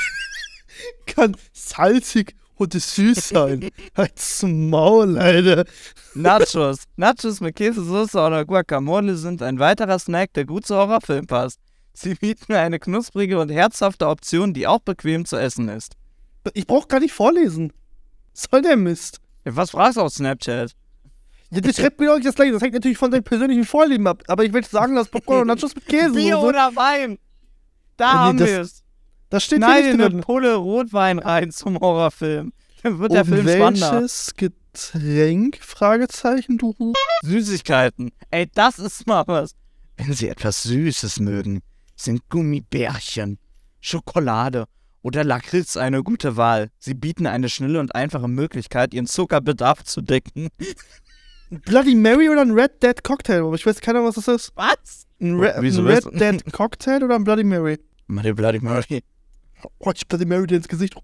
Kann 1.06 1.34
salzig 1.54 2.36
und 2.56 2.74
süß 2.74 3.30
sein. 3.30 3.70
Halt's 3.96 4.42
Maul, 4.42 5.16
Alter. 5.16 5.64
Nachos. 6.12 6.80
Nachos 6.96 7.40
mit 7.40 7.56
Käsesauce 7.56 8.16
oder 8.16 8.44
Guacamole 8.44 9.16
sind 9.16 9.40
ein 9.40 9.58
weiterer 9.58 9.98
Snack, 9.98 10.34
der 10.34 10.44
gut 10.44 10.66
zu 10.66 10.74
Horrorfilmen 10.74 11.26
passt. 11.26 11.60
Sie 11.94 12.14
bieten 12.14 12.52
eine 12.52 12.78
knusprige 12.78 13.40
und 13.40 13.48
herzhafte 13.48 14.08
Option, 14.08 14.52
die 14.52 14.66
auch 14.66 14.80
bequem 14.80 15.24
zu 15.24 15.38
essen 15.38 15.70
ist. 15.70 15.94
Ich 16.52 16.66
brauch 16.66 16.86
gar 16.88 17.00
nicht 17.00 17.14
vorlesen. 17.14 17.72
Was 18.34 18.46
soll 18.50 18.60
der 18.60 18.76
Mist? 18.76 19.22
Was 19.44 19.70
fragst 19.70 19.96
du 19.96 20.02
auf 20.02 20.12
Snapchat? 20.12 20.74
Ja, 21.54 21.60
das 21.60 21.76
schreibt 21.76 22.00
mir 22.00 22.06
doch 22.06 22.14
nicht 22.16 22.26
das 22.26 22.34
gleiche. 22.34 22.52
Das 22.52 22.62
hängt 22.62 22.74
natürlich 22.74 22.98
von 22.98 23.10
seinem 23.10 23.24
persönlichen 23.24 23.64
Vorlieben 23.64 24.06
ab. 24.06 24.22
Aber 24.28 24.44
ich 24.44 24.52
will 24.52 24.64
sagen, 24.64 24.94
dass 24.96 25.08
Popcorn 25.08 25.42
und 25.42 25.46
Nachos 25.48 25.74
mit 25.74 25.86
Käse 25.86 26.12
Bier 26.12 26.36
so. 26.36 26.48
oder 26.48 26.74
Wein? 26.74 27.18
Da 27.96 28.04
Ja, 28.04 28.12
nee, 28.12 28.18
haben 28.28 28.38
das- 28.38 28.48
wir 28.48 28.60
es. 28.60 28.80
Das 29.30 29.44
steht 29.44 29.58
hier 29.58 29.66
Schneide 29.66 29.86
nicht 29.88 29.94
eine 29.94 30.10
drin. 30.10 30.20
Pulle 30.20 30.54
Rotwein 30.56 31.18
rein 31.18 31.50
zum 31.50 31.78
Horrorfilm. 31.80 32.52
Dann 32.82 32.98
wird 32.98 33.12
der 33.12 33.22
Und 33.22 33.28
Film 33.28 33.48
spannender. 33.48 33.92
welches 33.94 34.34
Getränk? 34.36 35.58
Fragezeichen, 35.60 36.58
du. 36.58 36.74
Süßigkeiten. 37.22 38.10
Ey, 38.30 38.48
das 38.54 38.78
ist 38.78 39.06
mal 39.06 39.24
was. 39.26 39.54
Wenn 39.96 40.12
Sie 40.12 40.28
etwas 40.28 40.62
Süßes 40.64 41.20
mögen, 41.20 41.60
sind 41.96 42.28
Gummibärchen, 42.28 43.38
Schokolade 43.80 44.66
oder 45.02 45.24
Lakritz 45.24 45.76
eine 45.76 46.02
gute 46.02 46.36
Wahl. 46.36 46.70
Sie 46.78 46.94
bieten 46.94 47.26
eine 47.26 47.48
schnelle 47.48 47.80
und 47.80 47.94
einfache 47.94 48.28
Möglichkeit, 48.28 48.92
Ihren 48.94 49.06
Zuckerbedarf 49.06 49.84
zu 49.84 50.00
decken. 50.00 50.48
Bloody 51.50 51.94
Mary 51.94 52.28
oder 52.28 52.42
ein 52.42 52.50
Red 52.52 52.82
Dead 52.82 53.02
Cocktail? 53.04 53.40
Aber 53.44 53.54
ich 53.54 53.64
weiß 53.66 53.80
keiner, 53.80 54.02
was 54.04 54.16
das 54.16 54.28
ist. 54.28 54.52
Was? 54.56 55.06
Ein, 55.20 55.38
Re 55.38 55.54
wieso 55.60 55.82
ein 55.82 55.86
Red 55.88 56.04
Dead 56.20 56.52
Cocktail 56.52 57.02
oder 57.04 57.14
ein 57.14 57.24
Bloody 57.24 57.44
Mary? 57.44 57.78
Bloody 58.08 58.32
Bloody 58.32 58.60
Mary. 58.60 59.02
Oh, 59.78 59.92
ich 59.94 60.06
Bloody 60.06 60.24
Mary 60.26 60.46
dir 60.46 60.56
ins 60.56 60.68
Gesicht. 60.68 60.94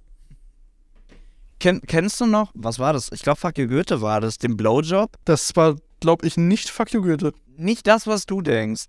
Ken, 1.59 1.81
kennst 1.87 2.21
du 2.21 2.27
noch? 2.27 2.51
Was 2.55 2.79
war 2.79 2.93
das? 2.93 3.11
Ich 3.13 3.23
glaube, 3.23 3.39
Fuck 3.39 3.59
you 3.59 3.67
Goethe 3.69 4.01
war 4.01 4.21
das. 4.21 4.39
Den 4.39 4.57
Blowjob? 4.57 5.17
Das 5.25 5.55
war, 5.57 5.77
glaub 6.01 6.25
ich, 6.25 6.37
nicht 6.37 6.71
Fuck 6.71 6.93
you 6.93 7.03
Goethe. 7.03 7.33
Nicht 7.57 7.87
das, 7.87 8.07
was 8.07 8.25
du 8.27 8.41
denkst. 8.41 8.87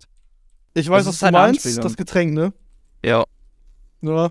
Ich 0.74 0.88
weiß, 0.88 1.04
Das 1.04 1.06
was 1.06 1.14
ist 1.16 1.22
du 1.22 1.26
eine 1.26 1.36
meinst. 1.38 1.66
Anspielung. 1.66 1.82
Das 1.82 1.96
Getränk, 1.96 2.32
ne? 2.32 2.52
Ja. 3.04 3.24
Ja. 4.00 4.30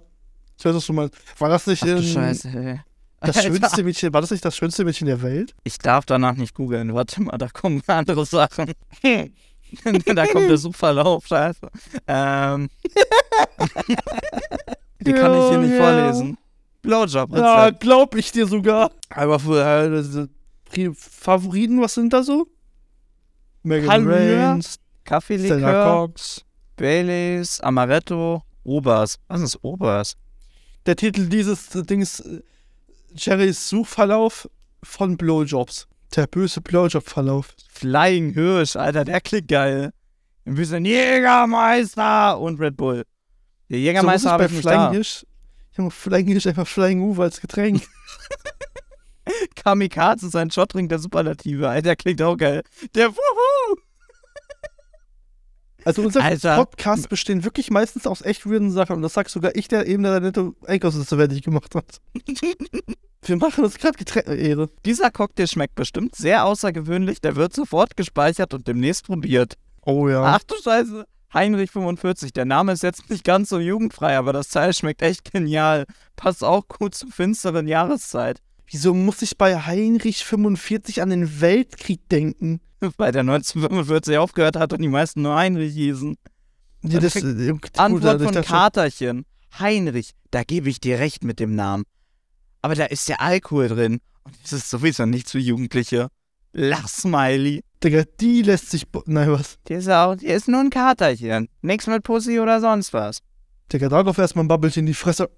Ich 0.57 0.65
weiß, 0.65 0.75
was 0.75 0.85
du 0.87 0.93
meinst. 0.93 1.15
War 1.39 1.49
das 1.49 1.67
nicht 1.67 1.83
Ach 1.83 1.87
du 1.87 1.97
in, 1.97 2.03
Scheiße. 2.03 2.47
ey. 2.49 2.81
Das 3.21 3.43
schönste 3.43 3.83
Mädchen? 3.83 4.13
War 4.13 4.21
das 4.21 4.31
nicht 4.31 4.43
das 4.43 4.55
schönste 4.55 4.83
Mädchen 4.83 5.07
der 5.07 5.21
Welt? 5.21 5.53
Ich 5.63 5.77
darf 5.77 6.05
danach 6.05 6.35
nicht 6.35 6.53
googeln. 6.55 6.93
Warte 6.93 7.21
mal, 7.21 7.37
da 7.37 7.47
kommen 7.47 7.81
andere 7.87 8.25
Sachen. 8.25 8.73
da 9.03 10.27
kommt 10.27 10.49
der 10.49 10.57
Suchverlauf, 10.57 11.27
scheiße. 11.27 11.67
Ähm. 12.07 12.69
Die 14.99 15.13
kann 15.13 15.33
ich 15.33 15.49
hier 15.49 15.57
nicht 15.57 15.71
Ja, 15.71 15.77
vorlesen. 15.77 16.37
Blowjob, 16.81 17.35
Ja, 17.35 17.69
glaub 17.71 18.15
ich 18.15 18.31
dir 18.31 18.47
sogar. 18.47 18.91
Aber 19.09 19.39
für 19.39 19.63
äh, 20.73 20.89
Favoriten, 20.93 21.81
was 21.81 21.93
sind 21.93 22.13
da 22.13 22.23
so? 22.23 22.47
Megan 23.63 24.01
Stella 24.01 24.59
Kaffeelikör, 25.03 26.07
Cox. 26.07 26.43
Baileys, 26.77 27.59
Amaretto, 27.61 28.43
Obers. 28.63 29.17
Was 29.27 29.41
ist 29.41 29.63
Obers? 29.63 30.17
Der 30.85 30.95
Titel 30.95 31.27
dieses 31.27 31.69
Dings 31.69 32.19
äh, 32.21 32.41
Jerrys 33.15 33.69
Suchverlauf 33.69 34.49
von 34.83 35.17
Blowjobs. 35.17 35.87
Der 36.15 36.27
böse 36.27 36.61
Blowjob-Verlauf. 36.61 37.55
Flying 37.69 38.33
Hirsch, 38.33 38.75
Alter, 38.75 39.05
der 39.05 39.21
klingt 39.21 39.47
geil. 39.47 39.93
Ein 40.45 40.55
bisschen 40.55 40.83
Jägermeister 40.85 42.39
und 42.39 42.59
Red 42.59 42.77
Bull. 42.77 43.05
Der 43.69 43.79
Jägermeister 43.79 44.29
so, 44.29 44.33
habe 44.33 44.45
ich 44.45 44.51
nicht 44.51 44.61
Flying 44.61 44.77
da. 44.77 44.91
Hirsch? 44.91 45.25
Junge, 45.77 45.91
Flying 45.91 46.27
Hirsch 46.27 46.47
einfach 46.47 46.67
Flying 46.67 47.01
Uwe 47.01 47.23
als 47.23 47.39
Getränk. 47.39 47.83
Kamikaze 49.55 50.27
ist 50.27 50.35
ein 50.35 50.51
Shotring 50.51 50.89
der 50.89 50.99
Superlative, 50.99 51.69
Alter, 51.69 51.81
der 51.81 51.95
klingt 51.95 52.21
auch 52.21 52.35
geil. 52.35 52.63
Der 52.95 53.09
Wuhu! 53.09 53.50
Also 55.85 56.01
unsere 56.03 56.23
Alter. 56.23 56.55
Podcasts 56.55 57.07
bestehen 57.07 57.43
wirklich 57.43 57.71
meistens 57.71 58.07
aus 58.07 58.21
echt 58.21 58.45
weirden 58.45 58.71
Sachen. 58.71 58.97
Und 58.97 59.01
das 59.01 59.13
sagt 59.13 59.29
sogar 59.29 59.55
ich, 59.55 59.67
der 59.67 59.87
eben 59.87 60.03
der 60.03 60.19
nette 60.19 60.53
Einkaufsliste 60.65 61.17
fertig 61.17 61.43
gemacht 61.43 61.75
hat. 61.75 62.01
Wir 63.23 63.37
machen 63.37 63.63
uns 63.63 63.77
gerade 63.77 63.97
getrennte 63.97 64.33
Ehre. 64.33 64.69
Dieser 64.83 65.11
Cocktail 65.11 65.47
schmeckt 65.47 65.75
bestimmt 65.75 66.15
sehr 66.15 66.45
außergewöhnlich. 66.45 67.21
Der 67.21 67.35
wird 67.35 67.53
sofort 67.53 67.95
gespeichert 67.95 68.53
und 68.53 68.67
demnächst 68.67 69.05
probiert. 69.05 69.57
Oh 69.85 70.09
ja. 70.09 70.23
Ach 70.23 70.43
du 70.43 70.55
Scheiße. 70.61 71.05
Heinrich 71.33 71.71
45. 71.71 72.33
Der 72.33 72.45
Name 72.45 72.73
ist 72.73 72.83
jetzt 72.83 73.09
nicht 73.09 73.23
ganz 73.23 73.49
so 73.49 73.59
jugendfrei, 73.59 74.17
aber 74.17 74.33
das 74.33 74.49
Teil 74.49 74.73
schmeckt 74.73 75.01
echt 75.01 75.31
genial. 75.31 75.85
Passt 76.15 76.43
auch 76.43 76.67
gut 76.67 76.95
zur 76.95 77.11
finsteren 77.11 77.67
Jahreszeit. 77.67 78.41
Wieso 78.71 78.93
muss 78.93 79.21
ich 79.21 79.37
bei 79.37 79.61
Heinrich 79.61 80.23
45 80.23 81.01
an 81.01 81.09
den 81.09 81.41
Weltkrieg 81.41 82.07
denken? 82.07 82.61
Weil 82.79 83.11
der 83.11 83.19
1945 83.19 84.17
aufgehört 84.17 84.55
hat 84.55 84.71
und 84.71 84.81
die 84.81 84.87
meisten 84.87 85.21
nur 85.21 85.35
Heinrich 85.35 85.73
hießen. 85.73 86.17
Ja, 86.83 86.99
das, 87.01 87.17
äh, 87.17 87.51
gut, 87.51 87.77
Antwort 87.77 88.21
von 88.21 88.33
Katerchen. 88.41 89.25
Heinrich, 89.59 90.11
da 90.31 90.43
gebe 90.43 90.69
ich 90.69 90.79
dir 90.79 90.99
recht 90.99 91.25
mit 91.25 91.41
dem 91.41 91.53
Namen. 91.53 91.83
Aber 92.61 92.73
da 92.73 92.85
ist 92.85 93.09
ja 93.09 93.17
Alkohol 93.17 93.67
drin. 93.67 93.99
Und 94.23 94.35
es 94.43 94.53
ist 94.53 94.69
sowieso 94.69 95.05
nichts 95.05 95.31
für 95.31 95.39
Jugendliche. 95.39 96.07
Lach, 96.53 96.87
Smiley. 96.87 97.63
Digga, 97.83 98.03
die 98.21 98.41
lässt 98.41 98.71
sich. 98.71 98.85
Nein, 99.05 99.31
was? 99.31 99.57
Der 99.67 99.79
ist, 99.79 99.89
auch, 99.89 100.15
der 100.15 100.35
ist 100.35 100.47
nur 100.47 100.61
ein 100.61 100.69
Katerchen. 100.69 101.49
Nix 101.61 101.87
mit 101.87 102.03
Pussy 102.03 102.39
oder 102.39 102.61
sonst 102.61 102.93
was. 102.93 103.17
Digga, 103.71 103.89
darauf 103.89 104.17
erstmal 104.17 104.45
ein 104.45 104.47
Bubble 104.47 104.71
in 104.73 104.85
die 104.85 104.93
Fresse. 104.93 105.29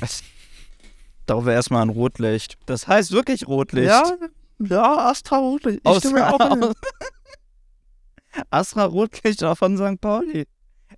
was? 0.00 0.22
Darauf 1.26 1.46
erstmal 1.46 1.82
ein 1.82 1.88
Rotlicht. 1.88 2.56
Das 2.66 2.86
heißt 2.86 3.12
wirklich 3.12 3.46
Rotlicht. 3.48 3.88
Ja, 3.88 4.04
ja, 4.58 5.08
Astra 5.08 5.38
Rotlicht. 5.38 5.80
Ich 5.80 5.86
Aus, 5.86 5.98
stimme 5.98 6.32
auch 6.32 6.40
aus, 6.40 6.74
Astra 8.50 8.84
Rotlicht 8.84 9.42
auch 9.44 9.56
von 9.58 9.76
St. 9.76 10.00
Pauli. 10.00 10.46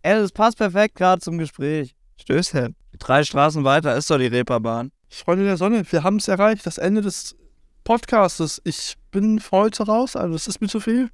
Ey, 0.02 0.20
das 0.20 0.32
passt 0.32 0.58
perfekt 0.58 0.96
gerade 0.96 1.20
zum 1.20 1.38
Gespräch. 1.38 1.94
Stößchen. 2.20 2.76
Drei 2.98 3.24
Straßen 3.24 3.64
weiter 3.64 3.96
ist 3.96 4.10
doch 4.10 4.18
die 4.18 4.26
Reeperbahn. 4.26 4.90
Freunde 5.08 5.44
der 5.44 5.56
Sonne, 5.56 5.82
wir 5.90 6.02
haben 6.02 6.16
es 6.16 6.28
erreicht. 6.28 6.66
Das 6.66 6.78
Ende 6.78 7.00
des 7.00 7.36
Podcastes. 7.84 8.60
Ich 8.64 8.96
bin 9.10 9.38
für 9.40 9.52
heute 9.52 9.86
raus, 9.86 10.14
also 10.14 10.34
das 10.34 10.46
ist 10.46 10.60
mir 10.60 10.68
zu 10.68 10.80
viel. 10.80 11.08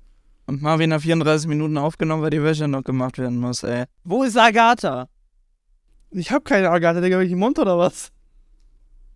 Und 0.46 0.60
Marvin 0.60 0.92
hat 0.92 1.02
34 1.02 1.48
Minuten 1.48 1.78
aufgenommen, 1.78 2.22
weil 2.22 2.30
die 2.30 2.42
Wäsche 2.42 2.68
noch 2.68 2.82
gemacht 2.82 3.16
werden 3.18 3.38
muss, 3.38 3.62
ey. 3.62 3.84
Wo 4.02 4.24
ist 4.24 4.36
Agatha? 4.36 5.08
Ich 6.10 6.30
hab 6.30 6.44
keine 6.44 6.70
Agathe, 6.70 7.00
Digga, 7.00 7.16
bin 7.18 7.26
ich 7.26 7.32
im 7.32 7.38
Mund 7.38 7.58
oder 7.58 7.78
was? 7.78 8.10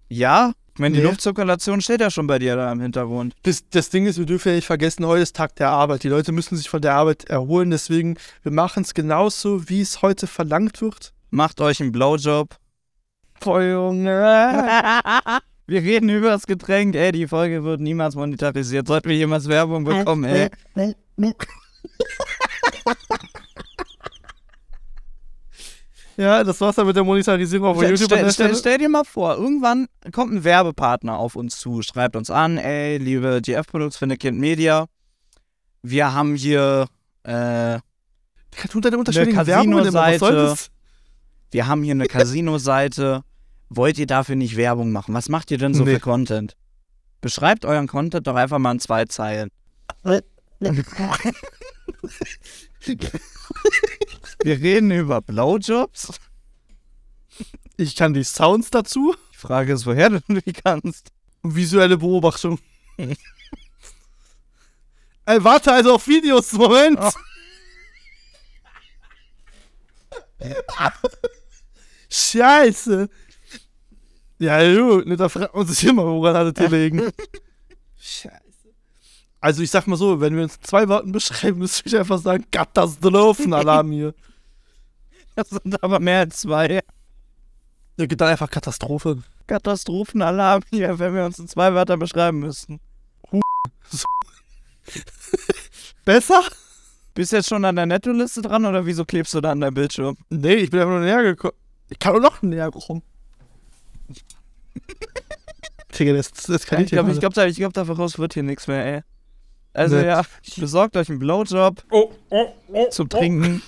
Ja? 0.08 0.52
Ich 0.74 0.80
meine, 0.80 0.94
die 0.94 1.02
Nee. 1.02 1.08
Luftzirkulation 1.08 1.80
steht 1.80 2.00
ja 2.00 2.08
schon 2.10 2.26
bei 2.28 2.38
dir 2.38 2.54
da 2.54 2.70
im 2.70 2.80
Hintergrund. 2.80 3.34
Das, 3.42 3.68
das 3.68 3.90
Ding 3.90 4.06
ist, 4.06 4.16
wir 4.18 4.26
dürfen 4.26 4.50
ja 4.50 4.54
nicht 4.54 4.66
vergessen, 4.66 5.04
heute 5.06 5.22
ist 5.22 5.34
Tag 5.34 5.56
der 5.56 5.70
Arbeit. 5.70 6.04
Die 6.04 6.08
Leute 6.08 6.30
müssen 6.30 6.56
sich 6.56 6.70
von 6.70 6.80
der 6.80 6.94
Arbeit 6.94 7.24
erholen, 7.24 7.70
deswegen, 7.70 8.16
wir 8.42 8.52
machen 8.52 8.84
es 8.84 8.94
genauso, 8.94 9.68
wie 9.68 9.80
es 9.80 10.02
heute 10.02 10.26
verlangt 10.28 10.80
wird. 10.80 11.12
Macht 11.30 11.60
euch 11.60 11.80
einen 11.80 11.90
Blowjob. 11.92 12.56
Boah, 13.40 13.62
Junge. 13.62 14.68
Wir 15.66 15.82
reden 15.82 16.08
über 16.08 16.30
das 16.30 16.46
Getränk, 16.46 16.94
ey, 16.94 17.12
die 17.12 17.28
Folge 17.28 17.62
wird 17.62 17.80
niemals 17.82 18.14
monetarisiert. 18.14 18.88
Sollten 18.88 19.10
wir 19.10 19.16
jemals 19.16 19.48
Werbung 19.48 19.84
bekommen, 19.84 20.24
ey. 20.24 20.48
Ja, 26.18 26.42
das 26.42 26.60
war's 26.60 26.74
dann 26.74 26.86
mit 26.88 26.96
der 26.96 27.04
Monetarisierung 27.04 27.68
auf 27.68 27.76
Stell, 27.76 27.90
YouTube. 27.90 28.06
stell, 28.06 28.32
stell, 28.32 28.56
stell 28.56 28.78
dir 28.78 28.88
mal 28.88 29.04
vor, 29.04 29.36
irgendwann 29.36 29.86
kommt 30.10 30.32
ein 30.34 30.42
Werbepartner 30.42 31.16
auf 31.16 31.36
uns 31.36 31.58
zu, 31.58 31.80
schreibt 31.80 32.16
uns 32.16 32.28
an, 32.28 32.58
ey, 32.58 32.98
liebe 32.98 33.40
GF-Produkts 33.40 33.98
für 33.98 34.08
Kind 34.08 34.36
Media, 34.36 34.86
wir 35.82 36.12
haben 36.12 36.34
hier, 36.34 36.88
äh, 37.22 37.78
Tut 38.68 38.84
deine 38.84 38.98
unterschiedlichen 38.98 39.36
Casino-Seite. 39.36 40.32
das? 40.32 40.70
wir 41.52 41.68
haben 41.68 41.84
hier 41.84 41.92
eine 41.92 42.06
Casino-Seite, 42.06 43.22
wollt 43.68 43.96
ihr 43.98 44.06
dafür 44.06 44.34
nicht 44.34 44.56
Werbung 44.56 44.90
machen? 44.90 45.14
Was 45.14 45.28
macht 45.28 45.52
ihr 45.52 45.58
denn 45.58 45.72
so 45.72 45.84
Nee. 45.84 45.94
für 45.94 46.00
Content? 46.00 46.54
Beschreibt 47.20 47.64
euren 47.64 47.86
Content 47.86 48.26
doch 48.26 48.34
einfach 48.34 48.58
mal 48.58 48.72
in 48.72 48.80
zwei 48.80 49.04
Zeilen. 49.04 49.50
Wir 54.42 54.60
reden 54.60 54.90
über 54.90 55.20
Blowjobs. 55.20 56.18
Ich 57.76 57.96
kann 57.96 58.14
die 58.14 58.24
Sounds 58.24 58.70
dazu 58.70 59.14
Die 59.32 59.36
Frage 59.36 59.72
ist, 59.72 59.86
woher 59.86 60.10
du 60.10 60.20
die 60.28 60.52
kannst. 60.52 61.12
und 61.42 61.54
visuelle 61.54 61.96
Beobachtung. 61.96 62.58
Ey, 65.26 65.44
warte 65.44 65.72
also 65.72 65.94
auf 65.94 66.06
Videos, 66.06 66.52
Moment. 66.52 66.98
Oh. 67.00 67.10
Scheiße. 72.08 73.08
Ja, 74.38 74.58
ne, 74.58 75.16
da 75.16 75.28
fragt 75.28 75.54
man 75.54 75.66
sich 75.66 75.84
immer, 75.84 76.04
woran 76.04 76.36
alle 76.36 76.54
Tee 76.54 76.66
legen. 76.66 77.12
Scheiße. 77.98 78.40
Also 79.40 79.62
ich 79.62 79.70
sag 79.70 79.86
mal 79.86 79.96
so, 79.96 80.20
wenn 80.20 80.34
wir 80.34 80.42
uns 80.42 80.56
in 80.56 80.62
zwei 80.62 80.88
Worten 80.88 81.12
beschreiben, 81.12 81.58
müsste 81.58 81.86
ich 81.86 81.96
einfach 81.96 82.18
sagen, 82.18 82.44
Katastrophenalarm 82.50 83.92
hier. 83.92 84.14
Das 85.34 85.50
sind 85.50 85.80
aber 85.84 86.00
mehr 86.00 86.18
als 86.18 86.40
zwei. 86.40 86.80
Ja, 87.96 88.06
geht 88.06 88.20
dann 88.20 88.30
einfach 88.30 88.50
Katastrophe. 88.50 89.22
Katastrophenalarm 89.46 90.64
hier, 90.70 90.98
wenn 90.98 91.14
wir 91.14 91.24
uns 91.24 91.38
in 91.38 91.46
zwei 91.46 91.72
Wörtern 91.74 92.00
beschreiben 92.00 92.40
müssten. 92.40 92.80
Besser? 96.04 96.42
Bist 97.14 97.30
du 97.30 97.36
jetzt 97.36 97.48
schon 97.48 97.64
an 97.64 97.76
der 97.76 97.86
Nettoliste 97.86 98.42
dran 98.42 98.66
oder 98.66 98.84
wieso 98.84 99.04
klebst 99.04 99.32
du 99.34 99.40
da 99.40 99.52
an 99.52 99.60
deinem 99.60 99.74
Bildschirm? 99.74 100.16
Nee, 100.28 100.54
ich 100.54 100.70
bin 100.70 100.80
einfach 100.80 100.94
nur 100.94 101.02
näher 101.02 101.22
gekommen. 101.22 101.54
Ich 101.88 102.00
kann 102.00 102.14
doch 102.14 102.20
noch 102.20 102.42
näher 102.42 102.72
kommen. 102.72 103.02
Digga, 105.96 106.14
das, 106.14 106.32
das 106.32 106.66
kann 106.66 106.80
ich 106.80 106.86
ich 106.86 106.92
glaube, 106.92 107.08
nicht. 107.08 107.16
ich 107.16 107.20
glaub, 107.20 107.34
da, 107.34 107.46
ich 107.46 107.56
glaub, 107.56 107.72
daraus 107.72 108.18
wird 108.18 108.34
hier 108.34 108.42
nichts 108.42 108.66
mehr, 108.66 108.84
ey. 108.84 109.02
Also 109.72 109.96
ja, 109.96 110.22
besorgt 110.56 110.96
euch 110.96 111.08
einen 111.08 111.18
Blowjob 111.18 111.84
Oh, 111.90 112.10
oh, 112.30 112.46
oh, 112.68 112.88
zum 112.90 113.08
Trinken. 113.08 113.62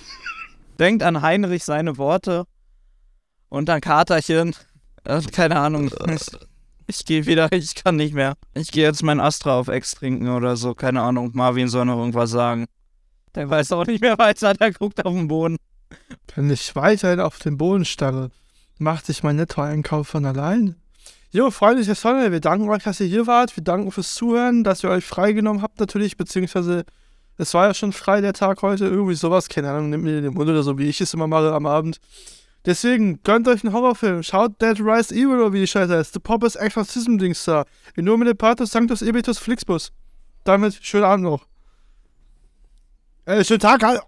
Denkt 0.79 1.03
an 1.03 1.21
Heinrich 1.21 1.63
seine 1.63 1.97
Worte. 1.97 2.45
Und 3.49 3.69
an 3.69 3.81
Katerchen. 3.81 4.55
Äh, 5.03 5.21
keine 5.31 5.57
Ahnung. 5.57 5.91
Ich, 6.09 6.27
ich 6.87 7.05
gehe 7.05 7.25
wieder, 7.25 7.51
ich 7.51 7.75
kann 7.75 7.95
nicht 7.97 8.13
mehr. 8.13 8.35
Ich 8.53 8.71
gehe 8.71 8.83
jetzt 8.83 9.03
mein 9.03 9.19
Astra 9.19 9.59
auf 9.59 9.67
Ex 9.67 9.91
trinken 9.91 10.29
oder 10.29 10.57
so. 10.57 10.73
Keine 10.73 11.01
Ahnung. 11.01 11.31
Marvin 11.33 11.67
soll 11.67 11.85
noch 11.85 11.97
irgendwas 11.97 12.31
sagen. 12.31 12.65
Der 13.35 13.49
weiß 13.49 13.71
auch 13.71 13.85
nicht 13.85 14.01
mehr 14.01 14.17
weiter, 14.17 14.53
der 14.53 14.73
guckt 14.73 15.05
auf 15.05 15.13
den 15.13 15.27
Boden. 15.27 15.57
Wenn 16.35 16.49
ich 16.49 16.75
weiterhin 16.75 17.19
auf 17.19 17.39
den 17.39 17.57
Boden 17.57 17.85
starre, 17.85 18.31
macht 18.77 19.05
sich 19.05 19.23
mein 19.23 19.37
Nettoeinkauf 19.37 20.07
von 20.07 20.25
allein. 20.25 20.75
Jo, 21.33 21.49
Freunde 21.49 21.85
der 21.85 21.95
Sonne, 21.95 22.33
wir 22.33 22.41
danken 22.41 22.69
euch, 22.69 22.83
dass 22.83 22.99
ihr 22.99 23.07
hier 23.07 23.25
wart. 23.25 23.55
Wir 23.55 23.63
danken 23.63 23.89
fürs 23.91 24.15
Zuhören, 24.15 24.65
dass 24.65 24.83
ihr 24.83 24.89
euch 24.89 25.05
freigenommen 25.05 25.61
habt 25.61 25.79
natürlich, 25.79 26.17
beziehungsweise 26.17 26.83
es 27.37 27.53
war 27.53 27.67
ja 27.67 27.73
schon 27.73 27.93
frei 27.93 28.19
der 28.19 28.33
Tag 28.33 28.61
heute, 28.61 28.85
irgendwie 28.85 29.15
sowas, 29.15 29.47
keine 29.47 29.71
Ahnung, 29.71 29.91
nehmt 29.91 30.03
mir 30.03 30.21
den 30.21 30.33
Mund 30.33 30.49
oder 30.49 30.61
so, 30.61 30.77
wie 30.77 30.89
ich 30.89 30.99
es 30.99 31.13
immer 31.13 31.27
mache 31.27 31.53
am 31.53 31.65
Abend. 31.65 31.99
Deswegen, 32.65 33.23
gönnt 33.23 33.47
euch 33.47 33.63
einen 33.63 33.73
Horrorfilm, 33.73 34.23
schaut 34.23 34.61
Dead 34.61 34.77
Rise 34.81 35.15
Evil 35.15 35.39
oder 35.39 35.53
wie 35.53 35.61
die 35.61 35.67
Scheiße 35.67 35.95
heißt, 35.97 36.13
The 36.13 36.19
Poppers 36.19 36.57
Exorcism 36.57 37.17
Dings 37.17 37.45
da, 37.45 37.63
in 37.95 38.03
nomine 38.03 38.35
Patus 38.35 38.71
Sanctus 38.71 39.01
Ebitus 39.01 39.39
Flixbus. 39.39 39.93
Damit, 40.43 40.79
schönen 40.81 41.05
Abend 41.05 41.23
noch. 41.23 41.45
Äh, 43.25 43.45
schönen 43.45 43.61
Tag, 43.61 43.83
halt. 43.83 43.99